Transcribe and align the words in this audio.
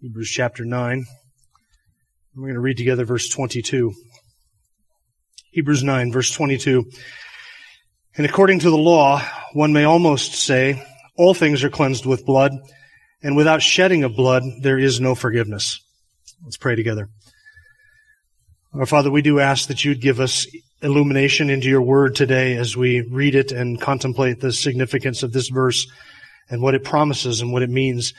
Hebrews 0.00 0.30
chapter 0.30 0.64
9. 0.64 1.06
We're 2.36 2.42
going 2.42 2.54
to 2.54 2.60
read 2.60 2.76
together 2.76 3.04
verse 3.04 3.28
22. 3.30 3.94
Hebrews 5.50 5.82
9, 5.82 6.12
verse 6.12 6.30
22. 6.30 6.88
And 8.16 8.24
according 8.24 8.60
to 8.60 8.70
the 8.70 8.78
law, 8.78 9.20
one 9.54 9.72
may 9.72 9.82
almost 9.82 10.34
say, 10.34 10.86
all 11.16 11.34
things 11.34 11.64
are 11.64 11.68
cleansed 11.68 12.06
with 12.06 12.24
blood, 12.24 12.52
and 13.24 13.36
without 13.36 13.60
shedding 13.60 14.04
of 14.04 14.14
blood, 14.14 14.44
there 14.62 14.78
is 14.78 15.00
no 15.00 15.16
forgiveness. 15.16 15.80
Let's 16.44 16.58
pray 16.58 16.76
together. 16.76 17.08
Our 18.72 18.86
Father, 18.86 19.10
we 19.10 19.22
do 19.22 19.40
ask 19.40 19.66
that 19.66 19.84
you'd 19.84 20.00
give 20.00 20.20
us 20.20 20.46
illumination 20.80 21.50
into 21.50 21.66
your 21.66 21.82
word 21.82 22.14
today 22.14 22.56
as 22.56 22.76
we 22.76 23.00
read 23.00 23.34
it 23.34 23.50
and 23.50 23.80
contemplate 23.80 24.38
the 24.38 24.52
significance 24.52 25.24
of 25.24 25.32
this 25.32 25.48
verse 25.48 25.88
and 26.48 26.62
what 26.62 26.76
it 26.76 26.84
promises 26.84 27.40
and 27.40 27.52
what 27.52 27.64
it 27.64 27.70
means. 27.70 28.14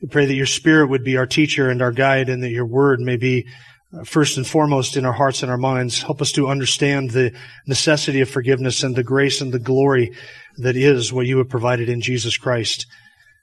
We 0.00 0.08
pray 0.08 0.26
that 0.26 0.34
your 0.34 0.46
spirit 0.46 0.88
would 0.88 1.04
be 1.04 1.16
our 1.16 1.26
teacher 1.26 1.70
and 1.70 1.80
our 1.80 1.92
guide 1.92 2.28
and 2.28 2.42
that 2.42 2.50
your 2.50 2.66
word 2.66 3.00
may 3.00 3.16
be 3.16 3.46
uh, 3.92 4.04
first 4.04 4.36
and 4.36 4.46
foremost 4.46 4.96
in 4.96 5.04
our 5.04 5.12
hearts 5.12 5.42
and 5.42 5.50
our 5.50 5.58
minds. 5.58 6.02
Help 6.02 6.20
us 6.20 6.32
to 6.32 6.48
understand 6.48 7.10
the 7.10 7.32
necessity 7.66 8.20
of 8.20 8.28
forgiveness 8.28 8.82
and 8.82 8.96
the 8.96 9.04
grace 9.04 9.40
and 9.40 9.52
the 9.52 9.58
glory 9.58 10.12
that 10.58 10.76
is 10.76 11.12
what 11.12 11.26
you 11.26 11.38
have 11.38 11.48
provided 11.48 11.88
in 11.88 12.00
Jesus 12.00 12.36
Christ. 12.36 12.86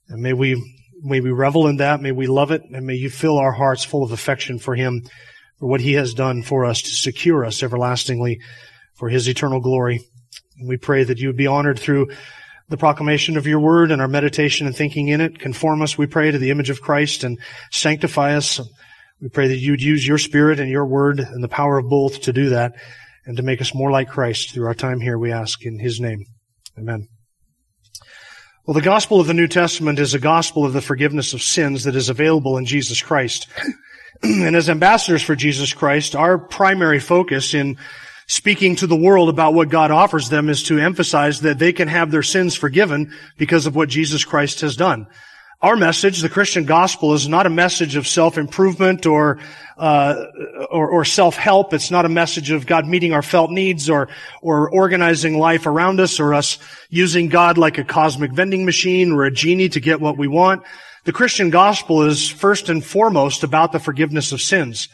And 0.09 0.21
may 0.21 0.33
we, 0.33 0.61
may 1.01 1.19
we 1.19 1.31
revel 1.31 1.67
in 1.67 1.77
that. 1.77 2.01
May 2.01 2.11
we 2.11 2.27
love 2.27 2.51
it 2.51 2.63
and 2.71 2.85
may 2.85 2.95
you 2.95 3.09
fill 3.09 3.37
our 3.37 3.53
hearts 3.53 3.83
full 3.83 4.03
of 4.03 4.11
affection 4.11 4.59
for 4.59 4.75
him, 4.75 5.03
for 5.57 5.67
what 5.67 5.81
he 5.81 5.93
has 5.93 6.13
done 6.13 6.43
for 6.43 6.65
us 6.65 6.81
to 6.81 6.89
secure 6.89 7.45
us 7.45 7.63
everlastingly 7.63 8.39
for 8.93 9.09
his 9.09 9.27
eternal 9.27 9.61
glory. 9.61 10.01
And 10.57 10.67
we 10.67 10.77
pray 10.77 11.03
that 11.03 11.17
you 11.17 11.27
would 11.27 11.37
be 11.37 11.47
honored 11.47 11.79
through 11.79 12.11
the 12.71 12.77
proclamation 12.77 13.37
of 13.37 13.45
your 13.45 13.59
word 13.59 13.91
and 13.91 14.01
our 14.01 14.07
meditation 14.07 14.65
and 14.65 14.75
thinking 14.75 15.09
in 15.09 15.21
it. 15.21 15.39
Conform 15.39 15.81
us, 15.81 15.97
we 15.97 16.07
pray, 16.07 16.31
to 16.31 16.37
the 16.37 16.49
image 16.49 16.69
of 16.69 16.81
Christ 16.81 17.23
and 17.23 17.37
sanctify 17.69 18.35
us. 18.35 18.59
We 19.21 19.29
pray 19.29 19.49
that 19.49 19.57
you 19.57 19.73
would 19.73 19.83
use 19.83 20.07
your 20.07 20.17
spirit 20.17 20.59
and 20.59 20.69
your 20.69 20.85
word 20.85 21.19
and 21.19 21.43
the 21.43 21.47
power 21.47 21.77
of 21.77 21.89
both 21.89 22.21
to 22.21 22.33
do 22.33 22.49
that 22.49 22.73
and 23.25 23.37
to 23.37 23.43
make 23.43 23.61
us 23.61 23.75
more 23.75 23.91
like 23.91 24.09
Christ 24.09 24.53
through 24.53 24.65
our 24.65 24.73
time 24.73 24.99
here, 24.99 25.17
we 25.17 25.31
ask 25.31 25.63
in 25.63 25.79
his 25.79 25.99
name. 25.99 26.25
Amen. 26.77 27.07
Well, 28.65 28.73
the 28.73 28.81
gospel 28.81 29.19
of 29.19 29.27
the 29.27 29.33
New 29.33 29.47
Testament 29.47 29.99
is 29.99 30.13
a 30.13 30.19
gospel 30.19 30.65
of 30.65 30.73
the 30.73 30.81
forgiveness 30.81 31.33
of 31.33 31.41
sins 31.41 31.83
that 31.83 31.95
is 31.95 32.09
available 32.09 32.57
in 32.57 32.65
Jesus 32.65 33.01
Christ. 33.01 33.47
and 34.23 34.55
as 34.55 34.69
ambassadors 34.69 35.21
for 35.21 35.35
Jesus 35.35 35.73
Christ, 35.73 36.15
our 36.15 36.37
primary 36.37 36.99
focus 36.99 37.53
in 37.53 37.77
speaking 38.31 38.77
to 38.77 38.87
the 38.87 38.95
world 38.95 39.27
about 39.27 39.53
what 39.53 39.67
God 39.67 39.91
offers 39.91 40.29
them 40.29 40.47
is 40.47 40.63
to 40.63 40.79
emphasize 40.79 41.41
that 41.41 41.59
they 41.59 41.73
can 41.73 41.89
have 41.89 42.11
their 42.11 42.23
sins 42.23 42.55
forgiven 42.55 43.13
because 43.37 43.65
of 43.65 43.75
what 43.75 43.89
Jesus 43.89 44.23
Christ 44.23 44.61
has 44.61 44.77
done. 44.77 45.05
Our 45.61 45.75
message, 45.75 46.21
the 46.21 46.29
Christian 46.29 46.63
gospel, 46.63 47.13
is 47.13 47.27
not 47.27 47.45
a 47.45 47.49
message 47.49 47.97
of 47.97 48.07
self-improvement 48.07 49.05
or, 49.05 49.39
uh, 49.77 50.27
or, 50.71 50.89
or 50.89 51.03
self-help. 51.03 51.73
It's 51.73 51.91
not 51.91 52.05
a 52.05 52.09
message 52.09 52.51
of 52.51 52.65
God 52.65 52.87
meeting 52.87 53.11
our 53.11 53.21
felt 53.21 53.51
needs 53.51 53.89
or, 53.89 54.07
or 54.41 54.69
organizing 54.69 55.37
life 55.37 55.65
around 55.65 55.99
us 55.99 56.17
or 56.17 56.33
us 56.33 56.57
using 56.89 57.27
God 57.27 57.57
like 57.57 57.79
a 57.79 57.83
cosmic 57.83 58.31
vending 58.31 58.63
machine 58.63 59.11
or 59.11 59.25
a 59.25 59.31
genie 59.31 59.67
to 59.67 59.81
get 59.81 59.99
what 59.99 60.17
we 60.17 60.29
want. 60.29 60.63
The 61.03 61.11
Christian 61.11 61.49
gospel 61.49 62.03
is 62.03 62.29
first 62.29 62.69
and 62.69 62.83
foremost 62.83 63.43
about 63.43 63.73
the 63.73 63.79
forgiveness 63.79 64.31
of 64.31 64.41
sins. 64.41 64.87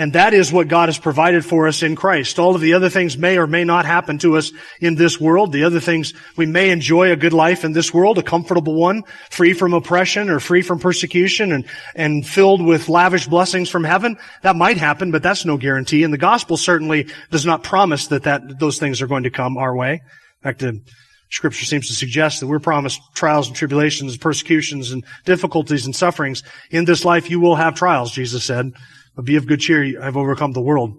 And 0.00 0.14
that 0.14 0.32
is 0.32 0.50
what 0.50 0.68
God 0.68 0.88
has 0.88 0.98
provided 0.98 1.44
for 1.44 1.68
us 1.68 1.82
in 1.82 1.94
Christ. 1.94 2.38
All 2.38 2.54
of 2.54 2.62
the 2.62 2.72
other 2.72 2.88
things 2.88 3.18
may 3.18 3.36
or 3.36 3.46
may 3.46 3.64
not 3.64 3.84
happen 3.84 4.16
to 4.20 4.38
us 4.38 4.50
in 4.80 4.94
this 4.94 5.20
world. 5.20 5.52
The 5.52 5.64
other 5.64 5.78
things, 5.78 6.14
we 6.38 6.46
may 6.46 6.70
enjoy 6.70 7.12
a 7.12 7.16
good 7.16 7.34
life 7.34 7.66
in 7.66 7.74
this 7.74 7.92
world, 7.92 8.16
a 8.16 8.22
comfortable 8.22 8.72
one, 8.72 9.02
free 9.28 9.52
from 9.52 9.74
oppression 9.74 10.30
or 10.30 10.40
free 10.40 10.62
from 10.62 10.78
persecution 10.78 11.52
and, 11.52 11.66
and 11.94 12.26
filled 12.26 12.64
with 12.64 12.88
lavish 12.88 13.26
blessings 13.26 13.68
from 13.68 13.84
heaven. 13.84 14.16
That 14.40 14.56
might 14.56 14.78
happen, 14.78 15.10
but 15.10 15.22
that's 15.22 15.44
no 15.44 15.58
guarantee. 15.58 16.02
And 16.02 16.14
the 16.14 16.18
gospel 16.18 16.56
certainly 16.56 17.06
does 17.30 17.44
not 17.44 17.62
promise 17.62 18.06
that, 18.06 18.22
that 18.22 18.58
those 18.58 18.78
things 18.78 19.02
are 19.02 19.06
going 19.06 19.24
to 19.24 19.30
come 19.30 19.58
our 19.58 19.76
way. 19.76 19.92
In 19.92 20.42
fact, 20.42 20.60
the 20.60 20.80
Scripture 21.28 21.66
seems 21.66 21.88
to 21.88 21.94
suggest 21.94 22.40
that 22.40 22.46
we're 22.46 22.58
promised 22.58 23.02
trials 23.12 23.48
and 23.48 23.56
tribulations, 23.56 24.16
persecutions 24.16 24.92
and 24.92 25.04
difficulties 25.26 25.84
and 25.84 25.94
sufferings. 25.94 26.42
In 26.70 26.86
this 26.86 27.04
life 27.04 27.28
you 27.28 27.38
will 27.38 27.56
have 27.56 27.74
trials, 27.74 28.12
Jesus 28.12 28.44
said. 28.44 28.72
But 29.20 29.26
be 29.26 29.36
of 29.36 29.46
good 29.46 29.60
cheer, 29.60 30.02
I've 30.02 30.16
overcome 30.16 30.54
the 30.54 30.62
world. 30.62 30.94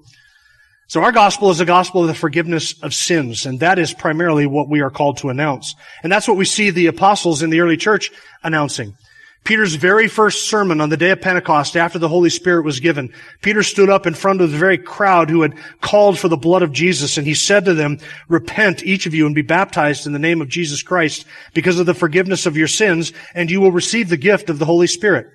So 0.86 1.02
our 1.02 1.12
gospel 1.12 1.50
is 1.50 1.60
a 1.60 1.66
gospel 1.66 2.02
of 2.02 2.08
the 2.08 2.14
forgiveness 2.14 2.80
of 2.84 2.94
sins, 2.94 3.48
and 3.48 3.62
that 3.62 3.80
is 3.80 3.96
primarily 3.96 4.46
what 4.46 4.70
we 4.70 4.82
are 4.82 4.92
called 4.92 5.18
to 5.18 5.30
announce. 5.30 5.74
And 6.04 6.12
that's 6.12 6.28
what 6.28 6.38
we 6.38 6.46
see 6.46 6.70
the 6.70 6.86
apostles 6.86 7.42
in 7.42 7.50
the 7.50 7.62
early 7.62 7.78
church 7.78 8.12
announcing. 8.44 8.96
Peter's 9.44 9.74
very 9.74 10.08
first 10.08 10.48
sermon 10.48 10.82
on 10.82 10.90
the 10.90 10.98
day 10.98 11.10
of 11.10 11.20
Pentecost 11.20 11.76
after 11.76 11.98
the 11.98 12.10
Holy 12.10 12.30
Spirit 12.30 12.64
was 12.64 12.80
given, 12.80 13.12
Peter 13.42 13.64
stood 13.64 13.90
up 13.90 14.06
in 14.06 14.14
front 14.14 14.40
of 14.40 14.52
the 14.52 14.58
very 14.60 14.78
crowd 14.78 15.32
who 15.32 15.42
had 15.42 15.56
called 15.82 16.20
for 16.20 16.28
the 16.28 16.38
blood 16.38 16.62
of 16.62 16.72
Jesus 16.72 17.18
and 17.18 17.26
he 17.26 17.34
said 17.34 17.66
to 17.66 17.74
them, 17.74 17.98
repent 18.30 18.84
each 18.84 19.08
of 19.08 19.16
you 19.16 19.26
and 19.26 19.34
be 19.34 19.42
baptized 19.42 20.06
in 20.06 20.14
the 20.14 20.20
name 20.20 20.42
of 20.42 20.48
Jesus 20.48 20.84
Christ 20.84 21.26
because 21.56 21.80
of 21.80 21.88
the 21.88 21.96
forgiveness 21.96 22.46
of 22.46 22.56
your 22.56 22.68
sins 22.68 23.14
and 23.34 23.50
you 23.50 23.60
will 23.60 23.72
receive 23.72 24.10
the 24.10 24.16
gift 24.16 24.52
of 24.52 24.60
the 24.60 24.66
Holy 24.66 24.86
Spirit. 24.86 25.26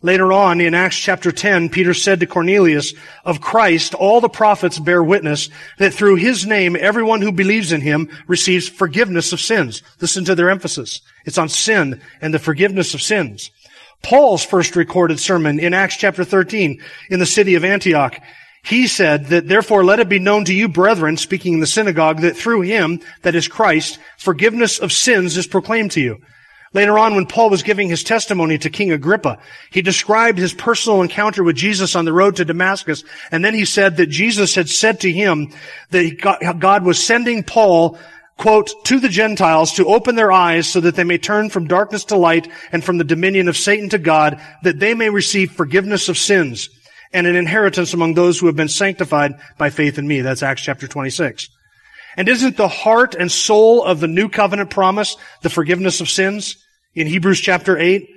Later 0.00 0.32
on 0.32 0.60
in 0.60 0.74
Acts 0.74 0.96
chapter 0.96 1.32
10, 1.32 1.70
Peter 1.70 1.92
said 1.92 2.20
to 2.20 2.26
Cornelius, 2.26 2.94
of 3.24 3.40
Christ, 3.40 3.94
all 3.94 4.20
the 4.20 4.28
prophets 4.28 4.78
bear 4.78 5.02
witness 5.02 5.50
that 5.78 5.92
through 5.92 6.16
his 6.16 6.46
name, 6.46 6.76
everyone 6.78 7.20
who 7.20 7.32
believes 7.32 7.72
in 7.72 7.80
him 7.80 8.08
receives 8.28 8.68
forgiveness 8.68 9.32
of 9.32 9.40
sins. 9.40 9.82
Listen 10.00 10.24
to 10.26 10.36
their 10.36 10.50
emphasis. 10.50 11.00
It's 11.24 11.38
on 11.38 11.48
sin 11.48 12.00
and 12.20 12.32
the 12.32 12.38
forgiveness 12.38 12.94
of 12.94 13.02
sins. 13.02 13.50
Paul's 14.02 14.44
first 14.44 14.76
recorded 14.76 15.18
sermon 15.18 15.58
in 15.58 15.74
Acts 15.74 15.96
chapter 15.96 16.22
13 16.22 16.80
in 17.10 17.18
the 17.18 17.26
city 17.26 17.56
of 17.56 17.64
Antioch, 17.64 18.20
he 18.62 18.86
said 18.86 19.26
that 19.26 19.48
therefore 19.48 19.84
let 19.84 19.98
it 19.98 20.08
be 20.08 20.18
known 20.18 20.44
to 20.44 20.54
you 20.54 20.68
brethren, 20.68 21.16
speaking 21.16 21.54
in 21.54 21.60
the 21.60 21.66
synagogue, 21.66 22.20
that 22.20 22.36
through 22.36 22.60
him, 22.62 23.00
that 23.22 23.34
is 23.34 23.48
Christ, 23.48 23.98
forgiveness 24.18 24.78
of 24.78 24.92
sins 24.92 25.36
is 25.36 25.46
proclaimed 25.46 25.92
to 25.92 26.00
you. 26.00 26.20
Later 26.74 26.98
on, 26.98 27.14
when 27.14 27.26
Paul 27.26 27.48
was 27.48 27.62
giving 27.62 27.88
his 27.88 28.04
testimony 28.04 28.58
to 28.58 28.68
King 28.68 28.92
Agrippa, 28.92 29.38
he 29.70 29.80
described 29.80 30.38
his 30.38 30.52
personal 30.52 31.00
encounter 31.00 31.42
with 31.42 31.56
Jesus 31.56 31.96
on 31.96 32.04
the 32.04 32.12
road 32.12 32.36
to 32.36 32.44
Damascus, 32.44 33.04
and 33.30 33.42
then 33.42 33.54
he 33.54 33.64
said 33.64 33.96
that 33.96 34.06
Jesus 34.06 34.54
had 34.54 34.68
said 34.68 35.00
to 35.00 35.10
him 35.10 35.50
that 35.90 36.56
God 36.58 36.84
was 36.84 37.02
sending 37.02 37.42
Paul, 37.42 37.98
quote, 38.36 38.70
to 38.84 39.00
the 39.00 39.08
Gentiles 39.08 39.72
to 39.74 39.86
open 39.86 40.14
their 40.14 40.30
eyes 40.30 40.68
so 40.68 40.80
that 40.80 40.94
they 40.94 41.04
may 41.04 41.16
turn 41.16 41.48
from 41.48 41.68
darkness 41.68 42.04
to 42.06 42.16
light 42.16 42.48
and 42.70 42.84
from 42.84 42.98
the 42.98 43.04
dominion 43.04 43.48
of 43.48 43.56
Satan 43.56 43.88
to 43.88 43.98
God, 43.98 44.38
that 44.62 44.78
they 44.78 44.92
may 44.92 45.08
receive 45.08 45.52
forgiveness 45.52 46.10
of 46.10 46.18
sins 46.18 46.68
and 47.14 47.26
an 47.26 47.34
inheritance 47.34 47.94
among 47.94 48.12
those 48.12 48.38
who 48.38 48.46
have 48.46 48.56
been 48.56 48.68
sanctified 48.68 49.32
by 49.56 49.70
faith 49.70 49.98
in 49.98 50.06
me. 50.06 50.20
That's 50.20 50.42
Acts 50.42 50.60
chapter 50.60 50.86
26. 50.86 51.48
And 52.18 52.28
isn't 52.28 52.56
the 52.56 52.68
heart 52.68 53.14
and 53.14 53.32
soul 53.32 53.82
of 53.82 54.00
the 54.00 54.08
new 54.08 54.28
covenant 54.28 54.70
promise 54.70 55.16
the 55.42 55.48
forgiveness 55.48 56.00
of 56.00 56.10
sins? 56.10 56.56
In 56.98 57.06
Hebrews 57.06 57.38
chapter 57.38 57.78
8, 57.78 58.08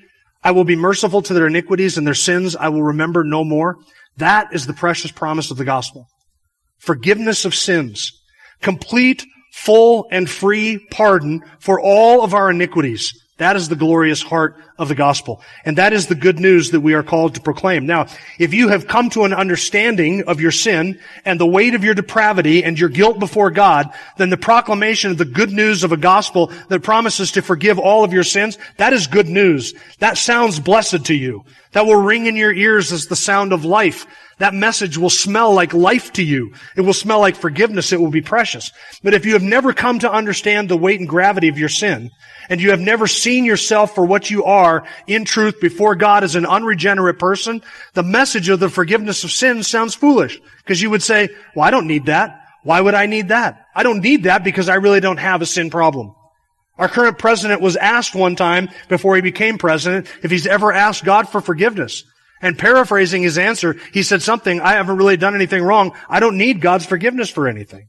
I 0.44 0.50
will 0.50 0.64
be 0.64 0.76
merciful 0.76 1.22
to 1.22 1.36
their 1.36 1.46
iniquities 1.46 2.00
and 2.00 2.08
their 2.08 2.16
sins 2.16 2.56
I 2.56 2.70
will 2.70 2.82
remember 2.82 3.24
no 3.24 3.44
more. 3.44 3.78
That 4.18 4.56
is 4.56 4.66
the 4.66 4.74
precious 4.74 5.12
promise 5.12 5.52
of 5.52 5.58
the 5.58 5.66
gospel. 5.66 6.08
Forgiveness 6.80 7.46
of 7.46 7.54
sins. 7.54 8.12
Complete, 8.60 9.24
full, 9.54 10.08
and 10.10 10.28
free 10.28 10.84
pardon 10.90 11.44
for 11.60 11.80
all 11.80 12.24
of 12.24 12.34
our 12.34 12.50
iniquities. 12.50 13.14
That 13.42 13.56
is 13.56 13.70
the 13.70 13.76
glorious 13.76 14.22
heart 14.22 14.56
of 14.78 14.88
the 14.88 14.94
gospel. 14.94 15.42
And 15.66 15.80
that 15.80 15.94
is 15.94 16.06
the 16.06 16.14
good 16.14 16.40
news 16.40 16.70
that 16.72 16.82
we 16.82 16.94
are 16.94 17.02
called 17.02 17.34
to 17.34 17.42
proclaim. 17.42 17.88
Now, 17.88 18.06
if 18.38 18.54
you 18.54 18.68
have 18.68 18.88
come 18.88 19.10
to 19.10 19.24
an 19.24 19.34
understanding 19.34 20.26
of 20.28 20.40
your 20.40 20.52
sin 20.52 21.00
and 21.26 21.40
the 21.40 21.48
weight 21.48 21.74
of 21.74 21.84
your 21.84 21.96
depravity 21.96 22.64
and 22.64 22.78
your 22.78 22.90
guilt 22.90 23.18
before 23.18 23.50
God, 23.50 23.90
then 24.18 24.30
the 24.30 24.38
proclamation 24.38 25.10
of 25.10 25.18
the 25.18 25.26
good 25.26 25.50
news 25.52 25.84
of 25.84 25.92
a 25.92 25.98
gospel 25.98 26.52
that 26.68 26.84
promises 26.84 27.32
to 27.32 27.42
forgive 27.42 27.80
all 27.80 28.04
of 28.04 28.14
your 28.14 28.24
sins, 28.24 28.60
that 28.78 28.94
is 28.94 29.08
good 29.08 29.28
news. 29.28 29.74
That 29.98 30.20
sounds 30.20 30.60
blessed 30.60 31.06
to 31.06 31.16
you. 31.16 31.44
That 31.72 31.88
will 31.88 32.00
ring 32.00 32.28
in 32.28 32.36
your 32.36 32.54
ears 32.54 32.92
as 32.92 33.08
the 33.08 33.16
sound 33.16 33.54
of 33.54 33.66
life. 33.66 34.06
That 34.38 34.54
message 34.54 34.98
will 34.98 35.10
smell 35.10 35.54
like 35.54 35.74
life 35.74 36.14
to 36.14 36.24
you. 36.24 36.54
It 36.76 36.82
will 36.82 36.94
smell 36.94 37.20
like 37.20 37.36
forgiveness. 37.36 37.92
It 37.92 38.00
will 38.00 38.10
be 38.10 38.22
precious. 38.22 38.72
But 39.04 39.14
if 39.14 39.26
you 39.26 39.34
have 39.34 39.44
never 39.44 39.74
come 39.74 40.00
to 40.00 40.12
understand 40.12 40.70
the 40.70 40.78
weight 40.78 41.00
and 41.00 41.08
gravity 41.08 41.48
of 41.48 41.60
your 41.60 41.70
sin, 41.70 42.12
and 42.50 42.60
you 42.60 42.72
have 42.72 42.80
never 42.80 43.08
seen 43.08 43.46
yourself 43.46 43.96
for 43.96 44.06
what 44.06 44.30
you 44.30 44.44
are 44.44 44.86
in 45.08 45.26
truth 45.26 45.62
before 45.62 45.96
God 45.96 46.24
as 46.24 46.36
an 46.36 46.46
unregenerate 46.46 47.20
person, 47.20 47.62
the 47.94 48.04
message 48.04 48.50
of 48.50 48.60
the 48.60 48.70
forgiveness 48.70 49.24
of 49.24 49.32
sin 49.32 49.64
sounds 49.64 49.96
foolish. 49.96 50.40
Because 50.58 50.82
you 50.82 50.90
would 50.90 51.04
say, 51.04 51.30
well, 51.56 51.66
I 51.66 51.72
don't 51.72 51.88
need 51.88 52.08
that. 52.08 52.40
Why 52.64 52.80
would 52.82 52.94
I 52.94 53.06
need 53.06 53.30
that? 53.30 53.66
I 53.76 53.84
don't 53.84 54.02
need 54.02 54.24
that 54.24 54.44
because 54.44 54.70
I 54.70 54.76
really 54.76 55.00
don't 55.00 55.18
have 55.18 55.42
a 55.42 55.46
sin 55.46 55.70
problem. 55.70 56.14
Our 56.78 56.88
current 56.88 57.20
president 57.20 57.62
was 57.62 57.76
asked 57.76 58.16
one 58.16 58.36
time 58.36 58.70
before 58.88 59.16
he 59.16 59.22
became 59.22 59.58
president 59.58 60.08
if 60.24 60.32
he's 60.32 60.48
ever 60.48 60.72
asked 60.72 61.04
God 61.06 61.30
for 61.30 61.42
forgiveness. 61.42 62.04
And 62.42 62.58
paraphrasing 62.58 63.22
his 63.22 63.38
answer, 63.38 63.78
he 63.94 64.04
said 64.04 64.22
something, 64.22 64.62
I 64.62 64.74
haven't 64.74 64.98
really 64.98 65.18
done 65.18 65.36
anything 65.36 65.64
wrong. 65.64 65.94
I 66.10 66.20
don't 66.20 66.38
need 66.38 66.62
God's 66.62 66.86
forgiveness 66.86 67.30
for 67.30 67.48
anything. 67.48 67.88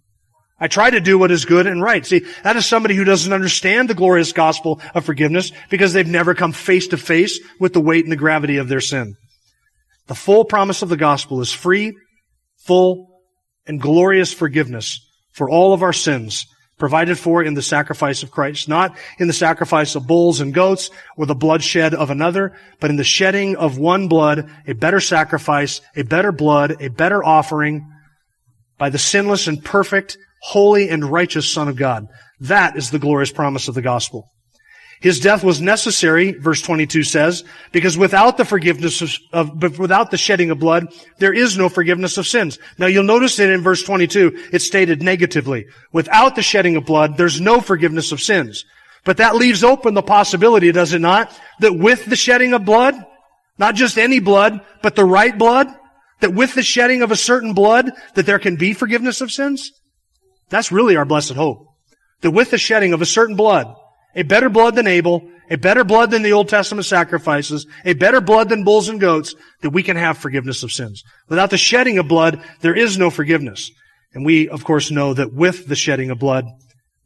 I 0.60 0.68
try 0.68 0.90
to 0.90 1.00
do 1.00 1.18
what 1.18 1.32
is 1.32 1.44
good 1.44 1.66
and 1.66 1.82
right. 1.82 2.06
See, 2.06 2.24
that 2.44 2.54
is 2.56 2.66
somebody 2.66 2.94
who 2.94 3.02
doesn't 3.02 3.32
understand 3.32 3.90
the 3.90 3.94
glorious 3.94 4.32
gospel 4.32 4.80
of 4.94 5.04
forgiveness 5.04 5.50
because 5.70 5.92
they've 5.92 6.06
never 6.06 6.34
come 6.34 6.52
face 6.52 6.88
to 6.88 6.96
face 6.96 7.40
with 7.58 7.72
the 7.72 7.80
weight 7.80 8.04
and 8.04 8.12
the 8.12 8.16
gravity 8.16 8.58
of 8.58 8.68
their 8.68 8.80
sin. 8.80 9.16
The 10.06 10.14
full 10.14 10.44
promise 10.44 10.82
of 10.82 10.88
the 10.88 10.96
gospel 10.96 11.40
is 11.40 11.52
free, 11.52 11.96
full, 12.58 13.22
and 13.66 13.80
glorious 13.80 14.32
forgiveness 14.32 15.00
for 15.32 15.48
all 15.48 15.72
of 15.72 15.82
our 15.82 15.92
sins 15.92 16.46
provided 16.82 17.16
for 17.16 17.44
in 17.44 17.54
the 17.54 17.62
sacrifice 17.62 18.24
of 18.24 18.32
Christ, 18.32 18.68
not 18.68 18.96
in 19.20 19.28
the 19.28 19.32
sacrifice 19.32 19.94
of 19.94 20.08
bulls 20.08 20.40
and 20.40 20.52
goats 20.52 20.90
or 21.16 21.26
the 21.26 21.34
bloodshed 21.36 21.94
of 21.94 22.10
another, 22.10 22.58
but 22.80 22.90
in 22.90 22.96
the 22.96 23.04
shedding 23.04 23.54
of 23.54 23.78
one 23.78 24.08
blood, 24.08 24.50
a 24.66 24.72
better 24.72 24.98
sacrifice, 24.98 25.80
a 25.94 26.02
better 26.02 26.32
blood, 26.32 26.82
a 26.82 26.88
better 26.88 27.22
offering 27.22 27.88
by 28.78 28.90
the 28.90 28.98
sinless 28.98 29.46
and 29.46 29.64
perfect, 29.64 30.18
holy 30.40 30.88
and 30.88 31.04
righteous 31.04 31.48
Son 31.48 31.68
of 31.68 31.76
God. 31.76 32.08
That 32.40 32.76
is 32.76 32.90
the 32.90 32.98
glorious 32.98 33.30
promise 33.30 33.68
of 33.68 33.76
the 33.76 33.80
gospel. 33.80 34.31
His 35.02 35.18
death 35.18 35.42
was 35.42 35.60
necessary, 35.60 36.30
verse 36.30 36.62
22 36.62 37.02
says, 37.02 37.42
because 37.72 37.98
without 37.98 38.36
the 38.36 38.44
forgiveness 38.44 39.02
of, 39.02 39.16
of, 39.32 39.78
without 39.80 40.12
the 40.12 40.16
shedding 40.16 40.52
of 40.52 40.60
blood, 40.60 40.94
there 41.18 41.34
is 41.34 41.58
no 41.58 41.68
forgiveness 41.68 42.18
of 42.18 42.26
sins. 42.26 42.56
Now 42.78 42.86
you'll 42.86 43.02
notice 43.02 43.36
that 43.36 43.50
in 43.50 43.62
verse 43.62 43.82
22, 43.82 44.50
it's 44.52 44.64
stated 44.64 45.02
negatively. 45.02 45.66
Without 45.90 46.36
the 46.36 46.42
shedding 46.42 46.76
of 46.76 46.86
blood, 46.86 47.16
there's 47.16 47.40
no 47.40 47.60
forgiveness 47.60 48.12
of 48.12 48.20
sins. 48.20 48.64
But 49.04 49.16
that 49.16 49.34
leaves 49.34 49.64
open 49.64 49.94
the 49.94 50.02
possibility, 50.02 50.70
does 50.70 50.92
it 50.92 51.00
not, 51.00 51.36
that 51.58 51.72
with 51.72 52.04
the 52.06 52.14
shedding 52.14 52.52
of 52.52 52.64
blood, 52.64 52.94
not 53.58 53.74
just 53.74 53.98
any 53.98 54.20
blood, 54.20 54.60
but 54.82 54.94
the 54.94 55.04
right 55.04 55.36
blood, 55.36 55.66
that 56.20 56.32
with 56.32 56.54
the 56.54 56.62
shedding 56.62 57.02
of 57.02 57.10
a 57.10 57.16
certain 57.16 57.54
blood, 57.54 57.90
that 58.14 58.24
there 58.24 58.38
can 58.38 58.54
be 58.54 58.72
forgiveness 58.72 59.20
of 59.20 59.32
sins? 59.32 59.72
That's 60.48 60.70
really 60.70 60.94
our 60.94 61.04
blessed 61.04 61.32
hope. 61.32 61.66
That 62.20 62.30
with 62.30 62.52
the 62.52 62.58
shedding 62.58 62.92
of 62.92 63.02
a 63.02 63.06
certain 63.06 63.34
blood, 63.34 63.74
a 64.14 64.22
better 64.22 64.48
blood 64.48 64.74
than 64.74 64.86
Abel, 64.86 65.28
a 65.50 65.56
better 65.56 65.84
blood 65.84 66.10
than 66.10 66.22
the 66.22 66.32
Old 66.32 66.48
Testament 66.48 66.86
sacrifices, 66.86 67.66
a 67.84 67.94
better 67.94 68.20
blood 68.20 68.48
than 68.48 68.64
bulls 68.64 68.88
and 68.88 69.00
goats, 69.00 69.34
that 69.62 69.70
we 69.70 69.82
can 69.82 69.96
have 69.96 70.18
forgiveness 70.18 70.62
of 70.62 70.72
sins. 70.72 71.02
Without 71.28 71.50
the 71.50 71.58
shedding 71.58 71.98
of 71.98 72.08
blood, 72.08 72.42
there 72.60 72.74
is 72.74 72.98
no 72.98 73.10
forgiveness. 73.10 73.70
And 74.14 74.24
we, 74.24 74.48
of 74.48 74.64
course, 74.64 74.90
know 74.90 75.14
that 75.14 75.32
with 75.32 75.66
the 75.66 75.76
shedding 75.76 76.10
of 76.10 76.18
blood, 76.18 76.46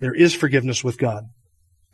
there 0.00 0.14
is 0.14 0.34
forgiveness 0.34 0.82
with 0.82 0.98
God 0.98 1.24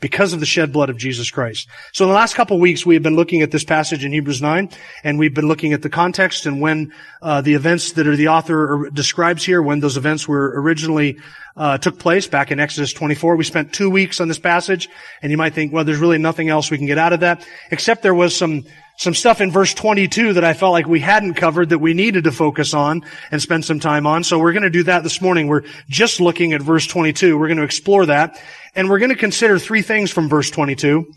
because 0.03 0.33
of 0.35 0.41
the 0.41 0.47
shed 0.47 0.73
blood 0.73 0.91
of 0.91 0.99
Jesus 0.99 1.31
Christ. 1.31 1.69
So 1.93 2.05
in 2.05 2.11
the 2.11 2.15
last 2.15 2.35
couple 2.35 2.57
of 2.57 2.61
weeks, 2.61 2.85
we 2.85 2.95
have 2.95 3.05
been 3.05 3.17
looking 3.17 3.41
at 3.41 3.53
this 3.53 3.65
passage 3.65 4.05
in 4.05 4.13
Hebrews 4.13 4.43
9, 4.43 4.69
and 5.05 5.19
we've 5.19 5.33
been 5.33 5.49
looking 5.49 5.73
at 5.73 5.81
the 5.81 5.89
context 5.89 6.45
and 6.45 6.61
when 6.61 6.93
uh, 7.23 7.41
the 7.41 7.55
events 7.55 7.93
that 7.93 8.07
are 8.07 8.17
the 8.17 8.29
author 8.29 8.91
describes 8.93 9.45
here, 9.45 9.63
when 9.63 9.79
those 9.81 9.97
events 9.97 10.27
were 10.27 10.61
originally 10.61 11.19
uh, 11.57 11.79
took 11.79 11.99
place 11.99 12.27
back 12.27 12.51
in 12.51 12.59
Exodus 12.59 12.93
24. 12.93 13.37
We 13.37 13.45
spent 13.45 13.73
two 13.73 13.91
weeks 13.91 14.21
on 14.21 14.29
this 14.29 14.39
passage, 14.39 14.89
and 15.23 15.31
you 15.31 15.39
might 15.39 15.55
think, 15.55 15.73
well, 15.73 15.85
there's 15.85 15.99
really 15.99 16.19
nothing 16.19 16.49
else 16.49 16.71
we 16.71 16.79
can 16.79 16.87
get 16.87 16.99
out 16.99 17.13
of 17.13 17.21
that, 17.21 17.47
except 17.71 18.03
there 18.03 18.15
was 18.15 18.37
some 18.37 18.65
some 18.97 19.15
stuff 19.15 19.41
in 19.41 19.51
verse 19.51 19.75
22 19.75 20.35
that 20.35 20.45
I 20.45 20.55
felt 20.55 20.73
like 20.73 20.87
we 20.87 21.01
hadn't 21.01 21.35
covered 21.35 21.71
that 21.71 21.79
we 21.79 21.95
needed 21.95 22.25
to 22.25 22.33
focus 22.33 22.75
on 22.75 23.03
and 23.31 23.41
spend 23.41 23.65
some 23.65 23.81
time 23.81 24.07
on. 24.07 24.23
So 24.23 24.39
we're 24.39 24.53
going 24.53 24.63
to 24.63 24.71
do 24.71 24.85
that 24.85 25.03
this 25.03 25.21
morning. 25.21 25.49
We're 25.49 25.65
just 25.89 26.21
looking 26.21 26.53
at 26.53 26.63
verse 26.63 26.87
22. 26.87 27.39
We're 27.39 27.49
going 27.49 27.59
to 27.59 27.65
explore 27.65 28.07
that. 28.07 28.41
And 28.75 28.89
we're 28.89 28.99
going 28.99 29.11
to 29.11 29.17
consider 29.17 29.59
three 29.59 29.83
things 29.83 30.11
from 30.11 30.29
verse 30.29 30.51
22. 30.51 31.11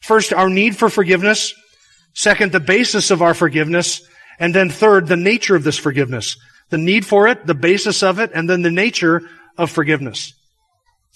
First, 0.00 0.32
our 0.32 0.48
need 0.48 0.76
for 0.76 0.88
forgiveness. 0.88 1.54
Second, 2.14 2.52
the 2.52 2.60
basis 2.60 3.10
of 3.10 3.22
our 3.22 3.34
forgiveness. 3.34 4.02
And 4.38 4.54
then 4.54 4.68
third, 4.68 5.06
the 5.06 5.16
nature 5.16 5.56
of 5.56 5.64
this 5.64 5.78
forgiveness. 5.78 6.36
The 6.70 6.78
need 6.78 7.04
for 7.06 7.28
it, 7.28 7.46
the 7.46 7.54
basis 7.54 8.02
of 8.02 8.18
it, 8.18 8.30
and 8.34 8.48
then 8.48 8.62
the 8.62 8.70
nature 8.70 9.22
of 9.58 9.70
forgiveness. 9.70 10.32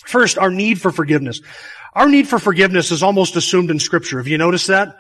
First, 0.07 0.39
our 0.39 0.51
need 0.51 0.81
for 0.81 0.91
forgiveness. 0.91 1.41
Our 1.95 2.09
need 2.09 2.29
for 2.29 2.39
forgiveness 2.39 2.91
is 2.91 3.03
almost 3.03 3.37
assumed 3.37 3.71
in 3.71 3.81
scripture. 3.81 4.19
Have 4.19 4.29
you 4.29 4.39
noticed 4.39 4.67
that? 4.67 4.97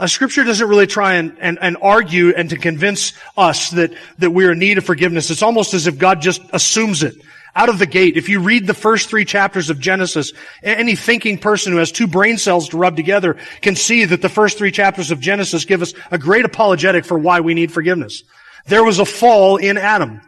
Uh, 0.00 0.06
scripture 0.06 0.44
doesn't 0.44 0.66
really 0.66 0.86
try 0.86 1.16
and, 1.16 1.36
and, 1.40 1.58
and 1.60 1.76
argue 1.82 2.32
and 2.34 2.48
to 2.48 2.56
convince 2.56 3.12
us 3.36 3.68
that, 3.68 3.92
that 4.16 4.30
we're 4.30 4.52
in 4.52 4.58
need 4.58 4.78
of 4.78 4.84
forgiveness. 4.84 5.30
It's 5.30 5.42
almost 5.42 5.74
as 5.74 5.86
if 5.86 5.98
God 5.98 6.22
just 6.22 6.40
assumes 6.54 7.02
it 7.02 7.16
out 7.54 7.68
of 7.68 7.78
the 7.78 7.84
gate. 7.84 8.16
If 8.16 8.30
you 8.30 8.40
read 8.40 8.66
the 8.66 8.72
first 8.72 9.10
three 9.10 9.26
chapters 9.26 9.68
of 9.68 9.78
Genesis, 9.78 10.32
any 10.62 10.96
thinking 10.96 11.36
person 11.36 11.74
who 11.74 11.78
has 11.80 11.92
two 11.92 12.06
brain 12.06 12.38
cells 12.38 12.70
to 12.70 12.78
rub 12.78 12.96
together 12.96 13.36
can 13.60 13.76
see 13.76 14.06
that 14.06 14.22
the 14.22 14.30
first 14.30 14.56
three 14.56 14.70
chapters 14.70 15.10
of 15.10 15.20
Genesis 15.20 15.66
give 15.66 15.82
us 15.82 15.92
a 16.10 16.16
great 16.16 16.46
apologetic 16.46 17.04
for 17.04 17.18
why 17.18 17.40
we 17.40 17.52
need 17.52 17.70
forgiveness. 17.70 18.22
There 18.68 18.82
was 18.82 19.00
a 19.00 19.04
fall 19.04 19.58
in 19.58 19.76
Adam. 19.76 20.22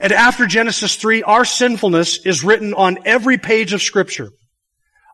And 0.00 0.12
after 0.12 0.44
Genesis 0.44 0.96
3, 0.96 1.22
our 1.22 1.44
sinfulness 1.44 2.26
is 2.26 2.42
written 2.42 2.74
on 2.74 2.98
every 3.04 3.38
page 3.38 3.72
of 3.72 3.80
scripture. 3.80 4.30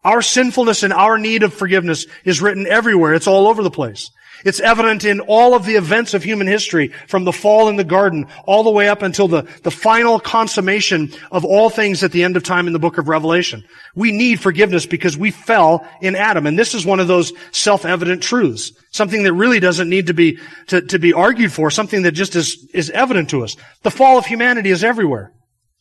Our 0.05 0.21
sinfulness 0.21 0.83
and 0.83 0.93
our 0.93 1.19
need 1.19 1.43
of 1.43 1.55
forgiveness 1.55 2.07
is 2.25 2.43
written 2.43 2.67
everywhere. 2.67 3.15
It's 3.15 3.27
all 3.27 3.49
over 3.49 3.63
the 3.63 3.71
place. 3.71 4.11
It's 4.45 4.61
evident 4.61 5.05
in 5.05 5.21
all 5.21 5.55
of 5.55 5.65
the 5.65 5.77
events 5.77 6.13
of 6.13 6.23
human 6.23 6.47
history, 6.47 6.89
from 7.09 7.25
the 7.25 7.33
fall 7.33 7.69
in 7.69 7.77
the 7.77 7.85
garden 7.85 8.27
all 8.45 8.63
the 8.63 8.71
way 8.71 8.89
up 8.89 9.01
until 9.01 9.27
the, 9.27 9.43
the 9.63 9.71
final 9.71 10.21
consummation 10.21 11.13
of 11.31 11.47
all 11.47 11.71
things 11.71 12.03
at 12.03 12.13
the 12.13 12.25
end 12.25 12.37
of 12.37 12.43
time 12.43 12.67
in 12.67 12.75
the 12.75 12.79
book 12.79 12.99
of 12.99 13.09
Revelation. 13.09 13.65
We 13.95 14.13
need 14.13 14.41
forgiveness 14.41 14.85
because 14.85 15.17
we 15.17 15.31
fell 15.31 15.89
in 16.03 16.15
Adam. 16.15 16.47
And 16.47 16.59
this 16.59 16.75
is 16.75 16.85
one 16.85 17.01
of 17.01 17.09
those 17.09 17.33
self-evident 17.53 18.23
truths. 18.23 18.73
Something 18.91 19.23
that 19.23 19.33
really 19.33 19.61
doesn't 19.61 19.89
need 19.89 20.09
to 20.09 20.15
be, 20.15 20.39
to, 20.67 20.83
to 20.83 20.99
be 20.99 21.15
argued 21.15 21.53
for. 21.53 21.71
Something 21.71 22.03
that 22.03 22.13
just 22.13 22.37
is, 22.37 22.69
is 22.75 22.91
evident 22.91 23.31
to 23.31 23.45
us. 23.45 23.57
The 23.83 23.91
fall 23.91 24.19
of 24.19 24.27
humanity 24.27 24.71
is 24.71 24.85
everywhere. 24.85 25.33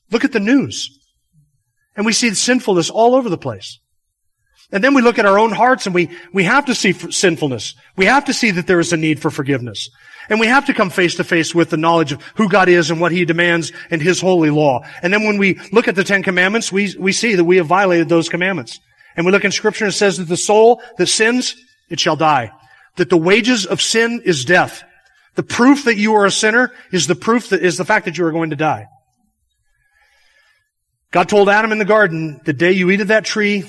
Look 0.10 0.24
at 0.24 0.32
the 0.32 0.40
news. 0.40 0.90
And 1.98 2.06
we 2.06 2.14
see 2.14 2.34
sinfulness 2.34 2.90
all 2.90 3.16
over 3.16 3.28
the 3.28 3.38
place. 3.38 3.80
And 4.74 4.84
then 4.84 4.96
we 4.96 5.04
look 5.04 5.20
at 5.20 5.28
our 5.28 5.38
own 5.38 5.52
hearts 5.52 5.86
and 5.86 5.94
we, 5.94 6.10
we 6.34 6.44
have 6.46 6.66
to 6.66 6.74
see 6.74 6.94
sinfulness. 6.94 7.76
We 7.96 8.06
have 8.06 8.26
to 8.26 8.34
see 8.34 8.50
that 8.52 8.66
there 8.66 8.80
is 8.80 8.92
a 8.92 8.98
need 8.98 9.22
for 9.22 9.30
forgiveness. 9.30 9.88
And 10.30 10.40
we 10.40 10.48
have 10.48 10.66
to 10.66 10.74
come 10.74 10.90
face 10.90 11.16
to 11.16 11.24
face 11.24 11.54
with 11.54 11.70
the 11.70 11.78
knowledge 11.78 12.12
of 12.12 12.24
who 12.36 12.50
God 12.50 12.68
is 12.68 12.90
and 12.90 13.00
what 13.00 13.12
He 13.12 13.24
demands 13.24 13.72
and 13.92 14.02
His 14.02 14.20
holy 14.20 14.50
law. 14.50 14.82
And 15.04 15.14
then 15.14 15.26
when 15.26 15.38
we 15.38 15.60
look 15.72 15.88
at 15.88 15.96
the 15.96 16.04
Ten 16.04 16.24
Commandments, 16.24 16.72
we, 16.72 16.96
we 16.98 17.12
see 17.12 17.36
that 17.36 17.44
we 17.44 17.58
have 17.58 17.68
violated 17.68 18.10
those 18.10 18.30
commandments. 18.30 18.80
And 19.16 19.28
we 19.28 19.32
look 19.32 19.46
in 19.46 19.52
Scripture 19.52 19.86
and 19.86 19.94
it 19.94 19.98
says 19.98 20.18
that 20.18 20.28
the 20.28 20.38
soul 20.38 20.82
that 20.98 21.06
sins, 21.06 21.56
it 21.92 22.00
shall 22.00 22.16
die. 22.16 22.52
That 22.96 23.12
the 23.12 23.18
wages 23.18 23.68
of 23.68 23.80
sin 23.80 24.24
is 24.26 24.44
death. 24.44 24.84
The 25.36 25.44
proof 25.44 25.86
that 25.86 25.98
you 25.98 26.16
are 26.16 26.26
a 26.26 26.32
sinner 26.32 26.72
is 26.92 27.06
the 27.06 27.16
proof 27.16 27.50
that 27.50 27.62
is 27.62 27.78
the 27.78 27.86
fact 27.86 28.06
that 28.06 28.18
you 28.18 28.26
are 28.26 28.32
going 28.32 28.50
to 28.50 28.56
die. 28.56 28.88
God 31.12 31.30
told 31.30 31.48
Adam 31.48 31.72
in 31.72 31.78
the 31.78 31.86
garden, 31.86 32.42
the 32.44 32.54
day 32.54 32.72
you 32.72 32.90
eat 32.90 33.02
of 33.02 33.10
that 33.10 33.24
tree, 33.24 33.66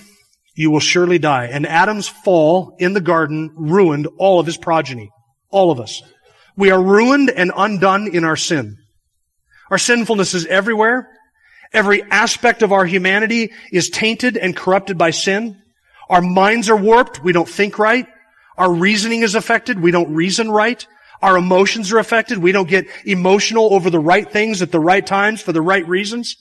you 0.55 0.71
will 0.71 0.81
surely 0.81 1.19
die. 1.19 1.47
And 1.47 1.67
Adam's 1.67 2.09
fall 2.09 2.77
in 2.79 2.93
the 2.93 3.01
garden 3.01 3.51
ruined 3.55 4.09
all 4.19 4.41
of 4.41 4.47
his 4.47 4.57
progeny. 4.57 5.11
All 5.51 5.71
of 5.71 5.81
us. 5.81 6.03
We 6.57 6.71
are 6.71 6.83
ruined 6.83 7.31
and 7.31 7.53
undone 7.57 8.09
in 8.15 8.25
our 8.25 8.37
sin. 8.37 8.79
Our 9.71 9.79
sinfulness 9.79 10.35
is 10.35 10.47
everywhere. 10.47 11.09
Every 11.73 12.03
aspect 12.05 12.63
of 12.63 12.73
our 12.73 12.87
humanity 12.87 13.53
is 13.73 13.91
tainted 13.91 14.37
and 14.37 14.57
corrupted 14.57 14.97
by 14.97 15.11
sin. 15.11 15.61
Our 16.09 16.23
minds 16.23 16.71
are 16.71 16.77
warped. 16.77 17.25
We 17.25 17.33
don't 17.33 17.49
think 17.49 17.79
right. 17.79 18.07
Our 18.57 18.73
reasoning 18.73 19.23
is 19.23 19.35
affected. 19.35 19.81
We 19.81 19.91
don't 19.91 20.15
reason 20.15 20.51
right. 20.51 20.87
Our 21.21 21.37
emotions 21.37 21.91
are 21.93 21.99
affected. 21.99 22.39
We 22.39 22.53
don't 22.53 22.69
get 22.69 22.87
emotional 23.05 23.75
over 23.75 23.91
the 23.91 23.99
right 23.99 24.31
things 24.31 24.63
at 24.63 24.71
the 24.71 24.79
right 24.79 25.05
times 25.05 25.41
for 25.41 25.53
the 25.53 25.63
right 25.63 25.87
reasons. 25.89 26.37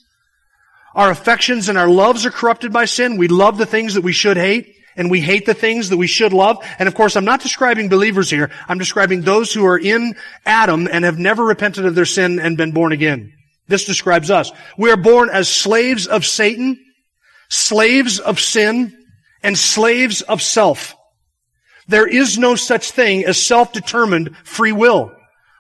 Our 0.96 1.10
affections 1.10 1.70
and 1.70 1.78
our 1.78 1.88
loves 1.88 2.26
are 2.26 2.32
corrupted 2.32 2.72
by 2.72 2.86
sin. 2.86 3.18
We 3.18 3.28
love 3.28 3.58
the 3.58 3.66
things 3.66 3.96
that 3.96 4.04
we 4.04 4.14
should 4.14 4.38
hate, 4.38 4.76
and 4.96 5.10
we 5.10 5.22
hate 5.22 5.46
the 5.46 5.54
things 5.54 5.90
that 5.90 5.98
we 5.98 6.08
should 6.08 6.34
love. 6.34 6.64
And 6.78 6.88
of 6.88 6.94
course, 6.94 7.16
I'm 7.16 7.26
not 7.26 7.42
describing 7.42 7.90
believers 7.90 8.30
here. 8.30 8.52
I'm 8.68 8.78
describing 8.78 9.22
those 9.22 9.52
who 9.54 9.66
are 9.66 9.80
in 9.80 10.16
Adam 10.46 10.88
and 10.92 11.04
have 11.04 11.18
never 11.18 11.44
repented 11.44 11.86
of 11.86 11.96
their 11.96 12.06
sin 12.06 12.40
and 12.40 12.58
been 12.58 12.74
born 12.74 12.92
again. 12.92 13.34
This 13.68 13.86
describes 13.86 14.30
us. 14.30 14.52
We 14.78 14.92
are 14.92 14.98
born 14.98 15.30
as 15.32 15.50
slaves 15.50 16.06
of 16.06 16.26
Satan, 16.26 16.78
slaves 17.50 18.20
of 18.20 18.40
sin, 18.40 18.96
and 19.42 19.58
slaves 19.58 20.22
of 20.22 20.42
self. 20.42 20.96
There 21.88 22.08
is 22.08 22.38
no 22.38 22.56
such 22.56 22.92
thing 22.92 23.26
as 23.26 23.44
self-determined 23.44 24.38
free 24.44 24.72
will. 24.72 25.12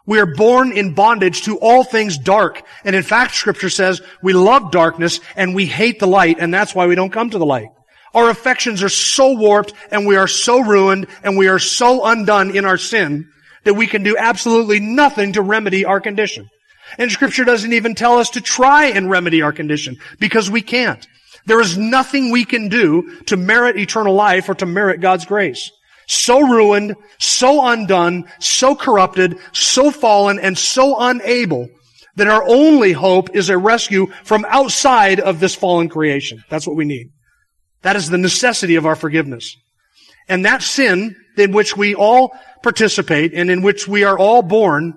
We 0.05 0.19
are 0.19 0.25
born 0.25 0.73
in 0.73 0.93
bondage 0.93 1.43
to 1.43 1.57
all 1.59 1.83
things 1.83 2.17
dark. 2.17 2.61
And 2.83 2.95
in 2.95 3.03
fact, 3.03 3.35
scripture 3.35 3.69
says 3.69 4.01
we 4.21 4.33
love 4.33 4.71
darkness 4.71 5.21
and 5.35 5.55
we 5.55 5.65
hate 5.65 5.99
the 5.99 6.07
light 6.07 6.37
and 6.39 6.53
that's 6.53 6.75
why 6.75 6.87
we 6.87 6.95
don't 6.95 7.13
come 7.13 7.29
to 7.29 7.37
the 7.37 7.45
light. 7.45 7.69
Our 8.13 8.29
affections 8.29 8.83
are 8.83 8.89
so 8.89 9.33
warped 9.33 9.73
and 9.91 10.05
we 10.05 10.17
are 10.17 10.27
so 10.27 10.61
ruined 10.61 11.07
and 11.23 11.37
we 11.37 11.47
are 11.47 11.59
so 11.59 12.05
undone 12.05 12.55
in 12.55 12.65
our 12.65 12.77
sin 12.77 13.29
that 13.63 13.75
we 13.75 13.87
can 13.87 14.03
do 14.03 14.17
absolutely 14.17 14.79
nothing 14.81 15.33
to 15.33 15.41
remedy 15.41 15.85
our 15.85 16.01
condition. 16.01 16.49
And 16.97 17.11
scripture 17.11 17.45
doesn't 17.45 17.73
even 17.73 17.95
tell 17.95 18.17
us 18.17 18.31
to 18.31 18.41
try 18.41 18.87
and 18.87 19.09
remedy 19.09 19.41
our 19.41 19.53
condition 19.53 19.97
because 20.19 20.49
we 20.49 20.61
can't. 20.61 21.07
There 21.45 21.61
is 21.61 21.77
nothing 21.77 22.29
we 22.29 22.45
can 22.45 22.69
do 22.69 23.19
to 23.25 23.37
merit 23.37 23.77
eternal 23.77 24.13
life 24.13 24.49
or 24.49 24.55
to 24.55 24.65
merit 24.65 25.01
God's 25.01 25.25
grace. 25.25 25.71
So 26.07 26.41
ruined, 26.41 26.95
so 27.19 27.65
undone, 27.65 28.25
so 28.39 28.75
corrupted, 28.75 29.37
so 29.53 29.91
fallen, 29.91 30.39
and 30.39 30.57
so 30.57 30.99
unable 30.99 31.69
that 32.15 32.27
our 32.27 32.47
only 32.47 32.91
hope 32.91 33.35
is 33.35 33.49
a 33.49 33.57
rescue 33.57 34.07
from 34.23 34.45
outside 34.47 35.19
of 35.19 35.39
this 35.39 35.55
fallen 35.55 35.89
creation. 35.89 36.43
That's 36.49 36.67
what 36.67 36.75
we 36.75 36.85
need. 36.85 37.09
That 37.81 37.95
is 37.95 38.09
the 38.09 38.17
necessity 38.17 38.75
of 38.75 38.85
our 38.85 38.95
forgiveness. 38.95 39.55
And 40.27 40.45
that 40.45 40.61
sin 40.61 41.15
in 41.37 41.51
which 41.51 41.75
we 41.75 41.95
all 41.95 42.35
participate 42.61 43.33
and 43.33 43.49
in 43.49 43.61
which 43.61 43.87
we 43.87 44.03
are 44.03 44.17
all 44.17 44.41
born, 44.41 44.93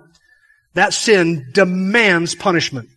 that 0.75 0.93
sin 0.93 1.51
demands 1.53 2.35
punishment. 2.35 2.89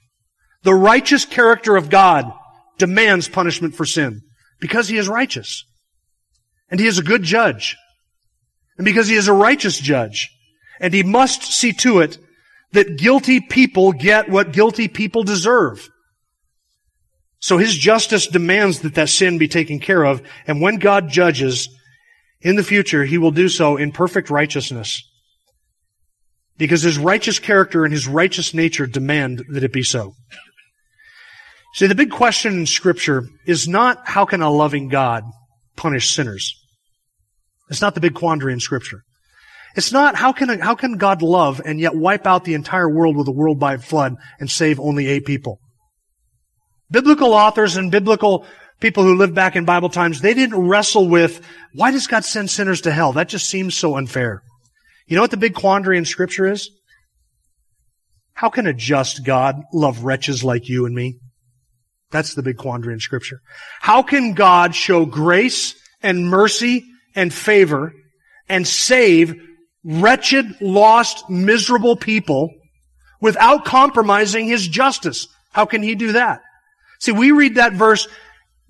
The 0.63 0.75
righteous 0.75 1.25
character 1.25 1.77
of 1.77 1.89
God 1.89 2.31
demands 2.77 3.27
punishment 3.29 3.75
for 3.75 3.85
sin 3.85 4.21
because 4.59 4.89
he 4.89 4.97
is 4.97 5.07
righteous. 5.07 5.63
And 6.69 6.79
he 6.79 6.87
is 6.87 6.99
a 6.99 7.03
good 7.03 7.23
judge. 7.23 7.77
And 8.79 8.86
because 8.86 9.09
he 9.09 9.15
is 9.15 9.27
a 9.27 9.33
righteous 9.33 9.77
judge. 9.77 10.31
And 10.79 10.93
he 10.93 11.03
must 11.03 11.43
see 11.43 11.74
to 11.74 12.00
it 12.00 12.17
that 12.71 12.98
guilty 12.98 13.41
people 13.41 13.91
get 13.91 14.29
what 14.29 14.53
guilty 14.53 14.88
people 14.88 15.24
deserve. 15.24 15.89
So 17.41 17.57
his 17.57 17.75
justice 17.75 18.27
demands 18.27 18.79
that 18.79 18.95
that 18.95 19.09
sin 19.09 19.38
be 19.38 19.50
taken 19.50 19.79
care 19.79 20.03
of. 20.03 20.21
And 20.48 20.62
when 20.62 20.77
God 20.77 21.09
judges 21.09 21.67
in 22.39 22.55
the 22.55 22.63
future, 22.63 23.03
he 23.03 23.17
will 23.17 23.31
do 23.31 23.50
so 23.50 23.75
in 23.75 23.91
perfect 23.91 24.29
righteousness. 24.29 25.03
Because 26.57 26.81
his 26.81 26.98
righteous 26.98 27.38
character 27.38 27.83
and 27.83 27.91
his 27.91 28.07
righteous 28.07 28.53
nature 28.53 28.88
demand 28.88 29.43
that 29.50 29.63
it 29.63 29.74
be 29.74 29.83
so. 29.83 30.13
See, 31.74 31.88
the 31.88 31.95
big 31.95 32.12
question 32.12 32.59
in 32.59 32.65
scripture 32.65 33.27
is 33.45 33.67
not 33.67 34.07
how 34.07 34.24
can 34.24 34.41
a 34.41 34.50
loving 34.50 34.88
God 34.88 35.25
punish 35.75 36.13
sinners? 36.15 36.55
It's 37.69 37.81
not 37.81 37.95
the 37.95 38.01
big 38.01 38.15
quandary 38.15 38.53
in 38.53 38.59
scripture. 38.59 39.03
It's 39.75 39.91
not 39.91 40.15
how 40.15 40.31
can, 40.31 40.59
how 40.59 40.75
can 40.75 40.97
God 40.97 41.21
love 41.21 41.61
and 41.63 41.79
yet 41.79 41.95
wipe 41.95 42.25
out 42.25 42.43
the 42.43 42.55
entire 42.55 42.89
world 42.89 43.15
with 43.15 43.27
a 43.27 43.31
worldwide 43.31 43.83
flood 43.83 44.15
and 44.39 44.49
save 44.49 44.79
only 44.79 45.07
eight 45.07 45.25
people? 45.25 45.59
Biblical 46.91 47.33
authors 47.33 47.77
and 47.77 47.91
biblical 47.91 48.45
people 48.79 49.03
who 49.03 49.15
lived 49.15 49.35
back 49.35 49.55
in 49.55 49.65
Bible 49.65 49.89
times, 49.89 50.21
they 50.21 50.33
didn't 50.33 50.67
wrestle 50.67 51.07
with, 51.07 51.41
why 51.73 51.91
does 51.91 52.07
God 52.07 52.25
send 52.25 52.49
sinners 52.49 52.81
to 52.81 52.91
hell? 52.91 53.13
That 53.13 53.29
just 53.29 53.47
seems 53.47 53.77
so 53.77 53.95
unfair. 53.95 54.41
You 55.05 55.15
know 55.15 55.21
what 55.21 55.31
the 55.31 55.38
big 55.38 55.53
quandary 55.53 55.97
in 55.97 56.05
scripture 56.05 56.51
is? 56.51 56.71
How 58.33 58.49
can 58.49 58.67
a 58.67 58.73
just 58.73 59.25
God 59.25 59.61
love 59.73 60.03
wretches 60.03 60.43
like 60.43 60.69
you 60.69 60.85
and 60.85 60.95
me? 60.95 61.19
That's 62.11 62.33
the 62.33 62.41
big 62.41 62.57
quandary 62.57 62.93
in 62.93 62.99
scripture. 62.99 63.41
How 63.81 64.01
can 64.01 64.33
God 64.33 64.73
show 64.73 65.05
grace 65.05 65.75
and 66.01 66.27
mercy 66.29 66.85
and 67.19 67.33
favor 67.33 67.93
and 68.47 68.65
save 68.65 69.35
wretched, 69.83 70.61
lost, 70.61 71.29
miserable 71.29 71.97
people 71.97 72.49
without 73.19 73.65
compromising 73.65 74.47
his 74.47 74.65
justice? 74.65 75.27
How 75.51 75.65
can 75.65 75.83
he 75.83 75.95
do 75.95 76.13
that? 76.13 76.41
See, 76.99 77.11
we 77.11 77.31
read 77.31 77.55
that 77.55 77.73
verse, 77.73 78.07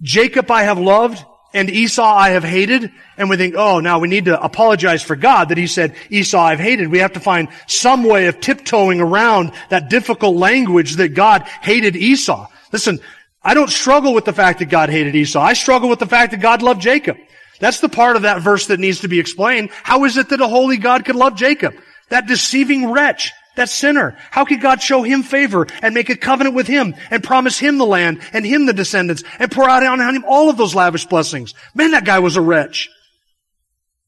Jacob 0.02 0.50
I 0.50 0.64
have 0.64 0.80
loved 0.80 1.24
and 1.54 1.70
Esau 1.70 2.04
I 2.04 2.32
have 2.32 2.44
hated, 2.44 2.92
and 3.18 3.30
we 3.30 3.38
think, 3.38 3.54
oh, 3.56 3.80
now 3.80 4.00
we 4.00 4.08
need 4.08 4.26
to 4.26 4.42
apologize 4.42 5.04
for 5.04 5.16
God 5.16 5.50
that 5.50 5.58
he 5.58 5.68
said 5.68 5.96
Esau 6.10 6.40
I've 6.40 6.60
hated. 6.60 6.90
We 6.90 7.00
have 7.00 7.14
to 7.14 7.20
find 7.20 7.50
some 7.68 8.04
way 8.04 8.28
of 8.28 8.40
tiptoeing 8.40 9.00
around 9.00 9.52
that 9.70 9.90
difficult 9.90 10.36
language 10.38 10.96
that 10.96 11.10
God 11.10 11.44
hated 11.62 11.96
Esau. 11.96 12.48
Listen, 12.72 13.00
I 13.44 13.54
don't 13.54 13.70
struggle 13.70 14.14
with 14.14 14.26
the 14.26 14.34
fact 14.34 14.60
that 14.60 14.70
God 14.70 14.90
hated 14.90 15.16
Esau. 15.16 15.40
I 15.40 15.54
struggle 15.54 15.90
with 15.90 16.00
the 16.00 16.08
fact 16.08 16.32
that 16.32 16.42
God 16.42 16.64
loved 16.64 16.82
Jacob. 16.82 17.18
That's 17.60 17.80
the 17.80 17.90
part 17.90 18.16
of 18.16 18.22
that 18.24 18.42
verse 18.42 18.68
that 18.68 18.80
needs 18.80 19.02
to 19.02 19.08
be 19.08 19.20
explained. 19.20 19.70
How 19.84 20.06
is 20.06 20.18
it 20.18 20.30
that 20.30 20.42
a 20.42 20.48
holy 20.48 20.78
God 20.78 21.06
could 21.06 21.16
love 21.16 21.36
Jacob? 21.36 21.74
That 22.10 22.28
deceiving 22.28 22.92
wretch 22.92 23.32
that 23.60 23.70
sinner. 23.70 24.18
How 24.32 24.46
could 24.46 24.62
God 24.62 24.82
show 24.82 25.04
him 25.04 25.22
favor 25.22 25.68
and 25.82 25.94
make 25.94 26.10
a 26.10 26.16
covenant 26.16 26.56
with 26.56 26.68
him 26.68 26.96
and 27.12 27.24
promise 27.24 27.60
him 27.60 27.78
the 27.78 27.86
land 27.86 28.22
and 28.34 28.46
him 28.46 28.66
the 28.66 28.74
descendants 28.74 29.24
and 29.38 29.52
pour 29.52 29.70
out 29.70 29.86
on 29.86 30.00
him 30.16 30.26
all 30.28 30.50
of 30.50 30.58
those 30.58 30.74
lavish 30.74 31.06
blessings? 31.06 31.54
Man, 31.76 31.92
that 31.92 32.06
guy 32.06 32.20
was 32.20 32.36
a 32.36 32.42
wretch. 32.42 32.90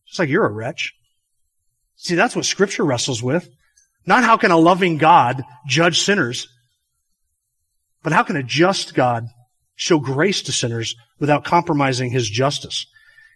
It's 0.07 0.19
like 0.19 0.29
you're 0.29 0.45
a 0.45 0.51
wretch. 0.51 0.93
See, 1.95 2.15
that's 2.15 2.35
what 2.35 2.45
scripture 2.45 2.83
wrestles 2.83 3.21
with. 3.21 3.47
Not 4.05 4.23
how 4.23 4.37
can 4.37 4.51
a 4.51 4.57
loving 4.57 4.97
God 4.97 5.43
judge 5.67 5.99
sinners, 5.99 6.47
but 8.01 8.13
how 8.13 8.23
can 8.23 8.35
a 8.35 8.43
just 8.43 8.95
God 8.95 9.27
show 9.75 9.99
grace 9.99 10.41
to 10.43 10.51
sinners 10.51 10.95
without 11.19 11.43
compromising 11.43 12.09
his 12.09 12.27
justice? 12.27 12.87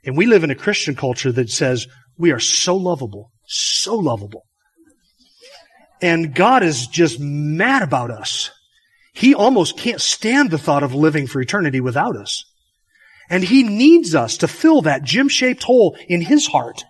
And 0.05 0.15
we 0.15 0.25
live 0.25 0.43
in 0.43 0.51
a 0.51 0.55
Christian 0.55 0.95
culture 0.95 1.31
that 1.31 1.49
says 1.49 1.87
we 2.17 2.31
are 2.31 2.39
so 2.39 2.75
lovable, 2.75 3.31
so 3.45 3.95
lovable 3.95 4.45
and 6.01 6.35
God 6.35 6.63
is 6.63 6.87
just 6.87 7.19
mad 7.19 7.81
about 7.81 8.11
us. 8.11 8.51
He 9.13 9.33
almost 9.33 9.77
can't 9.77 10.01
stand 10.01 10.51
the 10.51 10.57
thought 10.57 10.83
of 10.83 10.93
living 10.93 11.27
for 11.27 11.41
eternity 11.41 11.79
without 11.79 12.17
us. 12.17 12.43
And 13.29 13.43
He 13.43 13.63
needs 13.63 14.13
us 14.13 14.37
to 14.37 14.47
fill 14.47 14.81
that 14.81 15.03
gym-shaped 15.03 15.63
hole 15.63 15.97
in 16.07 16.21
His 16.21 16.47
heart. 16.47 16.83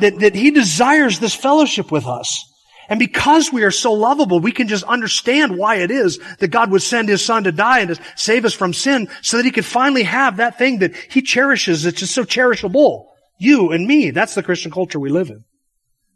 That, 0.00 0.18
that 0.20 0.34
He 0.34 0.50
desires 0.50 1.20
this 1.20 1.34
fellowship 1.34 1.92
with 1.92 2.06
us. 2.06 2.44
And 2.88 2.98
because 2.98 3.52
we 3.52 3.62
are 3.64 3.70
so 3.70 3.92
lovable, 3.92 4.40
we 4.40 4.52
can 4.52 4.68
just 4.68 4.84
understand 4.84 5.56
why 5.56 5.76
it 5.76 5.90
is 5.90 6.18
that 6.38 6.48
God 6.48 6.70
would 6.70 6.82
send 6.82 7.08
His 7.08 7.24
Son 7.24 7.44
to 7.44 7.52
die 7.52 7.80
and 7.80 7.94
to 7.94 8.02
save 8.16 8.44
us 8.44 8.54
from 8.54 8.72
sin 8.72 9.08
so 9.22 9.36
that 9.36 9.46
He 9.46 9.52
could 9.52 9.64
finally 9.64 10.02
have 10.02 10.36
that 10.36 10.58
thing 10.58 10.80
that 10.80 10.94
He 10.94 11.22
cherishes. 11.22 11.86
It's 11.86 12.00
just 12.00 12.14
so 12.14 12.24
cherishable. 12.24 13.06
You 13.38 13.72
and 13.72 13.86
me. 13.86 14.10
That's 14.10 14.34
the 14.34 14.42
Christian 14.42 14.70
culture 14.70 15.00
we 15.00 15.10
live 15.10 15.30
in. 15.30 15.44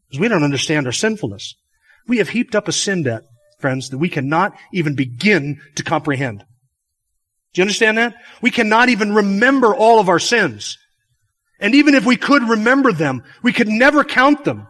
Because 0.09 0.21
we 0.21 0.29
don't 0.29 0.45
understand 0.45 0.87
our 0.87 0.93
sinfulness. 0.93 1.55
We 2.07 2.19
have 2.19 2.31
heaped 2.31 2.55
up 2.55 2.69
a 2.69 2.73
sin 2.73 3.03
debt, 3.03 3.23
friends, 3.59 3.91
that 3.91 3.99
we 3.99 4.09
cannot 4.09 4.57
even 4.73 4.95
begin 4.95 5.61
to 5.77 5.83
comprehend. 5.83 6.45
Do 7.53 7.61
you 7.61 7.63
understand 7.63 7.99
that? 7.99 8.15
We 8.41 8.51
cannot 8.51 8.89
even 8.89 9.15
remember 9.15 9.75
all 9.75 10.01
of 10.01 10.09
our 10.09 10.19
sins. 10.19 10.79
And 11.61 11.75
even 11.75 11.95
if 11.95 12.07
we 12.07 12.17
could 12.17 12.43
remember 12.49 12.93
them, 12.93 13.25
we 13.43 13.53
could 13.53 13.69
never 13.69 14.05
count 14.05 14.45
them. 14.45 14.67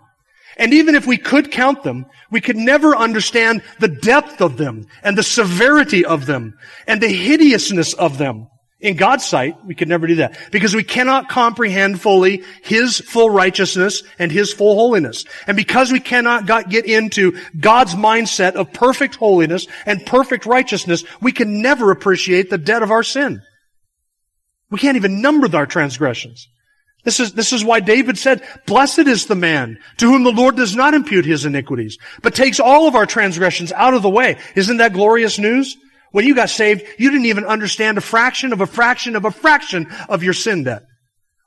And 0.58 0.74
even 0.74 0.96
if 0.96 1.06
we 1.06 1.16
could 1.16 1.52
count 1.52 1.84
them, 1.84 2.06
we 2.30 2.40
could 2.40 2.56
never 2.56 2.96
understand 2.96 3.62
the 3.78 3.88
depth 3.88 4.40
of 4.42 4.56
them 4.56 4.86
and 5.02 5.16
the 5.16 5.22
severity 5.22 6.04
of 6.04 6.26
them 6.26 6.58
and 6.86 7.00
the 7.00 7.08
hideousness 7.08 7.94
of 7.94 8.18
them. 8.18 8.48
In 8.80 8.96
God's 8.96 9.26
sight, 9.26 9.56
we 9.64 9.74
could 9.74 9.88
never 9.88 10.06
do 10.06 10.16
that 10.16 10.38
because 10.52 10.72
we 10.74 10.84
cannot 10.84 11.28
comprehend 11.28 12.00
fully 12.00 12.44
His 12.62 12.98
full 12.98 13.28
righteousness 13.28 14.04
and 14.20 14.30
His 14.30 14.52
full 14.52 14.76
holiness. 14.76 15.24
And 15.48 15.56
because 15.56 15.90
we 15.90 15.98
cannot 15.98 16.46
get 16.68 16.86
into 16.86 17.36
God's 17.58 17.94
mindset 17.96 18.54
of 18.54 18.72
perfect 18.72 19.16
holiness 19.16 19.66
and 19.84 20.06
perfect 20.06 20.46
righteousness, 20.46 21.02
we 21.20 21.32
can 21.32 21.60
never 21.60 21.90
appreciate 21.90 22.50
the 22.50 22.58
debt 22.58 22.84
of 22.84 22.92
our 22.92 23.02
sin. 23.02 23.42
We 24.70 24.78
can't 24.78 24.96
even 24.96 25.22
number 25.22 25.56
our 25.56 25.66
transgressions. 25.66 26.46
This 27.04 27.20
is, 27.20 27.32
this 27.32 27.52
is 27.52 27.64
why 27.64 27.80
David 27.80 28.18
said, 28.18 28.42
blessed 28.66 29.00
is 29.00 29.26
the 29.26 29.34
man 29.34 29.78
to 29.98 30.06
whom 30.06 30.24
the 30.24 30.32
Lord 30.32 30.56
does 30.56 30.74
not 30.74 30.94
impute 30.94 31.24
his 31.24 31.44
iniquities, 31.44 31.96
but 32.22 32.34
takes 32.34 32.60
all 32.60 32.88
of 32.88 32.94
our 32.94 33.06
transgressions 33.06 33.72
out 33.72 33.94
of 33.94 34.02
the 34.02 34.10
way. 34.10 34.38
Isn't 34.56 34.78
that 34.78 34.92
glorious 34.92 35.38
news? 35.38 35.76
When 36.10 36.26
you 36.26 36.34
got 36.34 36.50
saved, 36.50 36.82
you 36.98 37.10
didn't 37.10 37.26
even 37.26 37.44
understand 37.44 37.98
a 37.98 38.02
fraction 38.02 38.52
of 38.52 38.60
a 38.60 38.66
fraction 38.66 39.14
of 39.14 39.24
a 39.24 39.30
fraction 39.30 39.86
of 40.08 40.22
your 40.22 40.32
sin 40.34 40.64
debt. 40.64 40.82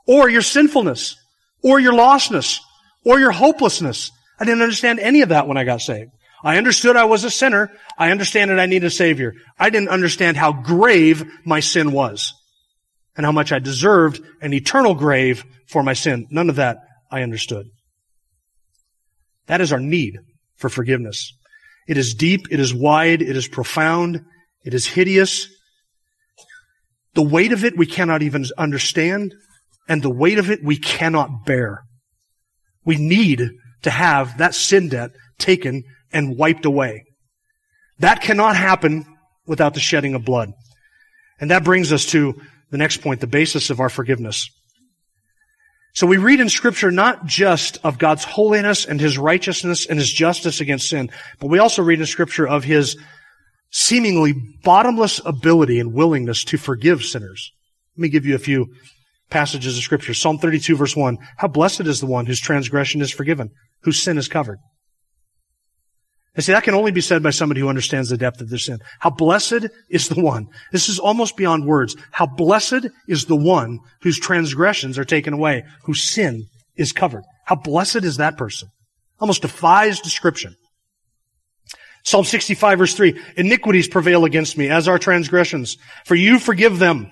Or 0.07 0.29
your 0.29 0.41
sinfulness. 0.41 1.15
Or 1.63 1.79
your 1.79 1.93
lostness. 1.93 2.59
Or 3.03 3.19
your 3.19 3.31
hopelessness. 3.31 4.11
I 4.39 4.45
didn't 4.45 4.61
understand 4.61 4.99
any 4.99 5.21
of 5.21 5.29
that 5.29 5.47
when 5.47 5.57
I 5.57 5.63
got 5.63 5.81
saved. 5.81 6.11
I 6.43 6.57
understood 6.57 6.95
I 6.95 7.05
was 7.05 7.23
a 7.23 7.29
sinner. 7.29 7.71
I 7.97 8.11
understand 8.11 8.51
that 8.51 8.59
I 8.59 8.65
need 8.65 8.83
a 8.83 8.89
savior. 8.89 9.33
I 9.59 9.69
didn't 9.69 9.89
understand 9.89 10.37
how 10.37 10.53
grave 10.53 11.23
my 11.45 11.59
sin 11.59 11.91
was. 11.91 12.33
And 13.15 13.25
how 13.25 13.31
much 13.31 13.51
I 13.51 13.59
deserved 13.59 14.21
an 14.41 14.53
eternal 14.53 14.95
grave 14.95 15.43
for 15.67 15.83
my 15.83 15.93
sin. 15.93 16.27
None 16.29 16.49
of 16.49 16.55
that 16.55 16.77
I 17.11 17.23
understood. 17.23 17.67
That 19.47 19.61
is 19.61 19.73
our 19.73 19.79
need 19.79 20.17
for 20.55 20.69
forgiveness. 20.69 21.33
It 21.87 21.97
is 21.97 22.13
deep, 22.13 22.47
it 22.51 22.59
is 22.59 22.73
wide, 22.73 23.21
it 23.21 23.35
is 23.35 23.47
profound, 23.47 24.21
it 24.63 24.73
is 24.73 24.87
hideous. 24.87 25.47
The 27.15 27.21
weight 27.23 27.51
of 27.51 27.65
it 27.65 27.77
we 27.77 27.85
cannot 27.85 28.21
even 28.21 28.45
understand, 28.57 29.33
and 29.89 30.01
the 30.01 30.09
weight 30.09 30.37
of 30.37 30.49
it 30.49 30.63
we 30.63 30.77
cannot 30.77 31.45
bear. 31.45 31.83
We 32.85 32.95
need 32.95 33.49
to 33.81 33.89
have 33.89 34.37
that 34.37 34.55
sin 34.55 34.89
debt 34.89 35.11
taken 35.37 35.83
and 36.13 36.37
wiped 36.37 36.65
away. 36.65 37.03
That 37.99 38.21
cannot 38.21 38.55
happen 38.55 39.05
without 39.45 39.73
the 39.73 39.79
shedding 39.79 40.13
of 40.13 40.23
blood. 40.23 40.51
And 41.39 41.51
that 41.51 41.63
brings 41.63 41.91
us 41.91 42.05
to 42.07 42.39
the 42.71 42.77
next 42.77 42.97
point, 42.97 43.21
the 43.21 43.27
basis 43.27 43.69
of 43.69 43.79
our 43.79 43.89
forgiveness. 43.89 44.49
So 45.93 46.07
we 46.07 46.17
read 46.17 46.39
in 46.39 46.49
scripture 46.49 46.89
not 46.89 47.25
just 47.25 47.77
of 47.83 47.97
God's 47.97 48.23
holiness 48.23 48.85
and 48.85 48.99
his 48.99 49.17
righteousness 49.17 49.85
and 49.85 49.99
his 49.99 50.11
justice 50.11 50.61
against 50.61 50.89
sin, 50.89 51.11
but 51.39 51.47
we 51.47 51.59
also 51.59 51.83
read 51.83 51.99
in 51.99 52.05
scripture 52.05 52.47
of 52.47 52.63
his 52.63 52.97
seemingly 53.71 54.33
bottomless 54.63 55.21
ability 55.25 55.79
and 55.79 55.93
willingness 55.93 56.45
to 56.45 56.57
forgive 56.57 57.03
sinners. 57.03 57.51
Let 57.97 58.03
me 58.03 58.09
give 58.09 58.25
you 58.25 58.35
a 58.35 58.39
few 58.39 58.73
passages 59.29 59.77
of 59.77 59.83
scripture. 59.83 60.13
Psalm 60.13 60.37
32 60.37 60.77
verse 60.77 60.95
1. 60.95 61.17
How 61.37 61.47
blessed 61.47 61.81
is 61.81 61.99
the 61.99 62.05
one 62.05 62.25
whose 62.25 62.39
transgression 62.39 63.01
is 63.01 63.11
forgiven, 63.11 63.49
whose 63.83 64.01
sin 64.01 64.17
is 64.17 64.29
covered. 64.29 64.59
And 66.35 66.45
see, 66.45 66.53
that 66.53 66.63
can 66.63 66.75
only 66.75 66.91
be 66.91 67.01
said 67.01 67.21
by 67.21 67.31
somebody 67.31 67.59
who 67.59 67.67
understands 67.67 68.09
the 68.09 68.17
depth 68.17 68.39
of 68.39 68.49
their 68.49 68.57
sin. 68.57 68.79
How 68.99 69.09
blessed 69.09 69.67
is 69.89 70.07
the 70.07 70.21
one. 70.21 70.47
This 70.71 70.87
is 70.87 70.97
almost 70.97 71.35
beyond 71.35 71.65
words. 71.65 71.95
How 72.11 72.25
blessed 72.25 72.87
is 73.07 73.25
the 73.25 73.35
one 73.35 73.79
whose 74.01 74.17
transgressions 74.17 74.97
are 74.97 75.03
taken 75.03 75.33
away, 75.33 75.65
whose 75.83 76.03
sin 76.03 76.45
is 76.77 76.93
covered. 76.93 77.23
How 77.45 77.55
blessed 77.55 78.03
is 78.05 78.17
that 78.17 78.37
person? 78.37 78.69
Almost 79.19 79.41
defies 79.41 79.99
description. 79.99 80.55
Psalm 82.03 82.25
65 82.25 82.79
verse 82.79 82.93
3, 82.95 83.19
iniquities 83.37 83.87
prevail 83.87 84.25
against 84.25 84.57
me, 84.57 84.69
as 84.69 84.87
are 84.87 84.97
transgressions. 84.97 85.77
For 86.05 86.15
you 86.15 86.39
forgive 86.39 86.79
them. 86.79 87.11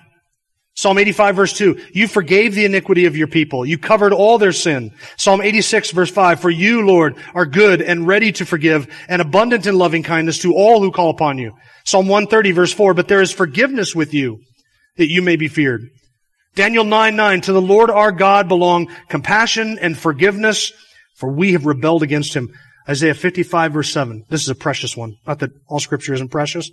Psalm 0.74 0.98
85 0.98 1.36
verse 1.36 1.52
2, 1.58 1.78
you 1.92 2.08
forgave 2.08 2.54
the 2.54 2.64
iniquity 2.64 3.04
of 3.04 3.16
your 3.16 3.26
people. 3.26 3.66
You 3.66 3.76
covered 3.76 4.12
all 4.12 4.38
their 4.38 4.52
sin. 4.52 4.92
Psalm 5.16 5.40
86 5.40 5.90
verse 5.90 6.10
5, 6.10 6.40
for 6.40 6.50
you, 6.50 6.86
Lord, 6.86 7.16
are 7.34 7.46
good 7.46 7.82
and 7.82 8.06
ready 8.06 8.32
to 8.32 8.46
forgive 8.46 8.88
and 9.08 9.20
abundant 9.20 9.66
in 9.66 9.76
loving 9.76 10.02
kindness 10.02 10.38
to 10.40 10.54
all 10.54 10.80
who 10.80 10.90
call 10.90 11.10
upon 11.10 11.38
you. 11.38 11.52
Psalm 11.84 12.06
130 12.06 12.52
verse 12.52 12.72
4, 12.72 12.94
but 12.94 13.08
there 13.08 13.20
is 13.20 13.32
forgiveness 13.32 13.94
with 13.94 14.14
you 14.14 14.40
that 14.96 15.10
you 15.10 15.22
may 15.22 15.36
be 15.36 15.48
feared. 15.48 15.82
Daniel 16.54 16.84
9 16.84 17.14
9, 17.14 17.40
to 17.42 17.52
the 17.52 17.60
Lord 17.60 17.90
our 17.90 18.12
God 18.12 18.48
belong 18.48 18.90
compassion 19.08 19.78
and 19.80 19.98
forgiveness, 19.98 20.72
for 21.16 21.30
we 21.30 21.52
have 21.52 21.66
rebelled 21.66 22.02
against 22.02 22.34
him. 22.34 22.48
Isaiah 22.88 23.14
55 23.14 23.72
verse 23.72 23.92
7. 23.92 24.24
This 24.28 24.42
is 24.42 24.48
a 24.48 24.54
precious 24.54 24.96
one. 24.96 25.16
Not 25.26 25.40
that 25.40 25.50
all 25.68 25.78
scripture 25.78 26.14
isn't 26.14 26.30
precious. 26.30 26.70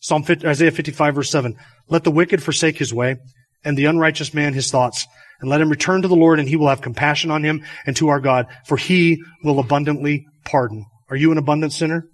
Psalm 0.00 0.22
50, 0.22 0.46
Isaiah 0.46 0.70
55 0.70 1.14
verse 1.14 1.30
7. 1.30 1.56
Let 1.88 2.04
the 2.04 2.10
wicked 2.10 2.42
forsake 2.42 2.78
his 2.78 2.94
way 2.94 3.16
and 3.64 3.76
the 3.76 3.86
unrighteous 3.86 4.34
man 4.34 4.54
his 4.54 4.70
thoughts, 4.70 5.06
and 5.40 5.50
let 5.50 5.60
him 5.60 5.70
return 5.70 6.02
to 6.02 6.08
the 6.08 6.16
Lord, 6.16 6.38
and 6.38 6.48
he 6.48 6.56
will 6.56 6.68
have 6.68 6.80
compassion 6.80 7.30
on 7.30 7.44
him 7.44 7.64
and 7.86 7.96
to 7.96 8.08
our 8.08 8.20
God, 8.20 8.46
for 8.66 8.76
he 8.76 9.22
will 9.42 9.58
abundantly 9.58 10.26
pardon. 10.44 10.86
Are 11.10 11.16
you 11.16 11.32
an 11.32 11.38
abundant 11.38 11.72
sinner? 11.72 12.08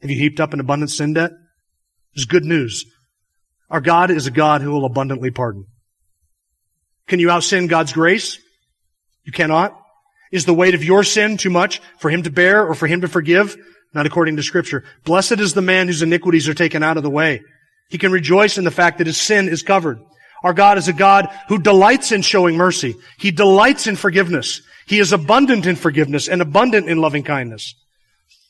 Have 0.00 0.10
you 0.10 0.18
heaped 0.18 0.40
up 0.40 0.52
an 0.52 0.60
abundant 0.60 0.90
sin 0.90 1.14
debt? 1.14 1.32
There's 2.14 2.26
good 2.26 2.44
news. 2.44 2.84
Our 3.70 3.80
God 3.80 4.10
is 4.10 4.26
a 4.26 4.30
God 4.30 4.60
who 4.60 4.70
will 4.70 4.84
abundantly 4.84 5.30
pardon. 5.30 5.66
Can 7.06 7.18
you 7.18 7.28
outsin 7.28 7.68
God's 7.68 7.92
grace? 7.92 8.38
You 9.24 9.32
cannot. 9.32 9.78
Is 10.30 10.44
the 10.44 10.54
weight 10.54 10.74
of 10.74 10.84
your 10.84 11.04
sin 11.04 11.36
too 11.36 11.50
much 11.50 11.80
for 11.98 12.10
him 12.10 12.22
to 12.24 12.30
bear 12.30 12.66
or 12.66 12.74
for 12.74 12.86
him 12.86 13.00
to 13.02 13.08
forgive? 13.08 13.56
Not 13.94 14.06
according 14.06 14.36
to 14.36 14.42
scripture. 14.42 14.84
Blessed 15.04 15.40
is 15.40 15.54
the 15.54 15.62
man 15.62 15.86
whose 15.86 16.02
iniquities 16.02 16.48
are 16.48 16.54
taken 16.54 16.82
out 16.82 16.96
of 16.96 17.02
the 17.02 17.10
way. 17.10 17.42
He 17.88 17.98
can 17.98 18.12
rejoice 18.12 18.58
in 18.58 18.64
the 18.64 18.70
fact 18.70 18.98
that 18.98 19.06
his 19.06 19.20
sin 19.20 19.48
is 19.48 19.62
covered. 19.62 20.00
Our 20.42 20.52
God 20.52 20.78
is 20.78 20.88
a 20.88 20.92
God 20.92 21.28
who 21.48 21.58
delights 21.58 22.12
in 22.12 22.22
showing 22.22 22.56
mercy. 22.56 22.96
He 23.18 23.30
delights 23.30 23.86
in 23.86 23.96
forgiveness. 23.96 24.60
He 24.86 24.98
is 24.98 25.12
abundant 25.12 25.64
in 25.64 25.76
forgiveness 25.76 26.28
and 26.28 26.42
abundant 26.42 26.88
in 26.88 26.98
loving 26.98 27.22
kindness. 27.22 27.74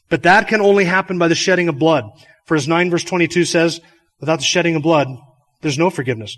But 0.09 0.25
that 0.25 0.49
can 0.49 0.61
only 0.61 0.85
happen 0.85 1.19
by 1.19 1.29
the 1.29 1.35
shedding 1.35 1.69
of 1.69 1.79
blood. 1.79 2.05
For 2.47 2.57
as 2.57 2.67
9 2.67 2.91
verse 2.91 3.05
22 3.05 3.45
says, 3.45 3.81
without 4.21 4.39
the 4.39 4.45
shedding 4.45 4.77
of 4.77 4.83
blood, 4.83 5.09
there's 5.61 5.79
no 5.79 5.91
forgiveness. 5.91 6.37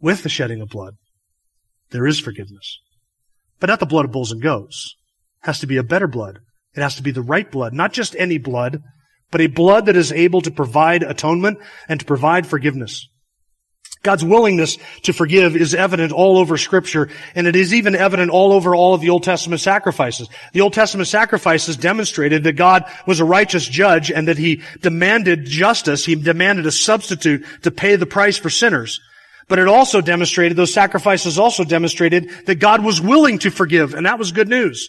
With 0.00 0.22
the 0.22 0.28
shedding 0.28 0.60
of 0.60 0.68
blood, 0.68 0.94
there 1.90 2.06
is 2.06 2.20
forgiveness. 2.20 2.78
But 3.58 3.68
not 3.68 3.80
the 3.80 3.86
blood 3.86 4.04
of 4.04 4.12
bulls 4.12 4.32
and 4.32 4.42
goats. 4.42 4.94
It 5.42 5.46
has 5.46 5.60
to 5.60 5.66
be 5.66 5.76
a 5.76 5.82
better 5.82 6.06
blood. 6.06 6.40
It 6.76 6.82
has 6.82 6.96
to 6.96 7.02
be 7.02 7.10
the 7.10 7.22
right 7.22 7.50
blood, 7.50 7.72
not 7.72 7.92
just 7.92 8.14
any 8.16 8.38
blood, 8.38 8.82
but 9.30 9.40
a 9.40 9.46
blood 9.46 9.86
that 9.86 9.96
is 9.96 10.12
able 10.12 10.42
to 10.42 10.50
provide 10.50 11.02
atonement 11.02 11.58
and 11.88 11.98
to 12.00 12.06
provide 12.06 12.46
forgiveness. 12.46 13.08
God's 14.02 14.24
willingness 14.24 14.78
to 15.02 15.12
forgive 15.12 15.56
is 15.56 15.74
evident 15.74 16.12
all 16.12 16.38
over 16.38 16.56
scripture, 16.56 17.08
and 17.34 17.46
it 17.46 17.56
is 17.56 17.74
even 17.74 17.96
evident 17.96 18.30
all 18.30 18.52
over 18.52 18.76
all 18.76 18.94
of 18.94 19.00
the 19.00 19.10
Old 19.10 19.24
Testament 19.24 19.60
sacrifices. 19.60 20.28
The 20.52 20.60
Old 20.60 20.74
Testament 20.74 21.08
sacrifices 21.08 21.76
demonstrated 21.76 22.44
that 22.44 22.52
God 22.52 22.84
was 23.06 23.18
a 23.18 23.24
righteous 23.24 23.66
judge 23.66 24.12
and 24.12 24.28
that 24.28 24.38
he 24.38 24.62
demanded 24.80 25.46
justice. 25.46 26.04
He 26.04 26.14
demanded 26.14 26.66
a 26.66 26.72
substitute 26.72 27.44
to 27.62 27.70
pay 27.72 27.96
the 27.96 28.06
price 28.06 28.36
for 28.36 28.50
sinners. 28.50 29.00
But 29.48 29.58
it 29.58 29.66
also 29.66 30.00
demonstrated, 30.00 30.56
those 30.56 30.74
sacrifices 30.74 31.38
also 31.38 31.64
demonstrated 31.64 32.30
that 32.46 32.56
God 32.56 32.84
was 32.84 33.00
willing 33.00 33.38
to 33.40 33.50
forgive, 33.50 33.94
and 33.94 34.06
that 34.06 34.18
was 34.18 34.30
good 34.30 34.48
news 34.48 34.88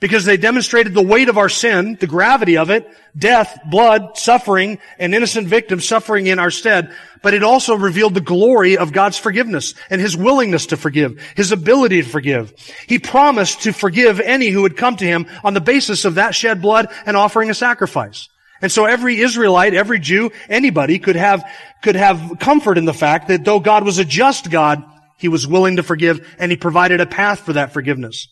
because 0.00 0.24
they 0.24 0.36
demonstrated 0.36 0.94
the 0.94 1.02
weight 1.02 1.28
of 1.28 1.38
our 1.38 1.48
sin, 1.48 1.96
the 1.98 2.06
gravity 2.06 2.56
of 2.56 2.70
it, 2.70 2.88
death, 3.16 3.58
blood, 3.68 4.16
suffering, 4.16 4.78
and 4.98 5.14
innocent 5.14 5.48
victims 5.48 5.86
suffering 5.86 6.28
in 6.28 6.38
our 6.38 6.50
stead. 6.50 6.92
But 7.20 7.34
it 7.34 7.42
also 7.42 7.74
revealed 7.76 8.14
the 8.14 8.20
glory 8.20 8.78
of 8.78 8.92
God's 8.92 9.18
forgiveness 9.18 9.74
and 9.90 10.00
His 10.00 10.16
willingness 10.16 10.66
to 10.66 10.76
forgive, 10.76 11.20
His 11.34 11.50
ability 11.50 12.02
to 12.02 12.08
forgive. 12.08 12.52
He 12.86 13.00
promised 13.00 13.62
to 13.62 13.72
forgive 13.72 14.20
any 14.20 14.48
who 14.48 14.62
would 14.62 14.76
come 14.76 14.96
to 14.96 15.04
Him 15.04 15.26
on 15.42 15.54
the 15.54 15.60
basis 15.60 16.04
of 16.04 16.14
that 16.14 16.34
shed 16.34 16.62
blood 16.62 16.88
and 17.04 17.16
offering 17.16 17.50
a 17.50 17.54
sacrifice. 17.54 18.28
And 18.60 18.70
so 18.70 18.84
every 18.84 19.20
Israelite, 19.20 19.74
every 19.74 19.98
Jew, 19.98 20.30
anybody 20.48 20.98
could 20.98 21.16
have, 21.16 21.48
could 21.82 21.96
have 21.96 22.36
comfort 22.38 22.78
in 22.78 22.84
the 22.84 22.94
fact 22.94 23.28
that 23.28 23.44
though 23.44 23.60
God 23.60 23.84
was 23.84 23.98
a 23.98 24.04
just 24.04 24.50
God, 24.50 24.84
He 25.16 25.28
was 25.28 25.46
willing 25.46 25.76
to 25.76 25.82
forgive 25.82 26.36
and 26.38 26.52
He 26.52 26.56
provided 26.56 27.00
a 27.00 27.06
path 27.06 27.40
for 27.40 27.54
that 27.54 27.72
forgiveness. 27.72 28.28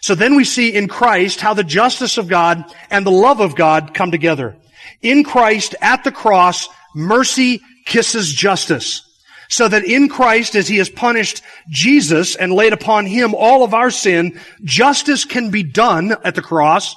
So 0.00 0.14
then 0.14 0.34
we 0.34 0.44
see 0.44 0.74
in 0.74 0.88
Christ 0.88 1.40
how 1.40 1.54
the 1.54 1.64
justice 1.64 2.18
of 2.18 2.28
God 2.28 2.64
and 2.90 3.04
the 3.04 3.10
love 3.10 3.40
of 3.40 3.54
God 3.54 3.92
come 3.94 4.10
together. 4.10 4.56
In 5.02 5.24
Christ, 5.24 5.74
at 5.80 6.04
the 6.04 6.12
cross, 6.12 6.68
mercy 6.94 7.60
kisses 7.84 8.32
justice. 8.32 9.02
So 9.48 9.66
that 9.66 9.84
in 9.84 10.08
Christ, 10.08 10.54
as 10.54 10.68
He 10.68 10.76
has 10.78 10.88
punished 10.88 11.42
Jesus 11.68 12.36
and 12.36 12.52
laid 12.52 12.72
upon 12.72 13.04
Him 13.04 13.34
all 13.34 13.64
of 13.64 13.74
our 13.74 13.90
sin, 13.90 14.38
justice 14.62 15.24
can 15.24 15.50
be 15.50 15.62
done 15.62 16.16
at 16.24 16.34
the 16.34 16.42
cross. 16.42 16.94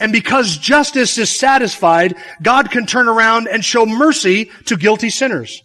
And 0.00 0.10
because 0.10 0.56
justice 0.56 1.18
is 1.18 1.30
satisfied, 1.30 2.16
God 2.42 2.70
can 2.70 2.86
turn 2.86 3.08
around 3.08 3.48
and 3.48 3.64
show 3.64 3.86
mercy 3.86 4.50
to 4.64 4.76
guilty 4.76 5.10
sinners. 5.10 5.62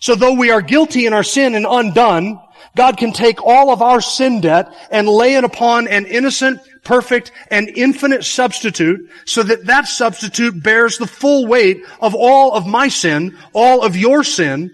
So 0.00 0.14
though 0.16 0.34
we 0.34 0.50
are 0.50 0.60
guilty 0.60 1.06
in 1.06 1.12
our 1.12 1.22
sin 1.22 1.54
and 1.54 1.64
undone, 1.64 2.40
God 2.76 2.96
can 2.96 3.12
take 3.12 3.42
all 3.42 3.70
of 3.70 3.82
our 3.82 4.00
sin 4.00 4.40
debt 4.40 4.72
and 4.90 5.08
lay 5.08 5.34
it 5.34 5.44
upon 5.44 5.88
an 5.88 6.06
innocent, 6.06 6.60
perfect, 6.84 7.30
and 7.50 7.68
infinite 7.68 8.24
substitute 8.24 9.10
so 9.26 9.42
that 9.42 9.66
that 9.66 9.86
substitute 9.88 10.62
bears 10.62 10.96
the 10.98 11.06
full 11.06 11.46
weight 11.46 11.82
of 12.00 12.14
all 12.14 12.52
of 12.52 12.66
my 12.66 12.88
sin, 12.88 13.36
all 13.52 13.82
of 13.82 13.96
your 13.96 14.24
sin, 14.24 14.70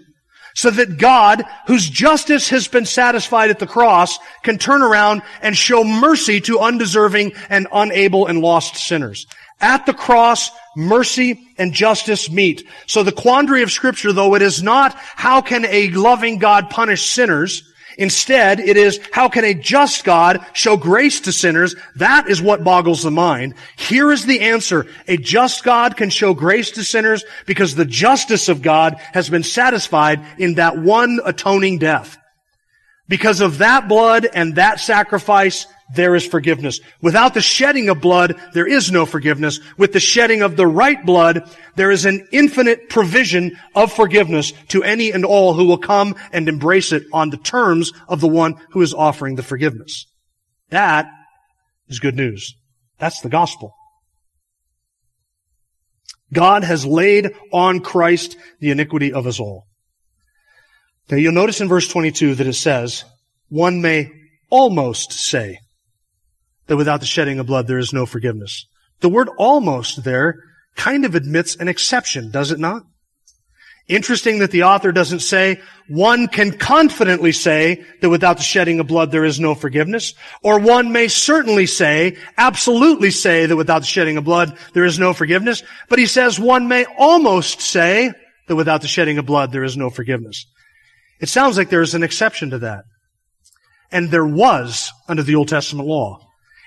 so 0.55 0.69
that 0.71 0.97
God, 0.97 1.43
whose 1.67 1.89
justice 1.89 2.49
has 2.49 2.67
been 2.67 2.85
satisfied 2.85 3.49
at 3.49 3.59
the 3.59 3.67
cross, 3.67 4.17
can 4.43 4.57
turn 4.57 4.81
around 4.81 5.21
and 5.41 5.55
show 5.55 5.83
mercy 5.83 6.41
to 6.41 6.59
undeserving 6.59 7.33
and 7.49 7.67
unable 7.71 8.27
and 8.27 8.41
lost 8.41 8.75
sinners. 8.75 9.27
At 9.61 9.85
the 9.85 9.93
cross, 9.93 10.51
mercy 10.75 11.47
and 11.57 11.73
justice 11.73 12.29
meet. 12.29 12.65
So 12.87 13.03
the 13.03 13.11
quandary 13.11 13.61
of 13.61 13.71
scripture, 13.71 14.13
though 14.13 14.35
it 14.35 14.41
is 14.41 14.63
not, 14.63 14.93
how 14.95 15.41
can 15.41 15.65
a 15.65 15.89
loving 15.89 16.39
God 16.39 16.69
punish 16.69 17.09
sinners? 17.09 17.68
Instead, 17.99 18.61
it 18.61 18.77
is, 18.77 18.97
how 19.11 19.27
can 19.27 19.43
a 19.43 19.53
just 19.53 20.05
God 20.05 20.43
show 20.53 20.77
grace 20.77 21.19
to 21.21 21.33
sinners? 21.33 21.75
That 21.97 22.29
is 22.29 22.41
what 22.41 22.63
boggles 22.63 23.03
the 23.03 23.11
mind. 23.11 23.55
Here 23.77 24.09
is 24.09 24.25
the 24.25 24.39
answer. 24.39 24.87
A 25.09 25.17
just 25.17 25.65
God 25.65 25.97
can 25.97 26.09
show 26.09 26.33
grace 26.33 26.71
to 26.71 26.83
sinners 26.85 27.25
because 27.45 27.75
the 27.75 27.83
justice 27.83 28.47
of 28.47 28.61
God 28.61 28.95
has 29.13 29.29
been 29.29 29.43
satisfied 29.43 30.25
in 30.37 30.53
that 30.55 30.77
one 30.77 31.19
atoning 31.25 31.77
death. 31.77 32.17
Because 33.09 33.41
of 33.41 33.57
that 33.57 33.89
blood 33.89 34.27
and 34.31 34.55
that 34.55 34.79
sacrifice, 34.79 35.65
there 35.95 36.13
is 36.15 36.25
forgiveness. 36.25 36.79
Without 37.01 37.33
the 37.33 37.41
shedding 37.41 37.89
of 37.89 37.99
blood, 37.99 38.39
there 38.53 38.67
is 38.67 38.91
no 38.91 39.07
forgiveness. 39.07 39.59
With 39.77 39.93
the 39.93 39.99
shedding 39.99 40.43
of 40.43 40.55
the 40.55 40.67
right 40.67 41.03
blood, 41.03 41.49
there 41.75 41.89
is 41.89 42.05
an 42.05 42.27
infinite 42.31 42.87
provision 42.87 43.57
of 43.73 43.91
forgiveness 43.91 44.53
to 44.69 44.83
any 44.83 45.11
and 45.11 45.25
all 45.25 45.55
who 45.55 45.65
will 45.65 45.79
come 45.79 46.15
and 46.31 46.47
embrace 46.47 46.91
it 46.91 47.03
on 47.11 47.31
the 47.31 47.37
terms 47.37 47.91
of 48.07 48.21
the 48.21 48.27
one 48.27 48.55
who 48.71 48.83
is 48.83 48.93
offering 48.93 49.35
the 49.35 49.43
forgiveness. 49.43 50.05
That 50.69 51.07
is 51.87 51.99
good 51.99 52.15
news. 52.15 52.53
That's 52.99 53.21
the 53.21 53.29
gospel. 53.29 53.73
God 56.31 56.63
has 56.63 56.85
laid 56.85 57.33
on 57.51 57.79
Christ 57.79 58.37
the 58.59 58.69
iniquity 58.69 59.13
of 59.13 59.25
us 59.25 59.39
all. 59.39 59.65
Now 61.09 61.17
you'll 61.17 61.33
notice 61.33 61.61
in 61.61 61.67
verse 61.67 61.87
22 61.87 62.35
that 62.35 62.47
it 62.47 62.53
says, 62.53 63.03
one 63.49 63.81
may 63.81 64.11
almost 64.49 65.11
say, 65.13 65.59
that 66.67 66.77
without 66.77 66.99
the 66.99 67.05
shedding 67.05 67.39
of 67.39 67.47
blood 67.47 67.67
there 67.67 67.79
is 67.79 67.93
no 67.93 68.05
forgiveness. 68.05 68.67
The 69.01 69.09
word 69.09 69.29
almost 69.37 70.03
there 70.03 70.35
kind 70.75 71.03
of 71.03 71.15
admits 71.15 71.55
an 71.55 71.67
exception, 71.67 72.31
does 72.31 72.51
it 72.51 72.59
not? 72.59 72.83
Interesting 73.87 74.39
that 74.39 74.51
the 74.51 74.63
author 74.63 74.91
doesn't 74.91 75.21
say, 75.21 75.61
one 75.87 76.27
can 76.27 76.51
confidently 76.51 77.31
say 77.31 77.83
that 78.01 78.09
without 78.11 78.37
the 78.37 78.43
shedding 78.43 78.79
of 78.79 78.85
blood 78.85 79.11
there 79.11 79.25
is 79.25 79.39
no 79.39 79.55
forgiveness, 79.55 80.13
or 80.43 80.59
one 80.59 80.91
may 80.91 81.07
certainly 81.07 81.65
say, 81.65 82.15
absolutely 82.37 83.09
say 83.09 83.47
that 83.47 83.55
without 83.55 83.79
the 83.79 83.87
shedding 83.87 84.17
of 84.17 84.25
blood 84.25 84.55
there 84.73 84.85
is 84.85 84.99
no 84.99 85.11
forgiveness, 85.13 85.63
but 85.89 85.97
he 85.97 86.05
says 86.05 86.39
one 86.39 86.67
may 86.67 86.85
almost 86.99 87.61
say 87.61 88.13
that 88.47 88.55
without 88.55 88.81
the 88.81 88.87
shedding 88.87 89.17
of 89.17 89.25
blood 89.25 89.51
there 89.51 89.63
is 89.63 89.75
no 89.75 89.89
forgiveness. 89.89 90.45
It 91.19 91.29
sounds 91.29 91.57
like 91.57 91.69
there 91.69 91.81
is 91.81 91.95
an 91.95 92.03
exception 92.03 92.51
to 92.51 92.59
that. 92.59 92.85
And 93.91 94.09
there 94.09 94.25
was 94.25 94.91
under 95.07 95.23
the 95.23 95.35
Old 95.35 95.47
Testament 95.47 95.87
law. 95.87 96.19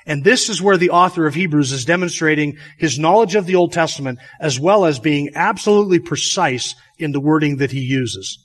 And 0.06 0.24
this 0.24 0.48
is 0.48 0.60
where 0.60 0.76
the 0.76 0.90
author 0.90 1.26
of 1.26 1.34
Hebrews 1.34 1.70
is 1.70 1.84
demonstrating 1.84 2.58
his 2.76 2.98
knowledge 2.98 3.36
of 3.36 3.46
the 3.46 3.54
Old 3.54 3.72
Testament 3.72 4.18
as 4.40 4.58
well 4.58 4.84
as 4.84 4.98
being 4.98 5.30
absolutely 5.34 6.00
precise 6.00 6.74
in 6.98 7.12
the 7.12 7.20
wording 7.20 7.58
that 7.58 7.70
he 7.70 7.80
uses. 7.80 8.44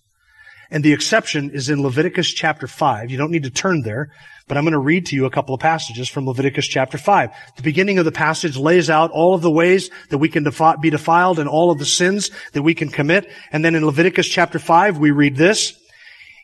And 0.69 0.83
the 0.83 0.93
exception 0.93 1.51
is 1.51 1.69
in 1.69 1.81
Leviticus 1.81 2.31
chapter 2.33 2.67
5. 2.67 3.09
You 3.09 3.17
don't 3.17 3.31
need 3.31 3.43
to 3.43 3.49
turn 3.49 3.81
there, 3.81 4.09
but 4.47 4.57
I'm 4.57 4.65
going 4.65 4.73
to 4.73 4.79
read 4.79 5.07
to 5.07 5.15
you 5.15 5.25
a 5.25 5.31
couple 5.31 5.55
of 5.55 5.61
passages 5.61 6.09
from 6.09 6.27
Leviticus 6.27 6.67
chapter 6.67 6.97
5. 6.97 7.29
The 7.55 7.61
beginning 7.63 7.99
of 7.99 8.05
the 8.05 8.11
passage 8.11 8.57
lays 8.57 8.89
out 8.89 9.11
all 9.11 9.33
of 9.33 9.41
the 9.41 9.51
ways 9.51 9.89
that 10.09 10.17
we 10.17 10.29
can 10.29 10.43
defi- 10.43 10.75
be 10.81 10.89
defiled 10.89 11.39
and 11.39 11.47
all 11.47 11.71
of 11.71 11.79
the 11.79 11.85
sins 11.85 12.31
that 12.51 12.63
we 12.63 12.75
can 12.75 12.89
commit. 12.89 13.29
And 13.51 13.63
then 13.63 13.75
in 13.75 13.85
Leviticus 13.85 14.27
chapter 14.27 14.59
5, 14.59 14.97
we 14.97 15.11
read 15.11 15.37
this. 15.37 15.73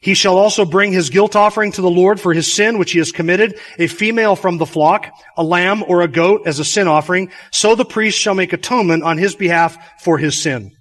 He 0.04 0.16
shall 0.16 0.38
also 0.38 0.66
bring 0.66 0.92
his 0.92 1.10
guilt 1.10 1.34
offering 1.34 1.72
to 1.72 1.82
the 1.82 1.90
Lord 1.90 2.20
for 2.20 2.34
his 2.34 2.52
sin 2.52 2.78
which 2.78 2.92
he 2.92 3.00
has 3.00 3.14
committed, 3.14 3.58
a 3.80 3.88
female 3.88 4.36
from 4.36 4.58
the 4.58 4.66
flock, 4.66 5.10
a 5.38 5.44
lamb 5.44 5.82
or 5.88 6.02
a 6.02 6.10
goat 6.10 6.42
as 6.46 6.60
a 6.60 6.66
sin 6.66 6.90
offering. 6.90 7.32
So 7.52 7.74
the 7.74 7.86
priest 7.86 8.20
shall 8.20 8.36
make 8.36 8.52
atonement 8.52 9.04
on 9.04 9.18
his 9.18 9.34
behalf 9.34 9.78
for 10.02 10.18
his 10.18 10.42
sin. 10.42 10.76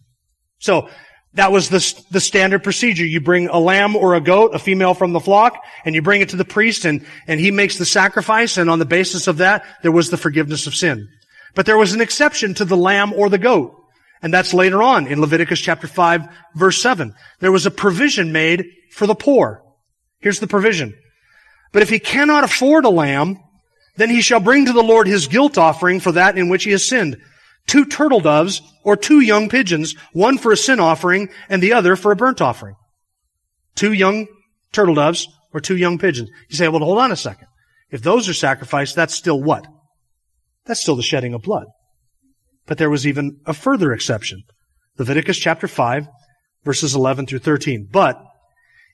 So, 0.58 0.88
that 1.34 1.50
was 1.50 1.70
the, 1.70 2.04
the 2.10 2.20
standard 2.20 2.62
procedure. 2.62 3.06
You 3.06 3.18
bring 3.18 3.48
a 3.48 3.58
lamb 3.58 3.96
or 3.96 4.14
a 4.14 4.20
goat, 4.20 4.54
a 4.54 4.58
female 4.58 4.92
from 4.92 5.14
the 5.14 5.20
flock, 5.20 5.64
and 5.86 5.94
you 5.94 6.02
bring 6.02 6.20
it 6.20 6.28
to 6.30 6.36
the 6.36 6.44
priest 6.44 6.84
and, 6.84 7.06
and 7.26 7.40
he 7.40 7.50
makes 7.50 7.78
the 7.78 7.86
sacrifice 7.86 8.58
and 8.58 8.68
on 8.68 8.78
the 8.78 8.84
basis 8.84 9.28
of 9.28 9.38
that, 9.38 9.64
there 9.82 9.92
was 9.92 10.10
the 10.10 10.18
forgiveness 10.18 10.66
of 10.66 10.74
sin. 10.74 11.08
But 11.54 11.64
there 11.64 11.78
was 11.78 11.94
an 11.94 12.02
exception 12.02 12.52
to 12.54 12.66
the 12.66 12.76
lamb 12.76 13.14
or 13.14 13.30
the 13.30 13.38
goat. 13.38 13.81
And 14.22 14.32
that's 14.32 14.54
later 14.54 14.82
on 14.82 15.08
in 15.08 15.20
Leviticus 15.20 15.60
chapter 15.60 15.86
5 15.86 16.28
verse 16.54 16.80
7. 16.80 17.14
There 17.40 17.52
was 17.52 17.66
a 17.66 17.70
provision 17.70 18.32
made 18.32 18.64
for 18.92 19.06
the 19.06 19.14
poor. 19.14 19.62
Here's 20.20 20.40
the 20.40 20.46
provision. 20.46 20.94
But 21.72 21.82
if 21.82 21.90
he 21.90 21.98
cannot 21.98 22.44
afford 22.44 22.84
a 22.84 22.90
lamb, 22.90 23.38
then 23.96 24.10
he 24.10 24.22
shall 24.22 24.40
bring 24.40 24.66
to 24.66 24.72
the 24.72 24.82
Lord 24.82 25.06
his 25.06 25.26
guilt 25.26 25.58
offering 25.58 26.00
for 26.00 26.12
that 26.12 26.38
in 26.38 26.48
which 26.48 26.64
he 26.64 26.70
has 26.70 26.86
sinned. 26.86 27.16
Two 27.66 27.84
turtle 27.84 28.20
doves 28.20 28.62
or 28.84 28.96
two 28.96 29.20
young 29.20 29.48
pigeons, 29.48 29.94
one 30.12 30.38
for 30.38 30.52
a 30.52 30.56
sin 30.56 30.80
offering 30.80 31.28
and 31.48 31.62
the 31.62 31.72
other 31.72 31.96
for 31.96 32.12
a 32.12 32.16
burnt 32.16 32.40
offering. 32.40 32.76
Two 33.74 33.92
young 33.92 34.26
turtle 34.72 34.94
doves 34.94 35.28
or 35.52 35.60
two 35.60 35.76
young 35.76 35.98
pigeons. 35.98 36.30
You 36.48 36.56
say, 36.56 36.68
well, 36.68 36.80
hold 36.80 36.98
on 36.98 37.12
a 37.12 37.16
second. 37.16 37.48
If 37.90 38.02
those 38.02 38.28
are 38.28 38.34
sacrificed, 38.34 38.96
that's 38.96 39.14
still 39.14 39.40
what? 39.40 39.66
That's 40.64 40.80
still 40.80 40.96
the 40.96 41.02
shedding 41.02 41.34
of 41.34 41.42
blood. 41.42 41.66
But 42.66 42.78
there 42.78 42.90
was 42.90 43.06
even 43.06 43.40
a 43.46 43.54
further 43.54 43.92
exception. 43.92 44.42
Leviticus 44.98 45.38
chapter 45.38 45.66
5, 45.66 46.06
verses 46.64 46.94
11 46.94 47.26
through 47.26 47.40
13. 47.40 47.88
But 47.90 48.22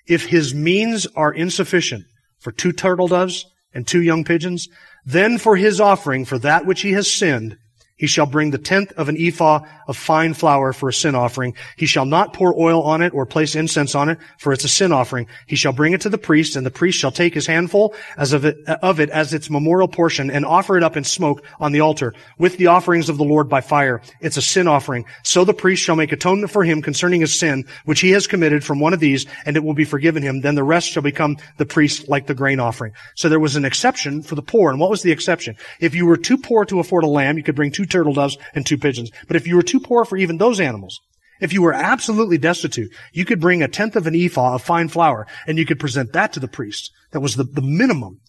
if 0.07 0.27
his 0.27 0.55
means 0.55 1.07
are 1.15 1.33
insufficient 1.33 2.05
for 2.39 2.53
two 2.53 2.73
turtle 2.73 3.09
doves 3.09 3.45
and 3.75 3.87
two 3.87 4.03
young 4.03 4.25
pigeons, 4.25 4.69
then 5.05 5.39
for 5.39 5.57
his 5.57 5.81
offering 5.81 6.25
for 6.25 6.39
that 6.39 6.65
which 6.65 6.81
he 6.81 6.93
has 6.93 7.13
sinned, 7.13 7.57
he 7.99 8.07
shall 8.07 8.27
bring 8.27 8.51
the 8.51 8.59
tenth 8.59 8.93
of 8.93 9.09
an 9.09 9.17
ephah 9.19 9.61
of 9.87 9.97
fine 9.97 10.33
flour 10.33 10.73
for 10.73 10.89
a 10.89 10.93
sin 10.93 11.15
offering. 11.15 11.55
He 11.77 11.87
shall 11.87 12.07
not 12.07 12.33
pour 12.33 12.59
oil 12.59 12.83
on 12.83 13.03
it 13.03 13.13
or 13.13 13.27
place 13.27 13.55
incense 13.55 13.95
on 13.95 14.09
it, 14.09 14.19
for 14.39 14.53
it's 14.53 14.65
a 14.65 14.69
sin 14.69 14.93
offering. 14.93 15.27
He 15.47 15.57
shall 15.57 15.73
bring 15.73 15.93
it 15.93 16.01
to 16.03 16.09
the 16.09 16.17
priest, 16.17 16.57
and 16.57 16.65
the 16.65 16.71
priest 16.71 16.99
shall 16.99 17.11
take 17.11 17.35
his 17.35 17.47
handful 17.47 17.95
as 18.17 18.33
of 18.33 18.45
it, 18.45 18.57
of 18.67 19.01
it 19.01 19.11
as 19.11 19.35
its 19.35 19.51
memorial 19.51 19.89
portion 19.89 20.31
and 20.31 20.47
offer 20.47 20.77
it 20.77 20.85
up 20.85 20.97
in 20.97 21.05
smoke 21.05 21.45
on 21.59 21.73
the 21.73 21.81
altar 21.81 22.15
with 22.39 22.57
the 22.57 22.69
offerings 22.69 23.09
of 23.09 23.19
the 23.19 23.25
Lord 23.25 23.49
by 23.49 23.61
fire. 23.61 24.01
It's 24.21 24.37
a 24.37 24.43
sin 24.43 24.69
offering. 24.69 25.05
So 25.25 25.45
the 25.45 25.53
priest 25.53 25.83
shall 25.83 25.97
make 25.97 26.13
atonement 26.13 26.53
for 26.53 26.65
him 26.65 26.81
concerning 26.81 27.21
his 27.21 27.39
sin, 27.39 27.65
which 27.85 28.01
he 28.01 28.11
has 28.11 28.27
committed 28.27 28.63
from 28.65 28.79
one 28.79 28.95
of 28.95 29.01
these, 29.01 29.27
and 29.45 29.57
it 29.57 29.65
will 29.65 29.75
be 29.75 29.85
forgiven 29.85 30.23
him. 30.23 30.41
Then 30.41 30.55
the 30.55 30.63
rest 30.63 30.89
shall 30.89 31.03
become 31.03 31.37
the 31.57 31.67
priest 31.67 32.09
like 32.09 32.27
the 32.27 32.35
grain 32.35 32.61
offering. 32.61 32.93
So 33.17 33.29
there 33.29 33.41
was 33.41 33.57
an 33.57 33.65
exception 33.65 34.23
for 34.23 34.37
the 34.37 34.43
poor. 34.43 34.71
And 34.71 34.79
what 34.79 34.91
was 34.91 35.03
the 35.03 35.11
exception? 35.11 35.57
If 35.81 35.95
you 35.95 36.07
were 36.07 36.17
too 36.17 36.39
poor 36.39 36.65
to 36.67 36.79
afford 36.79 37.05
a 37.05 37.09
lamb, 37.09 37.37
you 37.37 37.43
could 37.43 37.57
bring 37.57 37.73
two 37.73 37.87
turtle 37.89 38.13
doves 38.13 38.37
and 38.55 38.65
two 38.65 38.79
pigeons. 38.79 39.11
But 39.27 39.37
if 39.37 39.47
you 39.47 39.57
were 39.57 39.63
too 39.63 39.81
poor 39.81 40.05
for 40.05 40.17
even 40.17 40.39
those 40.39 40.61
animals, 40.61 41.01
if 41.41 41.53
you 41.53 41.63
were 41.63 41.73
absolutely 41.73 42.39
destitute, 42.39 42.93
you 43.13 43.25
could 43.25 43.41
bring 43.41 43.63
a 43.63 43.69
tenth 43.69 43.97
of 43.97 44.07
an 44.07 44.15
ephah 44.15 44.55
of 44.55 44.63
fine 44.63 44.89
flour 44.89 45.27
and 45.47 45.59
you 45.59 45.65
could 45.65 45.81
present 45.81 46.13
that 46.13 46.33
to 46.33 46.41
the 46.41 46.49
priest. 46.49 46.91
That 47.13 47.21
was 47.21 47.37
the, 47.37 47.45
the 47.45 47.63
minimum. 47.63 48.21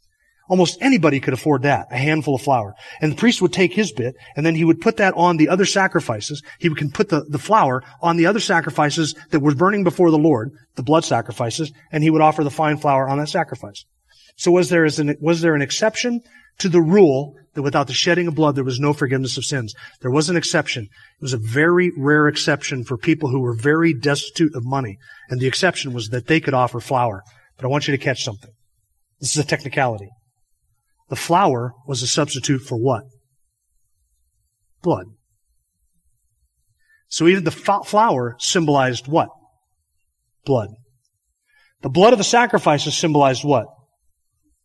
Almost 0.48 0.82
anybody 0.82 1.20
could 1.20 1.36
afford 1.36 1.62
that, 1.62 1.88
a 1.92 1.98
handful 1.98 2.34
of 2.34 2.42
flour. 2.42 2.74
And 3.02 3.12
the 3.12 3.16
priest 3.16 3.40
would 3.40 3.54
take 3.54 3.74
his 3.74 3.92
bit, 3.92 4.16
and 4.36 4.44
then 4.44 4.56
he 4.56 4.66
would 4.66 4.82
put 4.82 4.98
that 4.98 5.14
on 5.16 5.38
the 5.38 5.48
other 5.48 5.66
sacrifices. 5.66 6.42
He 6.58 6.74
can 6.74 6.90
put 6.90 7.10
the, 7.10 7.24
the 7.30 7.38
flour 7.38 7.84
on 8.02 8.18
the 8.18 8.26
other 8.26 8.40
sacrifices 8.40 9.14
that 9.30 9.42
were 9.42 9.54
burning 9.54 9.84
before 9.84 10.10
the 10.10 10.18
Lord, 10.18 10.50
the 10.76 10.82
blood 10.82 11.06
sacrifices, 11.06 11.72
and 11.92 12.04
he 12.04 12.10
would 12.10 12.22
offer 12.22 12.44
the 12.44 12.50
fine 12.50 12.78
flour 12.78 13.08
on 13.08 13.20
that 13.20 13.30
sacrifice. 13.30 13.86
So 14.38 14.50
was 14.50 14.70
there, 14.70 14.86
an, 14.86 15.18
was 15.22 15.42
there 15.42 15.54
an 15.54 15.62
exception 15.62 16.22
to 16.58 16.70
the 16.70 16.82
rule 16.82 17.36
that 17.54 17.62
without 17.62 17.88
the 17.88 17.94
shedding 17.94 18.28
of 18.28 18.36
blood, 18.36 18.56
there 18.56 18.64
was 18.64 18.80
no 18.80 18.94
forgiveness 18.94 19.38
of 19.38 19.46
sins. 19.46 19.74
There 20.02 20.12
was 20.12 20.30
an 20.30 20.38
exception. 20.38 20.84
It 20.84 21.22
was 21.22 21.34
a 21.34 21.38
very 21.38 21.92
rare 21.98 22.28
exception 22.28 22.84
for 22.84 22.98
people 22.98 23.30
who 23.30 23.40
were 23.40 23.56
very 23.56 23.94
destitute 23.94 24.56
of 24.56 24.66
money. 24.66 24.98
And 25.30 25.40
the 25.40 25.48
exception 25.48 25.94
was 25.94 26.10
that 26.10 26.28
they 26.28 26.40
could 26.40 26.54
offer 26.54 26.80
flour. 26.80 27.24
But 27.58 27.66
I 27.66 27.70
want 27.70 27.88
you 27.88 27.96
to 27.96 28.04
catch 28.04 28.24
something. 28.24 28.52
This 29.20 29.32
is 29.32 29.44
a 29.44 29.48
technicality. 29.48 30.10
The 31.10 31.16
flour 31.16 31.74
was 31.88 32.02
a 32.02 32.08
substitute 32.08 32.62
for 32.62 32.78
what? 32.78 33.04
Blood. 34.82 35.06
So 37.08 37.28
even 37.28 37.44
the 37.44 37.52
flour 37.52 38.36
symbolized 38.40 39.08
what? 39.08 39.30
Blood. 40.46 40.70
The 41.82 41.90
blood 41.90 42.14
of 42.14 42.20
the 42.20 42.24
sacrifices 42.24 42.96
symbolized 42.96 43.44
what? 43.44 43.66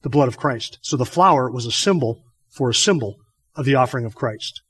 The 0.05 0.11
blood 0.11 0.29
of 0.29 0.37
Christ. 0.37 0.79
So 0.83 0.97
the 0.97 1.05
flour 1.05 1.51
was 1.51 1.67
a 1.67 1.73
symbol 1.73 2.23
for 2.51 2.71
a 2.71 2.75
symbol 2.75 3.17
of 3.57 3.65
the 3.65 3.75
offering 3.75 4.05
of 4.05 4.15
Christ. 4.15 4.63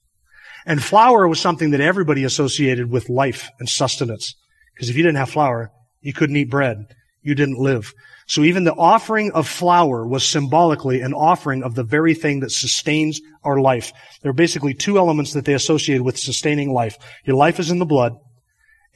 And 0.64 0.83
flour 0.83 1.29
was 1.29 1.40
something 1.40 1.73
that 1.73 1.83
everybody 1.83 2.25
associated 2.25 2.90
with 2.90 3.11
life 3.11 3.51
and 3.59 3.68
sustenance. 3.68 4.35
Because 4.75 4.88
if 4.88 4.97
you 4.97 5.03
didn't 5.03 5.18
have 5.18 5.29
flour, 5.29 5.70
you 6.01 6.14
couldn't 6.14 6.37
eat 6.37 6.51
bread. 6.51 6.79
You 7.20 7.35
didn't 7.35 7.59
live. 7.59 7.92
So 8.27 8.42
even 8.42 8.64
the 8.64 8.75
offering 8.75 9.33
of 9.33 9.47
flour 9.47 10.07
was 10.07 10.25
symbolically 10.25 11.01
an 11.03 11.12
offering 11.12 11.62
of 11.62 11.75
the 11.75 11.85
very 11.85 12.14
thing 12.14 12.40
that 12.40 12.51
sustains 12.51 13.20
our 13.42 13.61
life. 13.61 13.92
There 14.23 14.31
are 14.31 14.35
basically 14.35 14.73
two 14.73 14.97
elements 14.97 15.35
that 15.35 15.44
they 15.44 15.53
associated 15.53 16.03
with 16.03 16.18
sustaining 16.18 16.73
life. 16.73 16.97
Your 17.27 17.37
life 17.37 17.61
is 17.61 17.70
in 17.70 17.79
the 17.79 17.85
blood, 17.85 18.12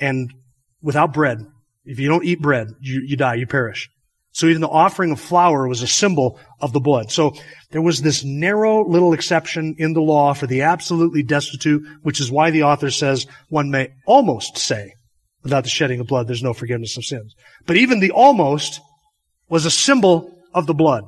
and 0.00 0.32
without 0.80 1.12
bread, 1.12 1.44
if 1.84 1.98
you 1.98 2.08
don't 2.08 2.24
eat 2.24 2.40
bread, 2.40 2.68
you, 2.80 3.02
you 3.06 3.16
die, 3.16 3.34
you 3.34 3.46
perish. 3.46 3.90
So 4.38 4.46
even 4.46 4.60
the 4.60 4.68
offering 4.68 5.10
of 5.10 5.18
flour 5.18 5.66
was 5.66 5.82
a 5.82 5.88
symbol 5.88 6.38
of 6.60 6.72
the 6.72 6.78
blood. 6.78 7.10
So 7.10 7.34
there 7.72 7.82
was 7.82 8.02
this 8.02 8.22
narrow 8.22 8.88
little 8.88 9.12
exception 9.12 9.74
in 9.78 9.94
the 9.94 10.00
law 10.00 10.32
for 10.32 10.46
the 10.46 10.62
absolutely 10.62 11.24
destitute, 11.24 11.82
which 12.02 12.20
is 12.20 12.30
why 12.30 12.52
the 12.52 12.62
author 12.62 12.92
says 12.92 13.26
one 13.48 13.72
may 13.72 13.88
almost 14.06 14.56
say, 14.56 14.94
without 15.42 15.64
the 15.64 15.70
shedding 15.70 15.98
of 15.98 16.06
blood, 16.06 16.28
there's 16.28 16.40
no 16.40 16.54
forgiveness 16.54 16.96
of 16.96 17.04
sins. 17.04 17.34
But 17.66 17.78
even 17.78 17.98
the 17.98 18.12
almost 18.12 18.80
was 19.48 19.66
a 19.66 19.72
symbol 19.72 20.32
of 20.54 20.68
the 20.68 20.74
blood. 20.74 21.02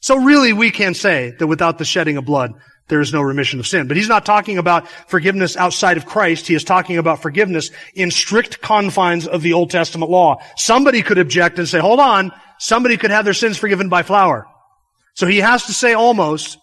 So 0.00 0.16
really 0.16 0.52
we 0.52 0.72
can 0.72 0.94
say 0.94 1.32
that 1.38 1.46
without 1.46 1.78
the 1.78 1.84
shedding 1.84 2.16
of 2.16 2.24
blood, 2.24 2.54
there 2.88 3.00
is 3.00 3.12
no 3.12 3.22
remission 3.22 3.60
of 3.60 3.68
sin. 3.68 3.86
But 3.86 3.96
he's 3.96 4.08
not 4.08 4.26
talking 4.26 4.58
about 4.58 4.88
forgiveness 5.06 5.56
outside 5.56 5.96
of 5.96 6.06
Christ. 6.06 6.48
He 6.48 6.56
is 6.56 6.64
talking 6.64 6.98
about 6.98 7.22
forgiveness 7.22 7.70
in 7.94 8.10
strict 8.10 8.60
confines 8.62 9.28
of 9.28 9.42
the 9.42 9.52
Old 9.52 9.70
Testament 9.70 10.10
law. 10.10 10.42
Somebody 10.56 11.02
could 11.02 11.18
object 11.18 11.60
and 11.60 11.68
say, 11.68 11.78
hold 11.78 12.00
on, 12.00 12.32
somebody 12.64 12.96
could 12.96 13.10
have 13.10 13.24
their 13.24 13.34
sins 13.34 13.58
forgiven 13.58 13.88
by 13.88 14.02
flour. 14.02 14.46
So 15.14 15.26
he 15.26 15.38
has 15.38 15.66
to 15.66 15.74
say 15.74 15.92
almost, 15.92 16.58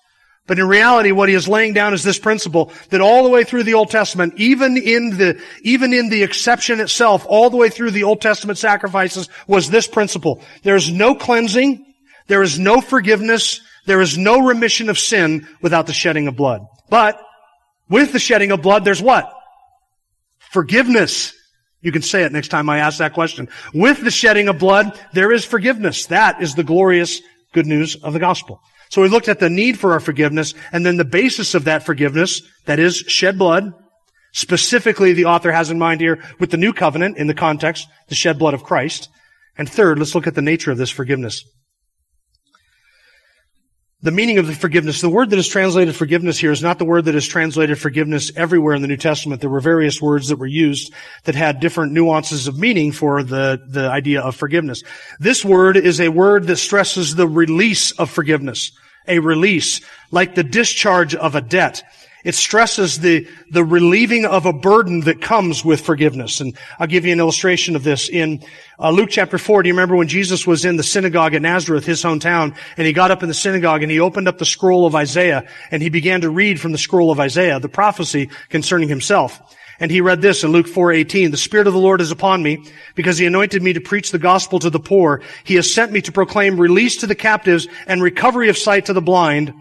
but 0.47 0.57
in 0.57 0.67
reality, 0.67 1.11
what 1.11 1.29
he 1.29 1.35
is 1.35 1.47
laying 1.47 1.73
down 1.73 1.93
is 1.93 2.03
this 2.03 2.17
principle 2.17 2.73
that 2.89 2.99
all 2.99 3.23
the 3.23 3.29
way 3.29 3.43
through 3.43 3.63
the 3.63 3.75
Old 3.75 3.91
Testament, 3.91 4.33
even 4.37 4.77
in 4.77 5.15
the, 5.17 5.39
even 5.61 5.93
in 5.93 6.09
the 6.09 6.23
exception 6.23 6.79
itself, 6.79 7.25
all 7.29 7.51
the 7.51 7.57
way 7.57 7.69
through 7.69 7.91
the 7.91 8.03
Old 8.03 8.19
Testament 8.19 8.57
sacrifices 8.57 9.29
was 9.47 9.69
this 9.69 9.87
principle. 9.87 10.41
There 10.63 10.75
is 10.75 10.91
no 10.91 11.13
cleansing, 11.13 11.85
there 12.27 12.41
is 12.41 12.57
no 12.57 12.81
forgiveness, 12.81 13.61
there 13.85 14.01
is 14.01 14.17
no 14.17 14.39
remission 14.39 14.89
of 14.89 14.97
sin 14.97 15.47
without 15.61 15.85
the 15.85 15.93
shedding 15.93 16.27
of 16.27 16.35
blood. 16.35 16.61
But 16.89 17.21
with 17.89 18.11
the 18.11 18.19
shedding 18.19 18.51
of 18.51 18.63
blood, 18.63 18.83
there's 18.83 19.01
what? 19.01 19.31
Forgiveness. 20.51 21.33
You 21.81 21.91
can 21.91 22.01
say 22.01 22.23
it 22.23 22.31
next 22.31 22.49
time 22.49 22.69
I 22.69 22.79
ask 22.79 22.99
that 22.99 23.13
question. 23.13 23.49
With 23.73 24.03
the 24.03 24.11
shedding 24.11 24.47
of 24.47 24.59
blood, 24.59 24.99
there 25.13 25.31
is 25.31 25.45
forgiveness. 25.45 26.05
That 26.07 26.41
is 26.41 26.55
the 26.55 26.63
glorious 26.63 27.21
good 27.53 27.65
news 27.65 27.95
of 27.95 28.13
the 28.13 28.19
gospel. 28.19 28.61
So 28.89 29.01
we 29.01 29.07
looked 29.07 29.29
at 29.29 29.39
the 29.39 29.49
need 29.49 29.79
for 29.79 29.93
our 29.93 29.99
forgiveness 29.99 30.53
and 30.71 30.85
then 30.85 30.97
the 30.97 31.05
basis 31.05 31.55
of 31.55 31.63
that 31.63 31.85
forgiveness, 31.85 32.41
that 32.65 32.79
is 32.79 32.97
shed 32.97 33.37
blood. 33.37 33.73
Specifically, 34.33 35.13
the 35.13 35.25
author 35.25 35.51
has 35.51 35.71
in 35.71 35.79
mind 35.79 36.01
here 36.01 36.23
with 36.39 36.51
the 36.51 36.57
new 36.57 36.73
covenant 36.73 37.17
in 37.17 37.27
the 37.27 37.33
context, 37.33 37.87
the 38.09 38.15
shed 38.15 38.37
blood 38.37 38.53
of 38.53 38.63
Christ. 38.63 39.09
And 39.57 39.69
third, 39.69 39.97
let's 39.97 40.15
look 40.15 40.27
at 40.27 40.35
the 40.35 40.41
nature 40.41 40.71
of 40.71 40.77
this 40.77 40.89
forgiveness 40.89 41.43
the 44.03 44.11
meaning 44.11 44.39
of 44.39 44.47
the 44.47 44.53
forgiveness. 44.53 45.01
The 45.01 45.09
word 45.09 45.29
that 45.29 45.39
is 45.39 45.47
translated 45.47 45.95
forgiveness 45.95 46.39
here 46.39 46.51
is 46.51 46.63
not 46.63 46.79
the 46.79 46.85
word 46.85 47.05
that 47.05 47.15
is 47.15 47.27
translated 47.27 47.79
forgiveness 47.79 48.31
everywhere 48.35 48.73
in 48.73 48.81
the 48.81 48.87
New 48.87 48.97
Testament. 48.97 49.41
There 49.41 49.49
were 49.49 49.59
various 49.59 50.01
words 50.01 50.29
that 50.29 50.37
were 50.37 50.47
used 50.47 50.91
that 51.25 51.35
had 51.35 51.59
different 51.59 51.93
nuances 51.93 52.47
of 52.47 52.57
meaning 52.57 52.91
for 52.91 53.21
the, 53.21 53.61
the 53.67 53.89
idea 53.89 54.21
of 54.21 54.35
forgiveness. 54.35 54.83
This 55.19 55.45
word 55.45 55.77
is 55.77 56.01
a 56.01 56.09
word 56.09 56.47
that 56.47 56.57
stresses 56.57 57.15
the 57.15 57.27
release 57.27 57.91
of 57.91 58.09
forgiveness. 58.09 58.71
A 59.07 59.19
release, 59.19 59.81
like 60.11 60.35
the 60.35 60.43
discharge 60.43 61.15
of 61.15 61.35
a 61.35 61.41
debt. 61.41 61.83
It 62.23 62.35
stresses 62.35 62.99
the, 62.99 63.27
the 63.49 63.63
relieving 63.63 64.25
of 64.25 64.45
a 64.45 64.53
burden 64.53 65.01
that 65.01 65.21
comes 65.21 65.65
with 65.65 65.81
forgiveness. 65.81 66.39
And 66.39 66.55
I'll 66.79 66.87
give 66.87 67.05
you 67.05 67.13
an 67.13 67.19
illustration 67.19 67.75
of 67.75 67.83
this. 67.83 68.09
In 68.09 68.43
uh, 68.79 68.91
Luke 68.91 69.09
chapter 69.09 69.37
4, 69.37 69.63
do 69.63 69.69
you 69.69 69.73
remember 69.73 69.95
when 69.95 70.07
Jesus 70.07 70.45
was 70.45 70.65
in 70.65 70.77
the 70.77 70.83
synagogue 70.83 71.33
at 71.33 71.41
Nazareth, 71.41 71.85
his 71.85 72.03
hometown, 72.03 72.55
and 72.77 72.85
he 72.85 72.93
got 72.93 73.11
up 73.11 73.23
in 73.23 73.29
the 73.29 73.33
synagogue 73.33 73.81
and 73.81 73.91
he 73.91 73.99
opened 73.99 74.27
up 74.27 74.37
the 74.37 74.45
scroll 74.45 74.85
of 74.85 74.95
Isaiah 74.95 75.47
and 75.71 75.81
he 75.81 75.89
began 75.89 76.21
to 76.21 76.29
read 76.29 76.59
from 76.59 76.71
the 76.71 76.77
scroll 76.77 77.11
of 77.11 77.19
Isaiah, 77.19 77.59
the 77.59 77.69
prophecy 77.69 78.29
concerning 78.49 78.89
himself. 78.89 79.41
And 79.81 79.89
he 79.89 79.99
read 79.99 80.21
this 80.21 80.43
in 80.43 80.51
Luke 80.51 80.67
4:18, 80.67 81.31
"The 81.31 81.37
Spirit 81.37 81.65
of 81.65 81.73
the 81.73 81.79
Lord 81.79 82.01
is 82.01 82.11
upon 82.11 82.43
me, 82.43 82.59
because 82.93 83.17
he 83.17 83.25
anointed 83.25 83.63
me 83.63 83.73
to 83.73 83.81
preach 83.81 84.11
the 84.11 84.19
gospel 84.19 84.59
to 84.59 84.69
the 84.69 84.79
poor. 84.79 85.21
He 85.43 85.55
has 85.55 85.73
sent 85.73 85.91
me 85.91 86.01
to 86.01 86.11
proclaim 86.11 86.57
release 86.57 86.97
to 86.97 87.07
the 87.07 87.15
captives 87.15 87.67
and 87.87 88.03
recovery 88.03 88.47
of 88.49 88.59
sight 88.59 88.85
to 88.85 88.93
the 88.93 89.01
blind, 89.01 89.51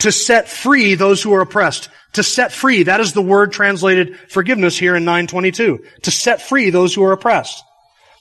to 0.00 0.12
set 0.12 0.48
free 0.48 0.94
those 0.94 1.22
who 1.22 1.32
are 1.32 1.40
oppressed. 1.40 1.88
To 2.14 2.22
set 2.22 2.52
free, 2.52 2.82
that 2.84 3.00
is 3.00 3.12
the 3.12 3.22
word 3.22 3.52
translated 3.52 4.18
forgiveness 4.28 4.76
here 4.76 4.96
in 4.96 5.04
922. 5.04 5.84
To 6.02 6.10
set 6.10 6.42
free 6.42 6.70
those 6.70 6.94
who 6.94 7.04
are 7.04 7.12
oppressed. 7.12 7.62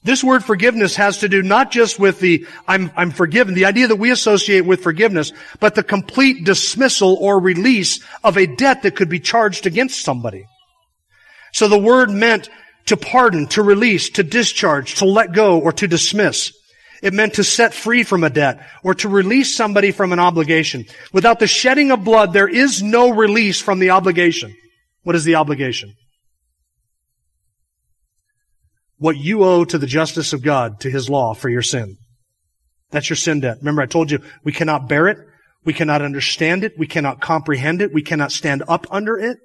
This 0.04 0.24
word 0.24 0.46
forgiveness 0.46 0.96
has 0.96 1.18
to 1.20 1.30
do 1.30 1.42
not 1.42 1.72
just 1.72 2.00
with 2.00 2.20
the 2.20 2.46
I'm, 2.68 2.90
I'm 2.96 3.12
forgiven, 3.12 3.54
the 3.54 3.66
idea 3.66 3.88
that 3.88 3.98
we 3.98 4.12
associate 4.12 4.62
with 4.62 4.82
forgiveness, 4.82 5.34
but 5.60 5.76
the 5.76 5.84
complete 5.84 6.46
dismissal 6.46 7.18
or 7.20 7.40
release 7.40 8.00
of 8.24 8.38
a 8.38 8.46
debt 8.46 8.84
that 8.84 8.96
could 8.96 9.10
be 9.10 9.20
charged 9.20 9.66
against 9.66 10.02
somebody. 10.02 10.46
So 11.52 11.68
the 11.68 11.78
word 11.78 12.12
meant 12.12 12.50
to 12.86 12.96
pardon, 12.96 13.48
to 13.48 13.62
release, 13.62 14.10
to 14.12 14.24
discharge, 14.24 14.96
to 14.96 15.06
let 15.06 15.34
go, 15.34 15.60
or 15.60 15.74
to 15.74 15.88
dismiss. 15.88 16.54
It 17.02 17.14
meant 17.14 17.36
to 17.36 17.44
set 17.44 17.74
free 17.74 18.04
from 18.04 18.24
a 18.24 18.30
debt 18.30 18.66
or 18.84 18.94
to 18.96 19.10
release 19.10 19.56
somebody 19.56 19.92
from 19.92 20.12
an 20.12 20.20
obligation. 20.20 20.86
Without 21.14 21.40
the 21.40 21.48
shedding 21.48 21.92
of 21.92 22.04
blood, 22.04 22.34
there 22.34 22.48
is 22.48 22.84
no 22.84 23.10
release 23.10 23.62
from 23.62 23.80
the 23.80 23.92
obligation. 23.92 24.54
What 25.04 25.16
is 25.16 25.24
the 25.24 25.36
obligation? 25.36 25.96
What 28.98 29.18
you 29.18 29.44
owe 29.44 29.64
to 29.64 29.78
the 29.78 29.88
justice 29.88 30.34
of 30.34 30.44
God, 30.44 30.82
to 30.82 30.92
His 30.92 31.10
law 31.10 31.34
for 31.34 31.50
your 31.50 31.62
sin. 31.62 31.96
That's 32.92 33.10
your 33.10 33.18
sin 33.18 33.40
debt. 33.40 33.58
Remember 33.60 33.82
I 33.82 33.86
told 33.86 34.12
you 34.12 34.20
we 34.44 34.52
cannot 34.52 34.90
bear 34.90 35.08
it. 35.08 35.18
We 35.64 35.74
cannot 35.74 36.02
understand 36.02 36.64
it. 36.64 36.74
We 36.78 36.88
cannot 36.88 37.22
comprehend 37.22 37.82
it. 37.82 37.94
We 37.94 38.02
cannot 38.02 38.32
stand 38.32 38.64
up 38.68 38.88
under 38.92 39.18
it. 39.18 39.38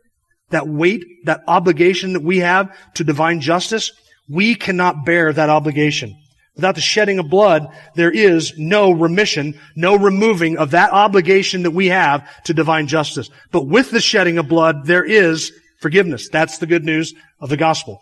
That 0.50 0.66
weight, 0.66 1.04
that 1.24 1.42
obligation 1.46 2.14
that 2.14 2.22
we 2.22 2.38
have 2.38 2.76
to 2.94 3.04
divine 3.04 3.40
justice, 3.40 3.92
we 4.28 4.54
cannot 4.54 5.04
bear 5.04 5.32
that 5.32 5.50
obligation. 5.50 6.16
Without 6.56 6.76
the 6.76 6.80
shedding 6.80 7.18
of 7.18 7.28
blood, 7.28 7.66
there 7.96 8.12
is 8.12 8.56
no 8.56 8.92
remission, 8.92 9.58
no 9.74 9.96
removing 9.96 10.56
of 10.56 10.70
that 10.70 10.92
obligation 10.92 11.64
that 11.64 11.72
we 11.72 11.88
have 11.88 12.42
to 12.44 12.54
divine 12.54 12.86
justice. 12.86 13.28
But 13.50 13.66
with 13.66 13.90
the 13.90 14.00
shedding 14.00 14.38
of 14.38 14.48
blood, 14.48 14.86
there 14.86 15.04
is 15.04 15.52
forgiveness. 15.80 16.28
That's 16.28 16.58
the 16.58 16.66
good 16.66 16.84
news 16.84 17.12
of 17.40 17.48
the 17.48 17.56
gospel. 17.56 18.00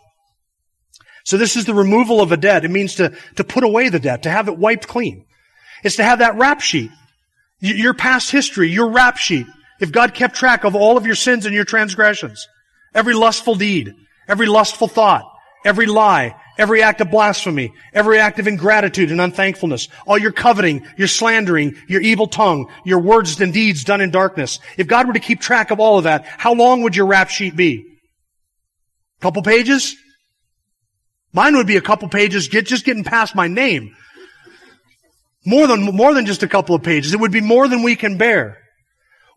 So 1.25 1.37
this 1.37 1.55
is 1.55 1.65
the 1.65 1.73
removal 1.73 2.21
of 2.21 2.31
a 2.31 2.37
debt. 2.37 2.63
It 2.63 2.69
means 2.69 2.95
to, 2.95 3.13
to 3.37 3.43
put 3.43 3.63
away 3.63 3.89
the 3.89 3.99
debt, 3.99 4.23
to 4.23 4.29
have 4.29 4.47
it 4.47 4.57
wiped 4.57 4.87
clean. 4.87 5.25
It's 5.83 5.95
to 5.95 6.03
have 6.03 6.19
that 6.19 6.35
rap 6.35 6.61
sheet. 6.61 6.91
Your 7.59 7.93
past 7.93 8.29
history, 8.29 8.69
your 8.69 8.89
rap 8.89 9.17
sheet. 9.17 9.47
If 9.79 9.91
God 9.91 10.13
kept 10.13 10.35
track 10.35 10.63
of 10.63 10.75
all 10.75 10.97
of 10.97 11.05
your 11.05 11.15
sins 11.15 11.45
and 11.45 11.55
your 11.55 11.65
transgressions, 11.65 12.47
every 12.93 13.13
lustful 13.13 13.55
deed, 13.55 13.93
every 14.27 14.45
lustful 14.45 14.87
thought, 14.87 15.25
every 15.65 15.85
lie, 15.85 16.35
Every 16.55 16.83
act 16.83 17.01
of 17.01 17.09
blasphemy, 17.09 17.73
every 17.93 18.19
act 18.19 18.37
of 18.37 18.47
ingratitude 18.47 19.09
and 19.09 19.19
unthankfulness, 19.19 19.87
all 20.05 20.19
your 20.19 20.31
coveting, 20.31 20.85
your 20.97 21.07
slandering, 21.07 21.75
your 21.87 22.01
evil 22.01 22.27
tongue, 22.27 22.69
your 22.85 22.99
words 22.99 23.41
and 23.41 23.51
deeds 23.51 23.83
done 23.83 24.01
in 24.01 24.11
darkness. 24.11 24.59
If 24.77 24.85
God 24.85 25.07
were 25.07 25.13
to 25.13 25.19
keep 25.19 25.41
track 25.41 25.71
of 25.71 25.79
all 25.79 25.97
of 25.97 26.03
that, 26.03 26.25
how 26.25 26.53
long 26.53 26.83
would 26.83 26.95
your 26.95 27.07
rap 27.07 27.29
sheet 27.29 27.55
be? 27.55 27.83
A 29.19 29.21
couple 29.21 29.41
pages? 29.41 29.95
Mine 31.33 31.55
would 31.57 31.65
be 31.65 31.77
a 31.77 31.81
couple 31.81 32.07
pages, 32.07 32.47
get, 32.49 32.67
just 32.67 32.85
getting 32.85 33.03
past 33.03 33.33
my 33.33 33.47
name. 33.47 33.95
More 35.43 35.65
than, 35.65 35.81
more 35.81 36.13
than 36.13 36.27
just 36.27 36.43
a 36.43 36.47
couple 36.47 36.75
of 36.75 36.83
pages. 36.83 37.15
It 37.15 37.19
would 37.19 37.31
be 37.31 37.41
more 37.41 37.67
than 37.67 37.81
we 37.81 37.95
can 37.95 38.19
bear. 38.19 38.59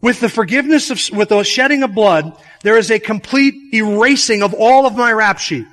With 0.02 0.20
the 0.20 0.28
forgiveness 0.28 0.90
of, 0.90 1.16
with 1.16 1.30
the 1.30 1.42
shedding 1.44 1.82
of 1.82 1.94
blood, 1.94 2.38
there 2.62 2.76
is 2.76 2.90
a 2.90 2.98
complete 2.98 3.54
erasing 3.72 4.42
of 4.42 4.52
all 4.52 4.86
of 4.86 4.94
my 4.94 5.10
rap 5.10 5.38
sheet. 5.38 5.66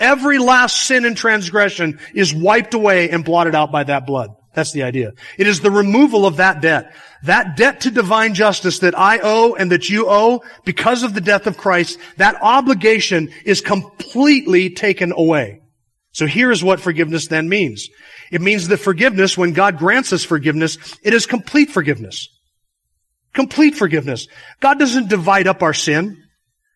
Every 0.00 0.38
last 0.38 0.86
sin 0.86 1.04
and 1.04 1.16
transgression 1.16 2.00
is 2.14 2.34
wiped 2.34 2.72
away 2.72 3.10
and 3.10 3.24
blotted 3.24 3.54
out 3.54 3.70
by 3.70 3.84
that 3.84 4.06
blood. 4.06 4.30
That's 4.54 4.72
the 4.72 4.82
idea. 4.82 5.12
It 5.38 5.46
is 5.46 5.60
the 5.60 5.70
removal 5.70 6.26
of 6.26 6.38
that 6.38 6.60
debt. 6.60 6.94
That 7.22 7.56
debt 7.56 7.82
to 7.82 7.90
divine 7.90 8.34
justice 8.34 8.80
that 8.80 8.98
I 8.98 9.20
owe 9.22 9.54
and 9.54 9.70
that 9.70 9.88
you 9.88 10.06
owe 10.08 10.42
because 10.64 11.02
of 11.02 11.14
the 11.14 11.20
death 11.20 11.46
of 11.46 11.58
Christ, 11.58 11.98
that 12.16 12.40
obligation 12.40 13.30
is 13.44 13.60
completely 13.60 14.70
taken 14.70 15.12
away. 15.12 15.60
So 16.12 16.26
here 16.26 16.50
is 16.50 16.64
what 16.64 16.80
forgiveness 16.80 17.28
then 17.28 17.48
means. 17.48 17.88
It 18.32 18.40
means 18.40 18.68
that 18.68 18.78
forgiveness, 18.78 19.38
when 19.38 19.52
God 19.52 19.78
grants 19.78 20.12
us 20.12 20.24
forgiveness, 20.24 20.78
it 21.04 21.14
is 21.14 21.26
complete 21.26 21.70
forgiveness. 21.70 22.28
Complete 23.32 23.76
forgiveness. 23.76 24.26
God 24.58 24.78
doesn't 24.78 25.08
divide 25.08 25.46
up 25.46 25.62
our 25.62 25.74
sin 25.74 26.24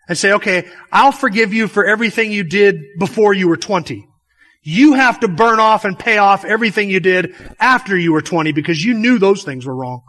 and 0.09 0.17
say, 0.17 0.33
okay, 0.33 0.69
I'll 0.93 1.12
forgive 1.12 1.53
you 1.53 1.69
for 1.69 1.85
everything 1.85 2.33
you 2.33 2.45
did 2.45 2.81
before 2.99 3.35
you 3.35 3.49
were 3.49 3.57
20. 3.57 4.07
You 4.62 4.95
have 4.95 5.21
to 5.21 5.29
burn 5.29 5.61
off 5.61 5.85
and 5.85 5.99
pay 5.99 6.19
off 6.19 6.45
everything 6.45 6.88
you 6.88 7.01
did 7.01 7.35
after 7.61 7.97
you 7.97 8.12
were 8.12 8.23
20 8.23 8.53
because 8.53 8.83
you 8.83 8.95
knew 8.95 9.19
those 9.19 9.45
things 9.45 9.67
were 9.67 9.75
wrong. 9.75 10.03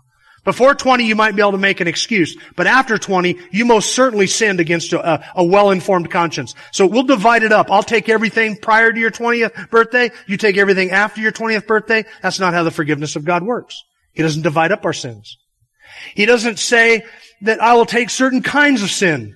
Before 0.45 0.75
20, 0.75 1.05
you 1.05 1.15
might 1.15 1.35
be 1.35 1.41
able 1.41 1.53
to 1.53 1.57
make 1.57 1.81
an 1.81 1.87
excuse, 1.87 2.37
but 2.55 2.67
after 2.67 2.99
20, 2.99 3.39
you 3.51 3.65
most 3.65 3.95
certainly 3.95 4.27
sinned 4.27 4.59
against 4.59 4.93
a, 4.93 5.25
a 5.35 5.43
well-informed 5.43 6.11
conscience. 6.11 6.53
So 6.71 6.85
we'll 6.85 7.03
divide 7.03 7.41
it 7.41 7.51
up. 7.51 7.71
I'll 7.71 7.83
take 7.83 8.09
everything 8.09 8.55
prior 8.55 8.93
to 8.93 8.99
your 8.99 9.09
20th 9.09 9.71
birthday. 9.71 10.11
You 10.27 10.37
take 10.37 10.57
everything 10.57 10.91
after 10.91 11.19
your 11.19 11.31
20th 11.31 11.65
birthday. 11.65 12.05
That's 12.21 12.39
not 12.39 12.53
how 12.53 12.63
the 12.63 12.69
forgiveness 12.69 13.15
of 13.15 13.25
God 13.25 13.41
works. 13.41 13.83
He 14.13 14.21
doesn't 14.21 14.43
divide 14.43 14.71
up 14.71 14.85
our 14.85 14.93
sins. 14.93 15.37
He 16.13 16.27
doesn't 16.27 16.59
say 16.59 17.05
that 17.41 17.59
I 17.59 17.73
will 17.73 17.87
take 17.87 18.11
certain 18.11 18.43
kinds 18.43 18.83
of 18.83 18.91
sin 18.91 19.35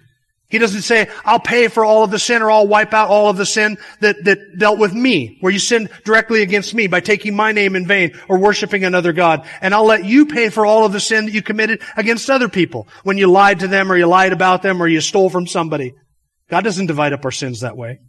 he 0.50 0.58
doesn't 0.58 0.82
say, 0.82 1.10
I'll 1.24 1.40
pay 1.40 1.68
for 1.68 1.86
all 1.86 2.04
of 2.04 2.10
the 2.10 2.18
sin 2.18 2.42
or 2.42 2.50
I'll 2.50 2.68
wipe 2.68 2.92
out 2.92 3.10
all 3.10 3.30
of 3.30 3.38
the 3.38 3.46
sin 3.46 3.78
that, 4.00 4.24
that 4.24 4.58
dealt 4.58 4.80
with 4.80 4.94
me, 4.94 5.38
where 5.42 5.54
you 5.54 5.60
sinned 5.60 5.90
directly 6.04 6.42
against 6.42 6.74
me 6.74 6.88
by 6.88 7.02
taking 7.02 7.36
my 7.36 7.52
name 7.52 7.76
in 7.76 7.86
vain 7.86 8.20
or 8.28 8.40
worshiping 8.40 8.84
another 8.84 9.14
God. 9.14 9.48
And 9.62 9.76
I'll 9.76 9.86
let 9.86 10.06
you 10.06 10.26
pay 10.26 10.50
for 10.50 10.66
all 10.66 10.86
of 10.86 10.92
the 10.92 11.00
sin 11.00 11.26
that 11.26 11.36
you 11.36 11.44
committed 11.44 11.84
against 11.96 12.32
other 12.32 12.50
people 12.50 12.88
when 13.04 13.20
you 13.20 13.28
lied 13.28 13.60
to 13.60 13.68
them 13.68 13.92
or 13.92 13.98
you 13.98 14.08
lied 14.08 14.34
about 14.34 14.64
them 14.64 14.82
or 14.82 14.88
you 14.88 15.02
stole 15.02 15.30
from 15.30 15.46
somebody. 15.46 15.94
God 16.50 16.64
doesn't 16.64 16.88
divide 16.88 17.14
up 17.14 17.26
our 17.26 17.32
sins 17.32 17.60
that 17.60 17.78
way. 17.78 18.00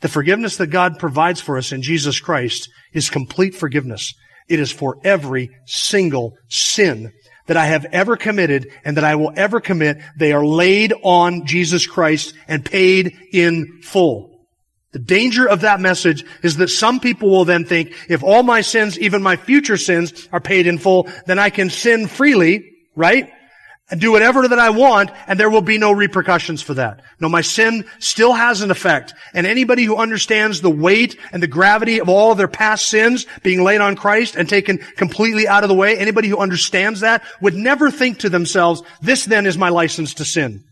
The 0.00 0.08
forgiveness 0.08 0.56
that 0.56 0.68
God 0.68 0.98
provides 0.98 1.40
for 1.40 1.56
us 1.56 1.70
in 1.70 1.82
Jesus 1.82 2.18
Christ 2.18 2.68
is 2.92 3.10
complete 3.10 3.54
forgiveness. 3.54 4.12
It 4.48 4.58
is 4.58 4.72
for 4.72 4.98
every 5.04 5.50
single 5.66 6.36
sin 6.48 7.12
that 7.48 7.56
I 7.56 7.66
have 7.66 7.86
ever 7.86 8.16
committed 8.16 8.70
and 8.84 8.96
that 8.96 9.04
I 9.04 9.16
will 9.16 9.32
ever 9.36 9.60
commit, 9.60 9.98
they 10.16 10.32
are 10.32 10.46
laid 10.46 10.94
on 11.02 11.44
Jesus 11.44 11.86
Christ 11.86 12.34
and 12.46 12.64
paid 12.64 13.16
in 13.32 13.82
full. 13.82 14.46
The 14.92 14.98
danger 14.98 15.46
of 15.46 15.62
that 15.62 15.80
message 15.80 16.24
is 16.42 16.56
that 16.58 16.68
some 16.68 17.00
people 17.00 17.28
will 17.28 17.44
then 17.44 17.64
think, 17.64 17.92
if 18.08 18.22
all 18.22 18.42
my 18.42 18.62
sins, 18.62 18.98
even 18.98 19.22
my 19.22 19.36
future 19.36 19.76
sins, 19.76 20.28
are 20.32 20.40
paid 20.40 20.66
in 20.66 20.78
full, 20.78 21.08
then 21.26 21.38
I 21.38 21.50
can 21.50 21.68
sin 21.68 22.06
freely, 22.06 22.72
right? 22.94 23.30
And 23.90 24.00
do 24.00 24.12
whatever 24.12 24.46
that 24.46 24.58
I 24.58 24.70
want, 24.70 25.10
and 25.26 25.40
there 25.40 25.48
will 25.48 25.62
be 25.62 25.78
no 25.78 25.92
repercussions 25.92 26.60
for 26.60 26.74
that. 26.74 27.00
No, 27.20 27.28
my 27.28 27.40
sin 27.40 27.86
still 27.98 28.34
has 28.34 28.60
an 28.60 28.70
effect. 28.70 29.14
And 29.32 29.46
anybody 29.46 29.84
who 29.84 29.96
understands 29.96 30.60
the 30.60 30.70
weight 30.70 31.18
and 31.32 31.42
the 31.42 31.46
gravity 31.46 32.00
of 32.00 32.08
all 32.08 32.30
of 32.30 32.38
their 32.38 32.48
past 32.48 32.88
sins 32.88 33.26
being 33.42 33.62
laid 33.62 33.80
on 33.80 33.96
Christ 33.96 34.36
and 34.36 34.48
taken 34.48 34.78
completely 34.96 35.48
out 35.48 35.64
of 35.64 35.68
the 35.68 35.74
way, 35.74 35.96
anybody 35.96 36.28
who 36.28 36.38
understands 36.38 37.00
that 37.00 37.22
would 37.40 37.54
never 37.54 37.90
think 37.90 38.18
to 38.18 38.28
themselves, 38.28 38.82
this 39.00 39.24
then 39.24 39.46
is 39.46 39.56
my 39.56 39.70
license 39.70 40.14
to 40.14 40.24
sin. 40.24 40.64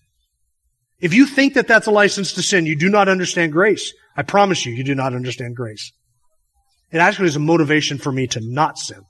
If 1.01 1.15
you 1.15 1.27
think 1.27 1.55
that 1.55 1.69
that's 1.69 1.87
a 1.87 1.93
license 1.93 2.35
to 2.35 2.43
sin, 2.43 2.67
you 2.67 2.77
do 2.77 2.89
not 2.89 3.09
understand 3.09 3.53
grace. 3.53 3.93
I 4.17 4.23
promise 4.23 4.65
you, 4.67 4.73
you 4.73 4.85
do 4.85 4.95
not 4.95 5.15
understand 5.15 5.57
grace. 5.57 5.93
It 6.91 6.99
actually 6.99 7.29
is 7.29 7.37
a 7.37 7.41
motivation 7.41 7.99
for 7.99 8.13
me 8.13 8.27
to 8.29 8.41
not 8.43 8.79
sin. 8.79 9.03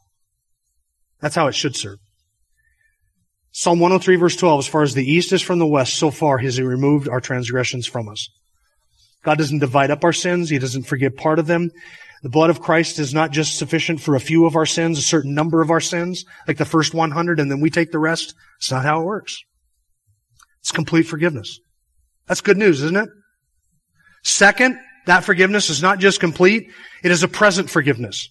That's 1.20 1.34
how 1.34 1.46
it 1.46 1.54
should 1.54 1.76
serve. 1.76 1.98
Psalm 3.58 3.80
103 3.80 4.16
verse 4.16 4.36
12, 4.36 4.58
as 4.58 4.66
far 4.66 4.82
as 4.82 4.92
the 4.92 5.10
east 5.10 5.32
is 5.32 5.40
from 5.40 5.58
the 5.58 5.66
west, 5.66 5.94
so 5.94 6.10
far 6.10 6.36
has 6.36 6.58
he 6.58 6.62
removed 6.62 7.08
our 7.08 7.22
transgressions 7.22 7.86
from 7.86 8.06
us. 8.06 8.28
God 9.24 9.38
doesn't 9.38 9.60
divide 9.60 9.90
up 9.90 10.04
our 10.04 10.12
sins. 10.12 10.50
He 10.50 10.58
doesn't 10.58 10.82
forgive 10.82 11.16
part 11.16 11.38
of 11.38 11.46
them. 11.46 11.70
The 12.22 12.28
blood 12.28 12.50
of 12.50 12.60
Christ 12.60 12.98
is 12.98 13.14
not 13.14 13.30
just 13.30 13.56
sufficient 13.56 14.02
for 14.02 14.14
a 14.14 14.20
few 14.20 14.44
of 14.44 14.56
our 14.56 14.66
sins, 14.66 14.98
a 14.98 15.02
certain 15.02 15.32
number 15.32 15.62
of 15.62 15.70
our 15.70 15.80
sins, 15.80 16.26
like 16.46 16.58
the 16.58 16.66
first 16.66 16.92
100, 16.92 17.40
and 17.40 17.50
then 17.50 17.62
we 17.62 17.70
take 17.70 17.92
the 17.92 17.98
rest. 17.98 18.34
It's 18.58 18.70
not 18.70 18.84
how 18.84 19.00
it 19.00 19.06
works. 19.06 19.40
It's 20.60 20.70
complete 20.70 21.04
forgiveness. 21.04 21.58
That's 22.26 22.42
good 22.42 22.58
news, 22.58 22.82
isn't 22.82 22.96
it? 22.98 23.08
Second, 24.22 24.78
that 25.06 25.24
forgiveness 25.24 25.70
is 25.70 25.80
not 25.80 25.98
just 25.98 26.20
complete, 26.20 26.68
it 27.02 27.10
is 27.10 27.22
a 27.22 27.28
present 27.28 27.70
forgiveness. 27.70 28.28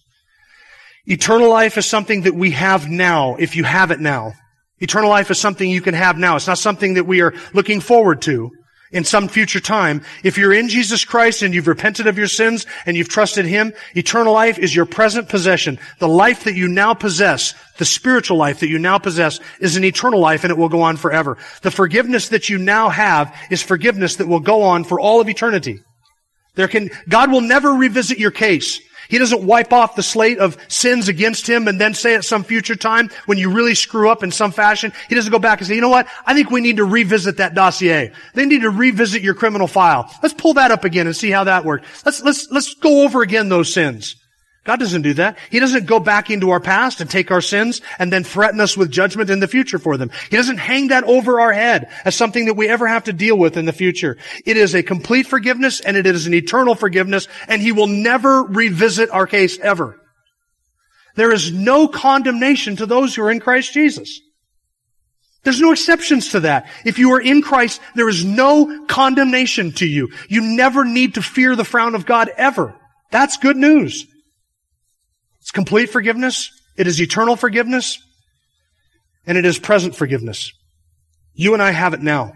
Eternal 1.04 1.50
life 1.50 1.76
is 1.78 1.84
something 1.84 2.22
that 2.22 2.34
we 2.36 2.52
have 2.52 2.88
now, 2.88 3.34
if 3.34 3.56
you 3.56 3.64
have 3.64 3.90
it 3.90 3.98
now. 3.98 4.32
Eternal 4.80 5.10
life 5.10 5.30
is 5.30 5.38
something 5.38 5.68
you 5.68 5.80
can 5.80 5.94
have 5.94 6.18
now. 6.18 6.36
It's 6.36 6.46
not 6.46 6.58
something 6.58 6.94
that 6.94 7.04
we 7.04 7.22
are 7.22 7.34
looking 7.54 7.80
forward 7.80 8.22
to 8.22 8.50
in 8.92 9.04
some 9.04 9.28
future 9.28 9.60
time. 9.60 10.02
If 10.22 10.38
you're 10.38 10.52
in 10.52 10.68
Jesus 10.68 11.04
Christ 11.04 11.42
and 11.42 11.54
you've 11.54 11.66
repented 11.66 12.06
of 12.06 12.18
your 12.18 12.28
sins 12.28 12.66
and 12.84 12.96
you've 12.96 13.08
trusted 13.08 13.46
Him, 13.46 13.72
eternal 13.94 14.32
life 14.32 14.58
is 14.58 14.74
your 14.74 14.86
present 14.86 15.28
possession. 15.28 15.78
The 15.98 16.08
life 16.08 16.44
that 16.44 16.54
you 16.54 16.68
now 16.68 16.94
possess, 16.94 17.54
the 17.78 17.84
spiritual 17.84 18.36
life 18.36 18.60
that 18.60 18.68
you 18.68 18.78
now 18.78 18.98
possess 18.98 19.40
is 19.60 19.76
an 19.76 19.84
eternal 19.84 20.20
life 20.20 20.44
and 20.44 20.50
it 20.50 20.58
will 20.58 20.68
go 20.68 20.82
on 20.82 20.96
forever. 20.96 21.38
The 21.62 21.70
forgiveness 21.70 22.28
that 22.28 22.48
you 22.48 22.58
now 22.58 22.88
have 22.88 23.34
is 23.50 23.62
forgiveness 23.62 24.16
that 24.16 24.28
will 24.28 24.40
go 24.40 24.62
on 24.62 24.84
for 24.84 25.00
all 25.00 25.20
of 25.20 25.28
eternity. 25.28 25.80
There 26.54 26.68
can, 26.68 26.90
God 27.08 27.30
will 27.30 27.42
never 27.42 27.72
revisit 27.72 28.18
your 28.18 28.30
case. 28.30 28.80
He 29.08 29.18
doesn't 29.18 29.42
wipe 29.42 29.72
off 29.72 29.96
the 29.96 30.02
slate 30.02 30.38
of 30.38 30.56
sins 30.68 31.08
against 31.08 31.48
him 31.48 31.68
and 31.68 31.80
then 31.80 31.94
say 31.94 32.14
at 32.14 32.24
some 32.24 32.44
future 32.44 32.76
time 32.76 33.10
when 33.26 33.38
you 33.38 33.50
really 33.50 33.74
screw 33.74 34.10
up 34.10 34.22
in 34.22 34.30
some 34.30 34.52
fashion, 34.52 34.92
he 35.08 35.14
doesn't 35.14 35.32
go 35.32 35.38
back 35.38 35.60
and 35.60 35.68
say, 35.68 35.74
you 35.74 35.80
know 35.80 35.88
what? 35.88 36.08
I 36.24 36.34
think 36.34 36.50
we 36.50 36.60
need 36.60 36.76
to 36.78 36.84
revisit 36.84 37.38
that 37.38 37.54
dossier. 37.54 38.12
They 38.34 38.46
need 38.46 38.62
to 38.62 38.70
revisit 38.70 39.22
your 39.22 39.34
criminal 39.34 39.66
file. 39.66 40.12
Let's 40.22 40.34
pull 40.34 40.54
that 40.54 40.70
up 40.70 40.84
again 40.84 41.06
and 41.06 41.16
see 41.16 41.30
how 41.30 41.44
that 41.44 41.64
worked. 41.64 41.86
Let's, 42.04 42.22
let's, 42.22 42.50
let's 42.50 42.74
go 42.74 43.04
over 43.04 43.22
again 43.22 43.48
those 43.48 43.72
sins. 43.72 44.16
God 44.66 44.80
doesn't 44.80 45.02
do 45.02 45.14
that. 45.14 45.38
He 45.48 45.60
doesn't 45.60 45.86
go 45.86 46.00
back 46.00 46.28
into 46.28 46.50
our 46.50 46.58
past 46.58 47.00
and 47.00 47.08
take 47.08 47.30
our 47.30 47.40
sins 47.40 47.80
and 48.00 48.12
then 48.12 48.24
threaten 48.24 48.60
us 48.60 48.76
with 48.76 48.90
judgment 48.90 49.30
in 49.30 49.38
the 49.38 49.46
future 49.46 49.78
for 49.78 49.96
them. 49.96 50.10
He 50.28 50.36
doesn't 50.36 50.58
hang 50.58 50.88
that 50.88 51.04
over 51.04 51.40
our 51.40 51.52
head 51.52 51.88
as 52.04 52.16
something 52.16 52.46
that 52.46 52.54
we 52.54 52.68
ever 52.68 52.88
have 52.88 53.04
to 53.04 53.12
deal 53.12 53.38
with 53.38 53.56
in 53.56 53.64
the 53.64 53.72
future. 53.72 54.18
It 54.44 54.56
is 54.56 54.74
a 54.74 54.82
complete 54.82 55.28
forgiveness 55.28 55.80
and 55.80 55.96
it 55.96 56.04
is 56.04 56.26
an 56.26 56.34
eternal 56.34 56.74
forgiveness 56.74 57.28
and 57.46 57.62
He 57.62 57.70
will 57.70 57.86
never 57.86 58.42
revisit 58.42 59.08
our 59.10 59.28
case 59.28 59.56
ever. 59.60 60.00
There 61.14 61.32
is 61.32 61.52
no 61.52 61.86
condemnation 61.86 62.74
to 62.76 62.86
those 62.86 63.14
who 63.14 63.22
are 63.22 63.30
in 63.30 63.38
Christ 63.38 63.72
Jesus. 63.72 64.20
There's 65.44 65.60
no 65.60 65.70
exceptions 65.70 66.30
to 66.30 66.40
that. 66.40 66.68
If 66.84 66.98
you 66.98 67.12
are 67.12 67.20
in 67.20 67.40
Christ, 67.40 67.80
there 67.94 68.08
is 68.08 68.24
no 68.24 68.84
condemnation 68.88 69.70
to 69.74 69.86
you. 69.86 70.08
You 70.28 70.40
never 70.40 70.84
need 70.84 71.14
to 71.14 71.22
fear 71.22 71.54
the 71.54 71.64
frown 71.64 71.94
of 71.94 72.04
God 72.04 72.32
ever. 72.36 72.74
That's 73.12 73.36
good 73.36 73.56
news. 73.56 74.08
Complete 75.56 75.88
forgiveness. 75.88 76.50
It 76.76 76.86
is 76.86 77.00
eternal 77.00 77.34
forgiveness. 77.34 77.98
And 79.26 79.38
it 79.38 79.46
is 79.46 79.58
present 79.58 79.96
forgiveness. 79.96 80.52
You 81.32 81.54
and 81.54 81.62
I 81.62 81.70
have 81.70 81.94
it 81.94 82.02
now. 82.02 82.34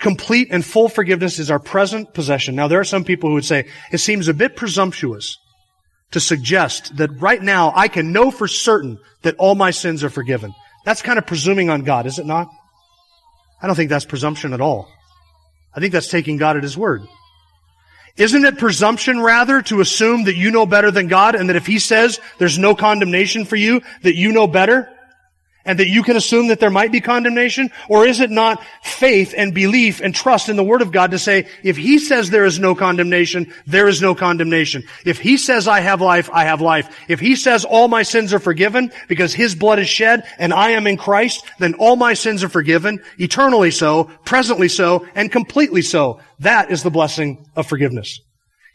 Complete 0.00 0.48
and 0.50 0.66
full 0.66 0.88
forgiveness 0.88 1.38
is 1.38 1.48
our 1.48 1.60
present 1.60 2.12
possession. 2.12 2.56
Now, 2.56 2.66
there 2.66 2.80
are 2.80 2.84
some 2.84 3.04
people 3.04 3.30
who 3.30 3.34
would 3.34 3.44
say 3.44 3.68
it 3.92 3.98
seems 3.98 4.26
a 4.26 4.34
bit 4.34 4.56
presumptuous 4.56 5.38
to 6.10 6.18
suggest 6.18 6.96
that 6.96 7.20
right 7.20 7.40
now 7.40 7.72
I 7.76 7.86
can 7.86 8.10
know 8.10 8.32
for 8.32 8.48
certain 8.48 8.98
that 9.22 9.36
all 9.36 9.54
my 9.54 9.70
sins 9.70 10.02
are 10.02 10.10
forgiven. 10.10 10.52
That's 10.84 11.02
kind 11.02 11.20
of 11.20 11.26
presuming 11.28 11.70
on 11.70 11.82
God, 11.82 12.06
is 12.06 12.18
it 12.18 12.26
not? 12.26 12.48
I 13.62 13.68
don't 13.68 13.76
think 13.76 13.90
that's 13.90 14.06
presumption 14.06 14.54
at 14.54 14.60
all. 14.60 14.88
I 15.72 15.78
think 15.78 15.92
that's 15.92 16.08
taking 16.08 16.36
God 16.36 16.56
at 16.56 16.64
His 16.64 16.76
word. 16.76 17.02
Isn't 18.16 18.44
it 18.44 18.58
presumption 18.58 19.20
rather 19.20 19.62
to 19.62 19.80
assume 19.80 20.24
that 20.24 20.36
you 20.36 20.50
know 20.50 20.66
better 20.66 20.90
than 20.90 21.08
God 21.08 21.34
and 21.34 21.48
that 21.48 21.56
if 21.56 21.66
He 21.66 21.78
says 21.78 22.20
there's 22.38 22.58
no 22.58 22.74
condemnation 22.74 23.44
for 23.44 23.56
you, 23.56 23.80
that 24.02 24.16
you 24.16 24.32
know 24.32 24.46
better? 24.46 24.91
And 25.64 25.78
that 25.78 25.88
you 25.88 26.02
can 26.02 26.16
assume 26.16 26.48
that 26.48 26.60
there 26.60 26.70
might 26.70 26.90
be 26.90 27.00
condemnation? 27.00 27.70
Or 27.88 28.04
is 28.04 28.20
it 28.20 28.30
not 28.30 28.62
faith 28.82 29.34
and 29.36 29.54
belief 29.54 30.00
and 30.00 30.14
trust 30.14 30.48
in 30.48 30.56
the 30.56 30.64
Word 30.64 30.82
of 30.82 30.92
God 30.92 31.12
to 31.12 31.18
say, 31.18 31.46
if 31.62 31.76
He 31.76 31.98
says 31.98 32.30
there 32.30 32.44
is 32.44 32.58
no 32.58 32.74
condemnation, 32.74 33.52
there 33.66 33.88
is 33.88 34.02
no 34.02 34.14
condemnation. 34.14 34.82
If 35.04 35.18
He 35.18 35.36
says 35.36 35.68
I 35.68 35.80
have 35.80 36.00
life, 36.00 36.28
I 36.32 36.44
have 36.44 36.60
life. 36.60 36.94
If 37.08 37.20
He 37.20 37.36
says 37.36 37.64
all 37.64 37.88
my 37.88 38.02
sins 38.02 38.34
are 38.34 38.40
forgiven 38.40 38.92
because 39.08 39.32
His 39.32 39.54
blood 39.54 39.78
is 39.78 39.88
shed 39.88 40.24
and 40.38 40.52
I 40.52 40.70
am 40.70 40.86
in 40.86 40.96
Christ, 40.96 41.44
then 41.58 41.74
all 41.74 41.96
my 41.96 42.14
sins 42.14 42.42
are 42.42 42.48
forgiven, 42.48 43.00
eternally 43.18 43.70
so, 43.70 44.10
presently 44.24 44.68
so, 44.68 45.06
and 45.14 45.30
completely 45.30 45.82
so. 45.82 46.20
That 46.40 46.70
is 46.70 46.82
the 46.82 46.90
blessing 46.90 47.46
of 47.54 47.66
forgiveness. 47.66 48.20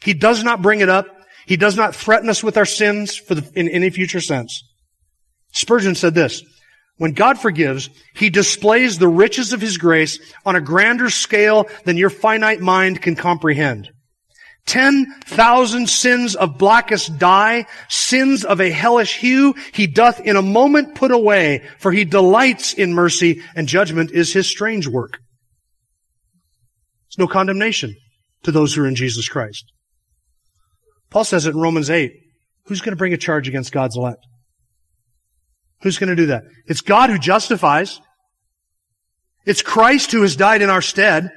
He 0.04 0.13
does 0.13 0.43
not 0.43 0.62
bring 0.62 0.82
it 0.82 0.89
up. 0.89 1.08
He 1.45 1.58
does 1.58 1.76
not 1.76 1.95
threaten 1.95 2.30
us 2.30 2.43
with 2.43 2.58
our 2.58 2.65
sins 2.65 3.15
for 3.15 3.36
the, 3.36 3.60
in 3.60 3.69
any 3.69 3.89
future 3.89 4.21
sense. 4.21 4.63
Spurgeon 5.54 5.95
said 5.95 6.13
this, 6.13 6.43
when 6.98 7.14
God 7.14 7.40
forgives, 7.40 7.90
He 8.16 8.30
displays 8.30 8.98
the 8.98 9.08
riches 9.08 9.54
of 9.54 9.62
His 9.62 9.78
grace 9.78 10.20
on 10.46 10.56
a 10.56 10.62
grander 10.62 11.10
scale 11.10 11.68
than 11.86 11.98
your 11.98 12.10
finite 12.10 12.60
mind 12.60 13.02
can 13.02 13.16
comprehend. 13.16 13.90
Ten 14.66 15.06
thousand 15.24 15.88
sins 15.88 16.36
of 16.36 16.58
blackest 16.58 17.18
dye, 17.18 17.68
sins 17.88 18.44
of 18.44 18.60
a 18.60 18.70
hellish 18.70 19.18
hue, 19.18 19.56
He 19.74 19.88
doth 19.88 20.20
in 20.20 20.36
a 20.36 20.42
moment 20.42 20.96
put 20.96 21.12
away, 21.12 21.64
for 21.78 21.92
He 21.92 22.04
delights 22.04 22.74
in 22.74 22.94
mercy, 22.94 23.42
and 23.56 23.68
judgment 23.68 24.12
is 24.12 24.34
His 24.34 24.50
strange 24.50 24.88
work. 24.88 25.20
There's 27.10 27.20
no 27.20 27.32
condemnation 27.32 27.96
to 28.44 28.52
those 28.52 28.74
who 28.74 28.84
are 28.84 28.88
in 28.88 28.96
Jesus 28.96 29.30
Christ. 29.30 29.72
Paul 31.10 31.24
says 31.24 31.46
it 31.46 31.54
in 31.54 31.62
Romans 31.62 31.90
8. 31.90 32.12
Who's 32.66 32.82
going 32.82 32.92
to 32.92 32.98
bring 32.98 33.14
a 33.14 33.18
charge 33.18 33.48
against 33.48 33.72
God's 33.72 33.96
elect? 33.96 34.20
Who's 35.82 35.98
going 35.98 36.10
to 36.10 36.16
do 36.16 36.28
that? 36.28 36.44
It's 36.66 36.82
God 36.82 37.10
who 37.10 37.20
justifies. 37.20 38.00
It's 39.46 39.62
Christ 39.62 40.12
who 40.12 40.24
has 40.24 40.36
died 40.36 40.62
in 40.62 40.70
our 40.70 40.82
stead. 40.82 41.32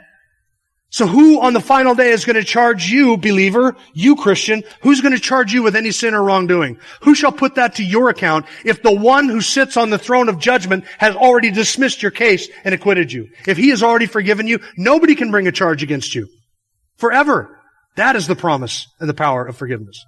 So 0.92 1.06
who 1.06 1.40
on 1.40 1.52
the 1.52 1.60
final 1.60 1.94
day 1.94 2.10
is 2.10 2.24
going 2.24 2.34
to 2.34 2.42
charge 2.42 2.90
you, 2.90 3.16
believer, 3.16 3.76
you 3.92 4.16
Christian, 4.16 4.64
who's 4.82 5.00
going 5.00 5.14
to 5.14 5.20
charge 5.20 5.52
you 5.52 5.62
with 5.62 5.76
any 5.76 5.92
sin 5.92 6.14
or 6.14 6.22
wrongdoing? 6.24 6.78
Who 7.02 7.14
shall 7.14 7.30
put 7.30 7.54
that 7.54 7.76
to 7.76 7.84
your 7.84 8.08
account 8.08 8.46
if 8.64 8.82
the 8.82 8.92
one 8.92 9.28
who 9.28 9.40
sits 9.40 9.76
on 9.76 9.90
the 9.90 9.98
throne 9.98 10.28
of 10.28 10.40
judgment 10.40 10.84
has 10.98 11.14
already 11.14 11.52
dismissed 11.52 12.02
your 12.02 12.10
case 12.10 12.48
and 12.64 12.74
acquitted 12.74 13.12
you? 13.12 13.28
If 13.46 13.56
he 13.56 13.68
has 13.68 13.84
already 13.84 14.06
forgiven 14.06 14.48
you, 14.48 14.58
nobody 14.76 15.14
can 15.14 15.30
bring 15.30 15.46
a 15.46 15.52
charge 15.52 15.84
against 15.84 16.12
you. 16.16 16.26
Forever. 16.96 17.56
That 17.94 18.16
is 18.16 18.26
the 18.26 18.36
promise 18.36 18.88
and 18.98 19.08
the 19.08 19.14
power 19.14 19.46
of 19.46 19.56
forgiveness. 19.56 20.04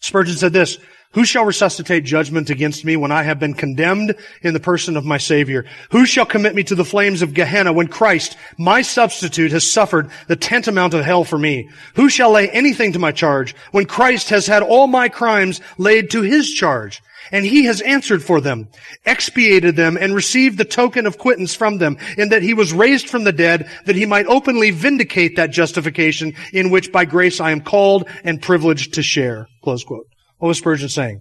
Spurgeon 0.00 0.36
said 0.36 0.52
this, 0.52 0.78
who 1.12 1.24
shall 1.24 1.44
resuscitate 1.44 2.04
judgment 2.04 2.50
against 2.50 2.84
me 2.84 2.96
when 2.96 3.12
I 3.12 3.22
have 3.22 3.38
been 3.38 3.54
condemned 3.54 4.14
in 4.42 4.54
the 4.54 4.60
person 4.60 4.96
of 4.96 5.04
my 5.04 5.18
Savior? 5.18 5.64
Who 5.90 6.06
shall 6.06 6.26
commit 6.26 6.54
me 6.54 6.62
to 6.64 6.74
the 6.74 6.84
flames 6.84 7.22
of 7.22 7.34
Gehenna 7.34 7.72
when 7.72 7.88
Christ, 7.88 8.36
my 8.58 8.82
substitute, 8.82 9.52
has 9.52 9.70
suffered 9.70 10.10
the 10.26 10.36
tantamount 10.36 10.94
of 10.94 11.04
hell 11.04 11.24
for 11.24 11.38
me? 11.38 11.68
Who 11.94 12.08
shall 12.08 12.32
lay 12.32 12.48
anything 12.50 12.92
to 12.92 12.98
my 12.98 13.12
charge 13.12 13.54
when 13.70 13.86
Christ 13.86 14.30
has 14.30 14.46
had 14.46 14.62
all 14.62 14.86
my 14.86 15.08
crimes 15.08 15.60
laid 15.78 16.10
to 16.10 16.22
his 16.22 16.50
charge? 16.50 17.02
And 17.30 17.44
he 17.46 17.64
has 17.66 17.80
answered 17.82 18.22
for 18.22 18.40
them, 18.40 18.68
expiated 19.06 19.76
them, 19.76 19.96
and 19.96 20.14
received 20.14 20.58
the 20.58 20.64
token 20.64 21.06
of 21.06 21.18
quittance 21.18 21.54
from 21.54 21.78
them, 21.78 21.96
in 22.18 22.30
that 22.30 22.42
he 22.42 22.52
was 22.52 22.72
raised 22.72 23.08
from 23.08 23.24
the 23.24 23.32
dead, 23.32 23.70
that 23.86 23.96
he 23.96 24.06
might 24.06 24.26
openly 24.26 24.70
vindicate 24.70 25.36
that 25.36 25.50
justification 25.50 26.34
in 26.52 26.70
which 26.70 26.90
by 26.90 27.04
grace 27.04 27.40
I 27.40 27.52
am 27.52 27.60
called 27.60 28.08
and 28.24 28.42
privileged 28.42 28.94
to 28.94 29.02
share. 29.02 29.46
Close 29.62 29.84
quote. 29.84 30.11
What 30.42 30.48
was 30.48 30.58
Spurgeon 30.58 30.88
saying? 30.88 31.20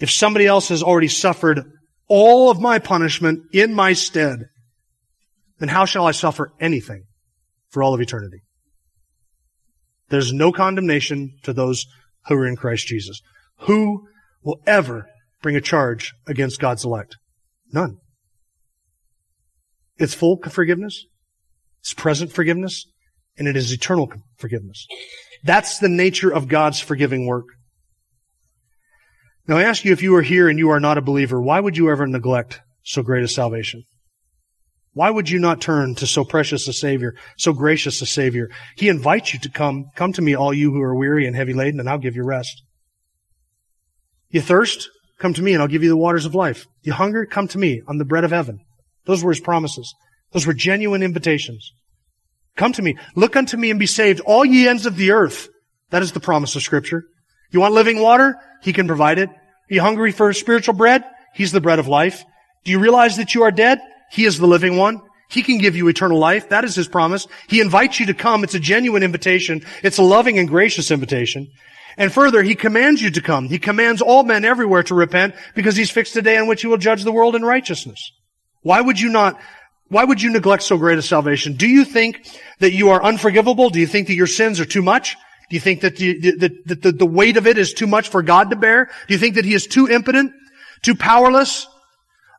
If 0.00 0.10
somebody 0.10 0.44
else 0.44 0.70
has 0.70 0.82
already 0.82 1.06
suffered 1.06 1.70
all 2.08 2.50
of 2.50 2.60
my 2.60 2.80
punishment 2.80 3.44
in 3.52 3.72
my 3.72 3.92
stead, 3.92 4.46
then 5.60 5.68
how 5.68 5.84
shall 5.84 6.04
I 6.04 6.10
suffer 6.10 6.50
anything 6.58 7.04
for 7.70 7.80
all 7.80 7.94
of 7.94 8.00
eternity? 8.00 8.38
There's 10.08 10.32
no 10.32 10.50
condemnation 10.50 11.30
to 11.44 11.52
those 11.52 11.86
who 12.26 12.34
are 12.34 12.44
in 12.44 12.56
Christ 12.56 12.88
Jesus. 12.88 13.20
Who 13.60 14.08
will 14.42 14.60
ever 14.66 15.06
bring 15.40 15.54
a 15.54 15.60
charge 15.60 16.14
against 16.26 16.58
God's 16.58 16.84
elect? 16.84 17.18
None. 17.72 17.98
It's 19.96 20.12
full 20.12 20.40
forgiveness. 20.42 21.06
It's 21.82 21.94
present 21.94 22.32
forgiveness 22.32 22.84
and 23.36 23.46
it 23.46 23.56
is 23.56 23.70
eternal 23.70 24.12
forgiveness. 24.38 24.88
That's 25.44 25.78
the 25.78 25.88
nature 25.88 26.30
of 26.30 26.48
God's 26.48 26.80
forgiving 26.80 27.26
work. 27.26 27.46
Now 29.46 29.56
I 29.56 29.62
ask 29.62 29.84
you 29.84 29.92
if 29.92 30.02
you 30.02 30.14
are 30.16 30.22
here 30.22 30.48
and 30.48 30.58
you 30.58 30.70
are 30.70 30.80
not 30.80 30.98
a 30.98 31.02
believer, 31.02 31.40
why 31.40 31.58
would 31.58 31.76
you 31.76 31.90
ever 31.90 32.06
neglect 32.06 32.60
so 32.82 33.02
great 33.02 33.24
a 33.24 33.28
salvation? 33.28 33.84
Why 34.92 35.10
would 35.10 35.30
you 35.30 35.38
not 35.38 35.60
turn 35.60 35.94
to 35.96 36.06
so 36.06 36.24
precious 36.24 36.66
a 36.66 36.72
Savior, 36.72 37.14
so 37.36 37.52
gracious 37.52 38.02
a 38.02 38.06
Savior? 38.06 38.50
He 38.76 38.88
invites 38.88 39.32
you 39.32 39.40
to 39.40 39.50
come, 39.50 39.86
come 39.94 40.12
to 40.12 40.22
me 40.22 40.34
all 40.34 40.52
you 40.52 40.72
who 40.72 40.82
are 40.82 40.94
weary 40.94 41.26
and 41.26 41.36
heavy 41.36 41.54
laden 41.54 41.80
and 41.80 41.88
I'll 41.88 41.98
give 41.98 42.16
you 42.16 42.24
rest. 42.24 42.62
You 44.30 44.40
thirst? 44.40 44.90
Come 45.18 45.34
to 45.34 45.42
me 45.42 45.52
and 45.52 45.62
I'll 45.62 45.68
give 45.68 45.82
you 45.82 45.88
the 45.88 45.96
waters 45.96 46.26
of 46.26 46.34
life. 46.34 46.66
You 46.82 46.92
hunger? 46.92 47.26
Come 47.26 47.48
to 47.48 47.58
me. 47.58 47.82
I'm 47.88 47.98
the 47.98 48.04
bread 48.04 48.24
of 48.24 48.30
heaven. 48.30 48.60
Those 49.06 49.24
were 49.24 49.32
his 49.32 49.40
promises. 49.40 49.94
Those 50.32 50.46
were 50.46 50.52
genuine 50.52 51.02
invitations. 51.02 51.72
Come 52.58 52.72
to 52.72 52.82
me. 52.82 52.98
Look 53.14 53.36
unto 53.36 53.56
me 53.56 53.70
and 53.70 53.78
be 53.78 53.86
saved, 53.86 54.20
all 54.20 54.44
ye 54.44 54.68
ends 54.68 54.84
of 54.84 54.96
the 54.96 55.12
earth. 55.12 55.48
That 55.90 56.02
is 56.02 56.12
the 56.12 56.20
promise 56.20 56.56
of 56.56 56.62
scripture. 56.62 57.04
You 57.50 57.60
want 57.60 57.72
living 57.72 58.00
water? 58.00 58.36
He 58.62 58.72
can 58.72 58.88
provide 58.88 59.18
it. 59.18 59.30
Are 59.30 59.74
you 59.74 59.80
hungry 59.80 60.12
for 60.12 60.32
spiritual 60.32 60.74
bread? 60.74 61.04
He's 61.32 61.52
the 61.52 61.60
bread 61.60 61.78
of 61.78 61.86
life. 61.88 62.24
Do 62.64 62.72
you 62.72 62.80
realize 62.80 63.16
that 63.16 63.34
you 63.34 63.44
are 63.44 63.52
dead? 63.52 63.78
He 64.10 64.24
is 64.24 64.38
the 64.38 64.46
living 64.46 64.76
one. 64.76 65.00
He 65.30 65.42
can 65.42 65.58
give 65.58 65.76
you 65.76 65.86
eternal 65.88 66.18
life. 66.18 66.48
That 66.48 66.64
is 66.64 66.74
His 66.74 66.88
promise. 66.88 67.28
He 67.48 67.60
invites 67.60 68.00
you 68.00 68.06
to 68.06 68.14
come. 68.14 68.42
It's 68.42 68.54
a 68.54 68.60
genuine 68.60 69.04
invitation. 69.04 69.62
It's 69.84 69.98
a 69.98 70.02
loving 70.02 70.38
and 70.38 70.48
gracious 70.48 70.90
invitation. 70.90 71.48
And 71.96 72.12
further, 72.12 72.42
He 72.42 72.56
commands 72.56 73.00
you 73.00 73.10
to 73.12 73.22
come. 73.22 73.48
He 73.48 73.58
commands 73.60 74.02
all 74.02 74.24
men 74.24 74.44
everywhere 74.44 74.82
to 74.84 74.94
repent 74.94 75.36
because 75.54 75.76
He's 75.76 75.92
fixed 75.92 76.16
a 76.16 76.22
day 76.22 76.38
on 76.38 76.48
which 76.48 76.62
He 76.62 76.66
will 76.66 76.76
judge 76.76 77.04
the 77.04 77.12
world 77.12 77.36
in 77.36 77.42
righteousness. 77.42 78.10
Why 78.62 78.80
would 78.80 78.98
you 78.98 79.10
not, 79.10 79.38
why 79.88 80.04
would 80.04 80.20
you 80.20 80.30
neglect 80.30 80.62
so 80.62 80.76
great 80.76 80.98
a 80.98 81.02
salvation? 81.02 81.54
Do 81.54 81.66
you 81.66 81.84
think 81.84 82.28
that 82.58 82.72
you 82.72 82.90
are 82.90 83.02
unforgivable? 83.02 83.70
Do 83.70 83.80
you 83.80 83.86
think 83.86 84.08
that 84.08 84.14
your 84.14 84.26
sins 84.26 84.60
are 84.60 84.66
too 84.66 84.82
much? 84.82 85.16
Do 85.48 85.56
you 85.56 85.60
think 85.60 85.80
that 85.80 85.96
the, 85.96 86.18
the, 86.20 86.74
the, 86.74 86.92
the 86.92 87.06
weight 87.06 87.38
of 87.38 87.46
it 87.46 87.56
is 87.56 87.72
too 87.72 87.86
much 87.86 88.08
for 88.08 88.22
God 88.22 88.50
to 88.50 88.56
bear? 88.56 88.90
Do 89.06 89.14
you 89.14 89.18
think 89.18 89.36
that 89.36 89.46
He 89.46 89.54
is 89.54 89.66
too 89.66 89.88
impotent, 89.88 90.32
too 90.82 90.94
powerless, 90.94 91.66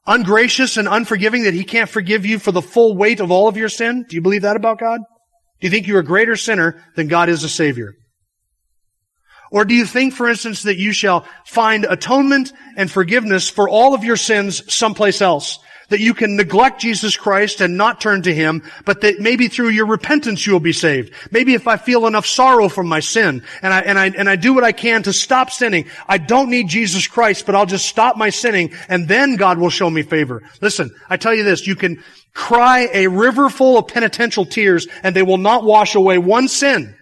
ungracious 0.06 0.78
and 0.78 0.88
unforgiving 0.88 1.44
that 1.44 1.56
He 1.56 1.64
can't 1.64 1.90
forgive 1.90 2.26
you 2.26 2.38
for 2.38 2.52
the 2.52 2.62
full 2.62 2.96
weight 2.96 3.20
of 3.20 3.32
all 3.32 3.48
of 3.48 3.58
your 3.58 3.70
sin? 3.70 4.06
Do 4.08 4.16
you 4.16 4.22
believe 4.22 4.44
that 4.44 4.56
about 4.56 4.80
God? 4.80 5.00
Do 5.60 5.68
you 5.68 5.72
think 5.72 5.88
you're 5.88 6.00
a 6.00 6.06
greater 6.06 6.36
sinner 6.36 6.84
than 6.96 7.08
God 7.08 7.30
is 7.30 7.44
a 7.44 7.50
Savior? 7.50 7.96
Or 9.52 9.66
do 9.66 9.74
you 9.74 9.86
think, 9.88 10.14
for 10.14 10.30
instance, 10.30 10.64
that 10.64 10.78
you 10.78 10.92
shall 10.92 11.26
find 11.46 11.86
atonement 11.86 12.54
and 12.78 12.92
forgiveness 12.92 13.50
for 13.50 13.68
all 13.68 13.96
of 13.96 14.04
your 14.04 14.16
sins 14.16 14.72
someplace 14.72 15.22
else? 15.22 15.58
That 15.90 16.00
you 16.00 16.14
can 16.14 16.36
neglect 16.36 16.82
Jesus 16.82 17.18
Christ 17.18 17.62
and 17.62 17.78
not 17.78 18.02
turn 18.02 18.22
to 18.24 18.34
Him, 18.34 18.64
but 18.86 19.02
that 19.02 19.20
maybe 19.20 19.48
through 19.48 19.70
your 19.70 19.86
repentance 19.86 20.46
you 20.46 20.54
will 20.54 20.60
be 20.60 20.74
saved. 20.74 21.14
Maybe 21.32 21.54
if 21.54 21.68
I 21.68 21.78
feel 21.78 22.08
enough 22.08 22.26
sorrow 22.26 22.70
from 22.70 22.88
my 22.88 23.00
sin 23.00 23.44
and 23.62 23.74
I, 23.74 23.80
and 23.82 24.00
I, 24.00 24.08
and 24.08 24.30
I 24.30 24.36
do 24.36 24.54
what 24.54 24.64
I 24.64 24.72
can 24.72 25.04
to 25.04 25.14
stop 25.14 25.52
sinning, 25.52 25.86
I 26.08 26.18
don't 26.18 26.50
need 26.50 26.70
Jesus 26.70 27.08
Christ, 27.08 27.46
but 27.46 27.56
I'll 27.56 27.66
just 27.66 27.88
stop 27.88 28.18
my 28.18 28.30
sinning 28.30 28.74
and 28.88 29.08
then 29.08 29.36
God 29.36 29.58
will 29.58 29.70
show 29.70 29.90
me 29.90 30.04
favor. 30.04 30.44
Listen, 30.62 30.92
I 31.10 31.18
tell 31.18 31.34
you 31.34 31.44
this, 31.44 31.68
you 31.68 31.76
can 31.76 32.04
cry 32.34 32.88
a 32.94 33.08
river 33.08 33.50
full 33.50 33.78
of 33.78 33.88
penitential 33.88 34.46
tears 34.46 34.88
and 35.04 35.16
they 35.16 35.24
will 35.24 35.38
not 35.38 35.64
wash 35.64 35.96
away 35.96 36.18
one 36.18 36.48
sin. 36.48 36.96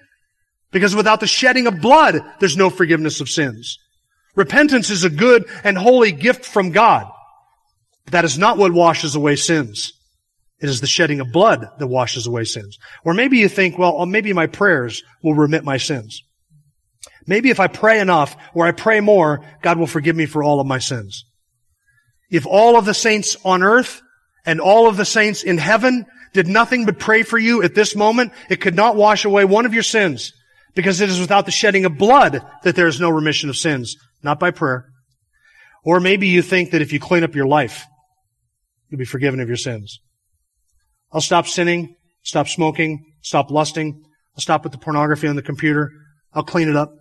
Because 0.72 0.96
without 0.96 1.20
the 1.20 1.28
shedding 1.28 1.68
of 1.68 1.82
blood, 1.82 2.22
there's 2.40 2.58
no 2.58 2.70
forgiveness 2.70 3.22
of 3.22 3.30
sins. 3.30 3.78
Repentance 4.36 4.90
is 4.90 5.04
a 5.04 5.10
good 5.10 5.46
and 5.64 5.78
holy 5.78 6.12
gift 6.12 6.46
from 6.46 6.72
God. 6.72 7.12
But 8.08 8.14
that 8.14 8.26
is 8.26 8.38
not 8.38 8.58
what 8.58 8.72
washes 8.72 9.16
away 9.16 9.36
sins. 9.36 9.92
It 10.62 10.70
is 10.70 10.80
the 10.80 10.88
shedding 10.88 11.20
of 11.20 11.34
blood 11.34 11.68
that 11.78 11.88
washes 11.88 12.26
away 12.26 12.46
sins. 12.46 12.78
Or 13.04 13.14
maybe 13.14 13.38
you 13.38 13.50
think, 13.50 13.78
well, 13.78 13.96
oh, 13.98 14.06
maybe 14.06 14.32
my 14.32 14.48
prayers 14.48 15.04
will 15.22 15.36
remit 15.36 15.66
my 15.66 15.76
sins. 15.76 16.24
Maybe 17.26 17.50
if 17.50 17.60
I 17.60 17.68
pray 17.68 18.00
enough 18.00 18.38
or 18.54 18.66
I 18.66 18.72
pray 18.72 19.02
more, 19.02 19.44
God 19.62 19.78
will 19.78 19.88
forgive 19.88 20.16
me 20.16 20.26
for 20.26 20.42
all 20.42 20.62
of 20.62 20.68
my 20.68 20.80
sins. 20.80 21.26
If 22.32 22.46
all 22.46 22.78
of 22.78 22.86
the 22.86 22.94
saints 22.94 23.36
on 23.44 23.62
earth 23.62 24.02
and 24.46 24.62
all 24.62 24.88
of 24.88 24.96
the 24.96 25.04
saints 25.04 25.44
in 25.44 25.58
heaven 25.58 26.06
did 26.32 26.48
nothing 26.48 26.86
but 26.86 27.00
pray 27.00 27.24
for 27.24 27.38
you 27.38 27.62
at 27.62 27.76
this 27.76 27.94
moment, 27.94 28.32
it 28.50 28.62
could 28.62 28.76
not 28.76 28.96
wash 28.96 29.26
away 29.26 29.44
one 29.44 29.66
of 29.66 29.74
your 29.74 29.84
sins 29.84 30.32
because 30.76 31.02
it 31.02 31.10
is 31.10 31.20
without 31.20 31.46
the 31.46 31.52
shedding 31.52 31.84
of 31.84 31.98
blood 31.98 32.42
that 32.64 32.78
there 32.78 32.88
is 32.88 33.02
no 33.02 33.10
remission 33.10 33.50
of 33.50 33.58
sins, 33.58 33.98
not 34.24 34.40
by 34.40 34.52
prayer. 34.52 34.86
Or 35.84 36.00
maybe 36.00 36.28
you 36.28 36.42
think 36.42 36.72
that 36.72 36.82
if 36.82 36.94
you 36.94 37.02
clean 37.02 37.26
up 37.26 37.36
your 37.36 37.48
life, 37.48 37.86
You'll 38.90 39.00
be 39.00 39.06
forgiven 39.06 39.40
of 39.40 39.48
your 39.48 39.58
sins. 39.58 40.00
I'll 41.12 41.22
stop 41.22 41.48
sinning, 41.48 41.96
stop 42.24 42.48
smoking, 42.48 43.14
stop 43.22 43.52
lusting. 43.52 44.04
I'll 44.36 44.42
stop 44.42 44.64
with 44.64 44.72
the 44.72 44.78
pornography 44.78 45.28
on 45.28 45.36
the 45.36 45.42
computer. 45.42 45.92
I'll 46.34 46.44
clean 46.44 46.70
it 46.70 46.76
up. 46.76 46.94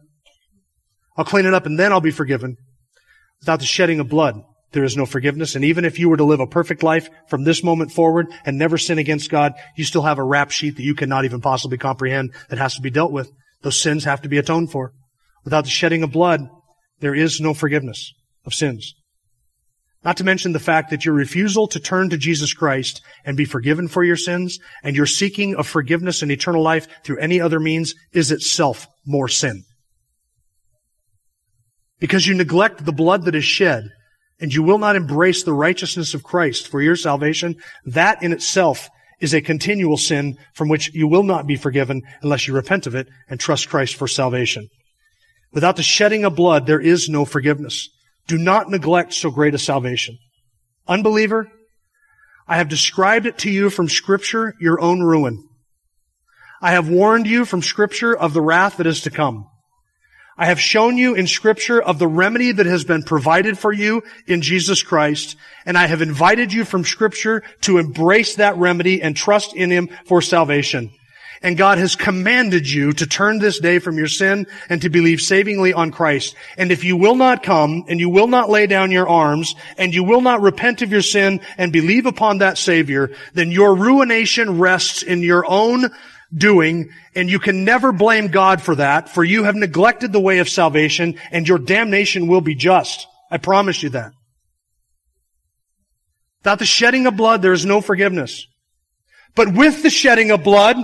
I'll 1.16 1.24
clean 1.24 1.47
it 1.47 1.55
up 1.55 1.66
and 1.66 1.78
then 1.78 1.93
I'll 1.93 2.01
be 2.01 2.11
forgiven. 2.11 2.57
Without 3.41 3.61
the 3.61 3.66
shedding 3.66 4.01
of 4.01 4.09
blood, 4.09 4.43
there 4.72 4.84
is 4.84 4.97
no 4.97 5.07
forgiveness. 5.07 5.55
And 5.55 5.64
even 5.64 5.84
if 5.84 5.99
you 5.99 6.09
were 6.09 6.16
to 6.16 6.24
live 6.24 6.41
a 6.41 6.47
perfect 6.47 6.82
life 6.82 7.09
from 7.28 7.45
this 7.45 7.62
moment 7.62 7.93
forward 7.93 8.26
and 8.45 8.59
never 8.59 8.78
sin 8.78 8.99
against 8.99 9.30
God, 9.30 9.55
you 9.76 9.84
still 9.84 10.03
have 10.03 10.18
a 10.18 10.24
rap 10.24 10.51
sheet 10.51 10.76
that 10.76 10.82
you 10.82 10.95
cannot 10.95 11.24
even 11.24 11.41
possibly 11.41 11.78
comprehend 11.78 12.34
that 12.49 12.59
has 12.59 12.74
to 12.74 12.82
be 12.82 12.91
dealt 12.91 13.12
with. 13.12 13.30
Those 13.62 13.80
sins 13.80 14.05
have 14.05 14.22
to 14.22 14.28
be 14.28 14.39
atoned 14.39 14.70
for. 14.70 14.93
Without 15.45 15.64
the 15.64 15.70
shedding 15.70 16.03
of 16.03 16.12
blood, 16.12 16.49
there 17.01 17.14
is 17.14 17.41
no 17.41 17.55
forgiveness 17.55 18.12
of 18.45 18.55
sins. 18.55 18.95
Not 20.05 20.17
to 20.19 20.25
mention 20.25 20.53
the 20.53 20.61
fact 20.61 20.91
that 20.91 21.05
your 21.05 21.15
refusal 21.15 21.67
to 21.69 21.81
turn 21.81 22.11
to 22.11 22.17
Jesus 22.17 22.53
Christ 22.53 23.03
and 23.25 23.37
be 23.37 23.45
forgiven 23.45 23.89
for 23.89 24.05
your 24.05 24.17
sins 24.17 24.59
and 24.83 24.95
your 24.95 25.07
seeking 25.07 25.57
of 25.57 25.67
forgiveness 25.67 26.23
and 26.23 26.31
eternal 26.31 26.63
life 26.63 26.87
through 27.05 27.19
any 27.19 27.41
other 27.41 27.59
means 27.59 27.95
is 28.13 28.31
itself 28.31 28.87
more 29.05 29.29
sin. 29.29 29.65
Because 31.99 32.27
you 32.27 32.35
neglect 32.35 32.85
the 32.85 32.93
blood 32.93 33.25
that 33.25 33.35
is 33.35 33.45
shed 33.45 33.89
and 34.39 34.53
you 34.53 34.63
will 34.63 34.79
not 34.79 34.97
embrace 34.97 35.43
the 35.43 35.53
righteousness 35.53 36.15
of 36.15 36.23
Christ 36.23 36.69
for 36.69 36.83
your 36.83 36.97
salvation, 36.97 37.57
that 37.87 38.23
in 38.23 38.33
itself 38.33 38.89
is 39.19 39.33
a 39.33 39.41
continual 39.41 39.97
sin 39.97 40.37
from 40.55 40.69
which 40.69 40.93
you 40.95 41.09
will 41.09 41.23
not 41.23 41.47
be 41.47 41.57
forgiven 41.57 42.03
unless 42.23 42.47
you 42.47 42.55
repent 42.55 42.87
of 42.87 42.95
it 42.95 43.09
and 43.29 43.41
trust 43.41 43.69
Christ 43.69 43.97
for 43.97 44.07
salvation. 44.07 44.69
Without 45.53 45.77
the 45.77 45.83
shedding 45.83 46.25
of 46.25 46.37
blood, 46.37 46.67
there 46.67 46.81
is 46.81 47.09
no 47.09 47.25
forgiveness. 47.25 47.89
Do 48.27 48.39
not 48.39 48.70
neglect 48.70 49.12
so 49.14 49.31
great 49.31 49.55
a 49.55 49.59
salvation. 49.59 50.18
Unbeliever, 50.89 51.51
I 52.49 52.57
have 52.57 52.68
described 52.68 53.27
it 53.27 53.39
to 53.39 53.51
you 53.51 53.70
from 53.70 53.89
scripture, 53.89 54.55
your 54.61 54.81
own 54.81 55.03
ruin. 55.03 55.49
I 56.62 56.72
have 56.72 56.89
warned 56.89 57.27
you 57.27 57.45
from 57.45 57.62
scripture 57.62 58.16
of 58.16 58.33
the 58.33 58.41
wrath 58.41 58.77
that 58.79 58.87
is 58.87 59.03
to 59.03 59.11
come. 59.11 59.49
I 60.39 60.47
have 60.47 60.61
shown 60.61 60.99
you 60.99 61.14
in 61.14 61.27
scripture 61.27 61.81
of 61.81 61.99
the 61.99 62.07
remedy 62.07 62.53
that 62.53 62.66
has 62.66 62.85
been 62.85 63.03
provided 63.03 63.59
for 63.59 63.72
you 63.72 64.03
in 64.27 64.43
Jesus 64.43 64.83
Christ, 64.83 65.37
and 65.64 65.79
I 65.79 65.87
have 65.87 66.03
invited 66.03 66.53
you 66.53 66.64
from 66.64 66.85
scripture 66.85 67.43
to 67.62 67.79
embrace 67.79 68.35
that 68.37 68.57
remedy 68.57 69.01
and 69.01 69.16
trust 69.16 69.57
in 69.57 69.70
Him 69.70 69.89
for 70.05 70.20
salvation. 70.20 70.91
And 71.43 71.57
God 71.57 71.78
has 71.78 71.97
commanded 71.97 72.70
you 72.70 72.93
to 72.95 73.07
turn 73.07 73.39
this 73.39 73.61
day 73.61 73.78
from 73.78 73.99
your 73.99 74.09
sin 74.09 74.47
and 74.68 74.82
to 74.82 74.89
believe 74.89 75.20
savingly 75.20 75.72
on 75.72 75.91
Christ. 75.91 76.34
And 76.57 76.72
if 76.72 76.84
you 76.84 76.97
will 76.97 77.16
not 77.16 77.43
come 77.43 77.84
and 77.89 78.01
you 78.01 78.09
will 78.09 78.26
not 78.26 78.51
lay 78.51 78.66
down 78.66 78.91
your 78.91 79.09
arms 79.09 79.55
and 79.76 79.95
you 79.95 80.05
will 80.05 80.20
not 80.20 80.43
repent 80.43 80.82
of 80.82 80.91
your 80.91 81.03
sin 81.03 81.41
and 81.59 81.72
believe 81.72 82.07
upon 82.07 82.39
that 82.39 82.59
Savior, 82.59 83.11
then 83.34 83.51
your 83.51 83.74
ruination 83.74 84.59
rests 84.59 85.03
in 85.03 85.20
your 85.20 85.45
own 85.49 85.91
doing 86.34 86.91
and 87.14 87.30
you 87.30 87.39
can 87.39 87.64
never 87.64 87.93
blame 87.93 88.28
God 88.28 88.61
for 88.61 88.74
that, 88.74 89.09
for 89.09 89.24
you 89.24 89.45
have 89.45 89.55
neglected 89.55 90.12
the 90.12 90.20
way 90.20 90.39
of 90.39 90.49
salvation 90.49 91.18
and 91.30 91.49
your 91.49 91.59
damnation 91.59 92.26
will 92.26 92.41
be 92.41 92.55
just. 92.55 93.07
I 93.30 93.39
promise 93.39 93.82
you 93.82 93.91
that. 93.91 94.12
Without 96.41 96.59
the 96.61 96.64
shedding 96.64 97.07
of 97.07 97.16
blood, 97.16 97.43
there 97.43 97.53
is 97.53 97.66
no 97.66 97.80
forgiveness. 97.80 98.47
But 99.34 99.53
with 99.53 99.82
the 99.82 99.91
shedding 99.91 100.30
of 100.30 100.45
blood, 100.45 100.76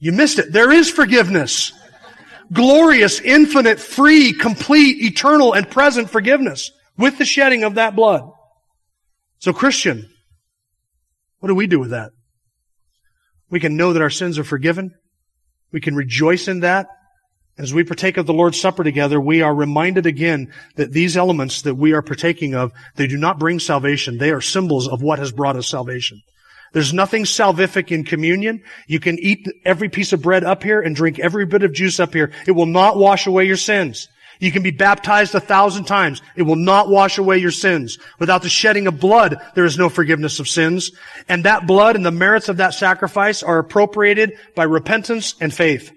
you 0.00 0.12
missed 0.12 0.38
it. 0.38 0.52
There 0.52 0.72
is 0.72 0.90
forgiveness. 0.90 1.72
Glorious, 2.52 3.20
infinite, 3.20 3.78
free, 3.78 4.32
complete, 4.32 5.04
eternal, 5.04 5.52
and 5.52 5.70
present 5.70 6.10
forgiveness 6.10 6.72
with 6.98 7.16
the 7.18 7.24
shedding 7.24 7.62
of 7.62 7.76
that 7.76 7.94
blood. 7.94 8.28
So 9.38 9.52
Christian, 9.52 10.10
what 11.38 11.48
do 11.48 11.54
we 11.54 11.68
do 11.68 11.78
with 11.78 11.90
that? 11.90 12.10
We 13.50 13.60
can 13.60 13.76
know 13.76 13.92
that 13.92 14.02
our 14.02 14.10
sins 14.10 14.38
are 14.38 14.44
forgiven. 14.44 14.94
We 15.72 15.80
can 15.80 15.94
rejoice 15.94 16.48
in 16.48 16.60
that. 16.60 16.88
As 17.58 17.74
we 17.74 17.84
partake 17.84 18.16
of 18.16 18.26
the 18.26 18.32
Lord's 18.32 18.60
Supper 18.60 18.82
together, 18.82 19.20
we 19.20 19.42
are 19.42 19.54
reminded 19.54 20.06
again 20.06 20.52
that 20.76 20.92
these 20.92 21.16
elements 21.16 21.62
that 21.62 21.74
we 21.74 21.92
are 21.92 22.02
partaking 22.02 22.54
of, 22.54 22.72
they 22.96 23.06
do 23.06 23.18
not 23.18 23.38
bring 23.38 23.58
salvation. 23.58 24.18
They 24.18 24.30
are 24.30 24.40
symbols 24.40 24.88
of 24.88 25.02
what 25.02 25.18
has 25.18 25.30
brought 25.30 25.56
us 25.56 25.68
salvation. 25.68 26.22
There's 26.72 26.92
nothing 26.92 27.24
salvific 27.24 27.90
in 27.90 28.04
communion. 28.04 28.62
You 28.86 29.00
can 29.00 29.18
eat 29.18 29.46
every 29.64 29.88
piece 29.88 30.12
of 30.12 30.22
bread 30.22 30.44
up 30.44 30.62
here 30.62 30.80
and 30.80 30.94
drink 30.94 31.18
every 31.18 31.46
bit 31.46 31.62
of 31.62 31.72
juice 31.72 31.98
up 31.98 32.14
here. 32.14 32.32
It 32.46 32.52
will 32.52 32.66
not 32.66 32.96
wash 32.96 33.26
away 33.26 33.46
your 33.46 33.56
sins. 33.56 34.08
You 34.40 34.50
can 34.50 34.62
be 34.62 34.70
baptized 34.70 35.34
a 35.34 35.40
thousand 35.40 35.84
times. 35.84 36.22
It 36.34 36.42
will 36.42 36.56
not 36.56 36.88
wash 36.88 37.18
away 37.18 37.38
your 37.38 37.50
sins. 37.50 37.98
Without 38.18 38.42
the 38.42 38.48
shedding 38.48 38.86
of 38.86 38.98
blood, 38.98 39.36
there 39.54 39.66
is 39.66 39.76
no 39.76 39.90
forgiveness 39.90 40.40
of 40.40 40.48
sins. 40.48 40.92
And 41.28 41.44
that 41.44 41.66
blood 41.66 41.94
and 41.94 42.06
the 42.06 42.10
merits 42.10 42.48
of 42.48 42.56
that 42.56 42.74
sacrifice 42.74 43.42
are 43.42 43.58
appropriated 43.58 44.32
by 44.56 44.64
repentance 44.64 45.34
and 45.40 45.52
faith. 45.52 45.92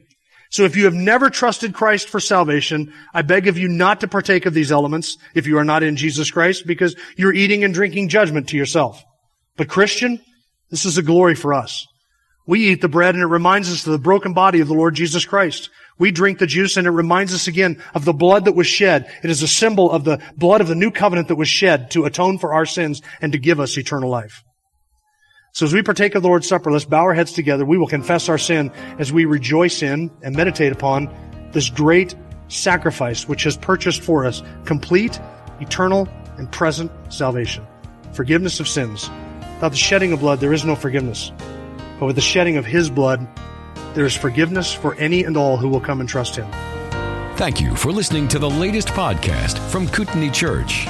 So 0.49 0.65
if 0.65 0.75
you 0.75 0.85
have 0.85 0.93
never 0.93 1.31
trusted 1.31 1.73
Christ 1.73 2.09
for 2.09 2.19
salvation, 2.19 2.93
I 3.13 3.23
beg 3.23 3.47
of 3.47 3.57
you 3.57 3.69
not 3.69 4.01
to 4.01 4.07
partake 4.07 4.45
of 4.45 4.53
these 4.53 4.71
elements 4.71 5.17
if 5.33 5.47
you 5.47 5.57
are 5.57 5.63
not 5.63 5.81
in 5.81 5.95
Jesus 5.95 6.29
Christ 6.29 6.67
because 6.67 6.95
you're 7.15 7.33
eating 7.33 7.63
and 7.63 7.73
drinking 7.73 8.09
judgment 8.09 8.49
to 8.49 8.57
yourself. 8.57 9.03
But 9.55 9.69
Christian, 9.69 10.21
this 10.73 10.85
is 10.85 10.97
a 10.97 11.03
glory 11.03 11.35
for 11.35 11.53
us. 11.53 11.85
We 12.47 12.69
eat 12.69 12.81
the 12.81 12.89
bread 12.89 13.13
and 13.13 13.23
it 13.23 13.27
reminds 13.27 13.71
us 13.71 13.85
of 13.85 13.91
the 13.91 13.99
broken 13.99 14.33
body 14.33 14.59
of 14.59 14.67
the 14.67 14.73
Lord 14.73 14.95
Jesus 14.95 15.23
Christ. 15.23 15.69
We 15.99 16.09
drink 16.09 16.39
the 16.39 16.47
juice 16.47 16.77
and 16.77 16.87
it 16.87 16.89
reminds 16.89 17.31
us 17.31 17.47
again 17.47 17.79
of 17.93 18.05
the 18.05 18.11
blood 18.11 18.45
that 18.45 18.55
was 18.55 18.65
shed. 18.65 19.07
It 19.23 19.29
is 19.29 19.43
a 19.43 19.47
symbol 19.47 19.91
of 19.91 20.03
the 20.03 20.19
blood 20.35 20.61
of 20.61 20.67
the 20.67 20.73
new 20.73 20.89
covenant 20.89 21.27
that 21.27 21.35
was 21.35 21.47
shed 21.47 21.91
to 21.91 22.05
atone 22.05 22.39
for 22.39 22.55
our 22.55 22.65
sins 22.65 23.03
and 23.21 23.33
to 23.33 23.37
give 23.37 23.59
us 23.59 23.77
eternal 23.77 24.09
life. 24.09 24.43
So 25.51 25.67
as 25.67 25.73
we 25.73 25.83
partake 25.83 26.15
of 26.15 26.23
the 26.23 26.27
Lord's 26.27 26.47
Supper, 26.47 26.71
let's 26.71 26.85
bow 26.85 27.03
our 27.03 27.13
heads 27.13 27.33
together. 27.33 27.65
We 27.65 27.77
will 27.77 27.85
confess 27.85 28.27
our 28.27 28.39
sin 28.39 28.71
as 28.97 29.13
we 29.13 29.25
rejoice 29.25 29.83
in 29.83 30.09
and 30.23 30.35
meditate 30.35 30.71
upon 30.71 31.13
this 31.51 31.69
great 31.69 32.15
sacrifice 32.47 33.27
which 33.27 33.43
has 33.43 33.57
purchased 33.57 34.01
for 34.01 34.25
us 34.25 34.41
complete, 34.65 35.19
eternal, 35.59 36.09
and 36.37 36.51
present 36.51 36.91
salvation. 37.13 37.63
Forgiveness 38.13 38.59
of 38.59 38.67
sins. 38.67 39.11
Without 39.55 39.71
the 39.71 39.77
shedding 39.77 40.13
of 40.13 40.19
blood, 40.19 40.39
there 40.39 40.53
is 40.53 40.65
no 40.65 40.75
forgiveness. 40.75 41.31
But 41.99 42.07
with 42.07 42.15
the 42.15 42.21
shedding 42.21 42.57
of 42.57 42.65
His 42.65 42.89
blood, 42.89 43.27
there 43.93 44.05
is 44.05 44.15
forgiveness 44.15 44.73
for 44.73 44.95
any 44.95 45.23
and 45.23 45.37
all 45.37 45.57
who 45.57 45.69
will 45.69 45.79
come 45.79 45.99
and 45.99 46.09
trust 46.09 46.35
Him. 46.35 46.49
Thank 47.35 47.61
you 47.61 47.75
for 47.75 47.91
listening 47.91 48.27
to 48.29 48.39
the 48.39 48.49
latest 48.49 48.89
podcast 48.89 49.57
from 49.69 49.87
Kootenai 49.87 50.29
Church. 50.29 50.85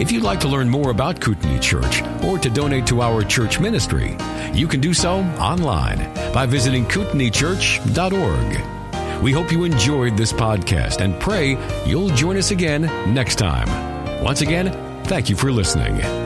If 0.00 0.10
you'd 0.10 0.22
like 0.22 0.40
to 0.40 0.48
learn 0.48 0.68
more 0.68 0.90
about 0.90 1.20
Kootenai 1.20 1.58
Church 1.58 2.02
or 2.24 2.38
to 2.38 2.48
donate 2.48 2.86
to 2.86 3.02
our 3.02 3.22
church 3.22 3.60
ministry, 3.60 4.16
you 4.52 4.66
can 4.66 4.80
do 4.80 4.94
so 4.94 5.18
online 5.38 5.98
by 6.32 6.46
visiting 6.46 6.86
kootenaichurch.org. 6.86 9.22
We 9.22 9.32
hope 9.32 9.52
you 9.52 9.64
enjoyed 9.64 10.16
this 10.16 10.32
podcast 10.32 11.00
and 11.00 11.18
pray 11.20 11.56
you'll 11.86 12.08
join 12.08 12.36
us 12.36 12.50
again 12.50 12.82
next 13.14 13.36
time. 13.36 13.68
Once 14.24 14.40
again, 14.40 14.72
thank 15.04 15.28
you 15.28 15.36
for 15.36 15.52
listening. 15.52 16.21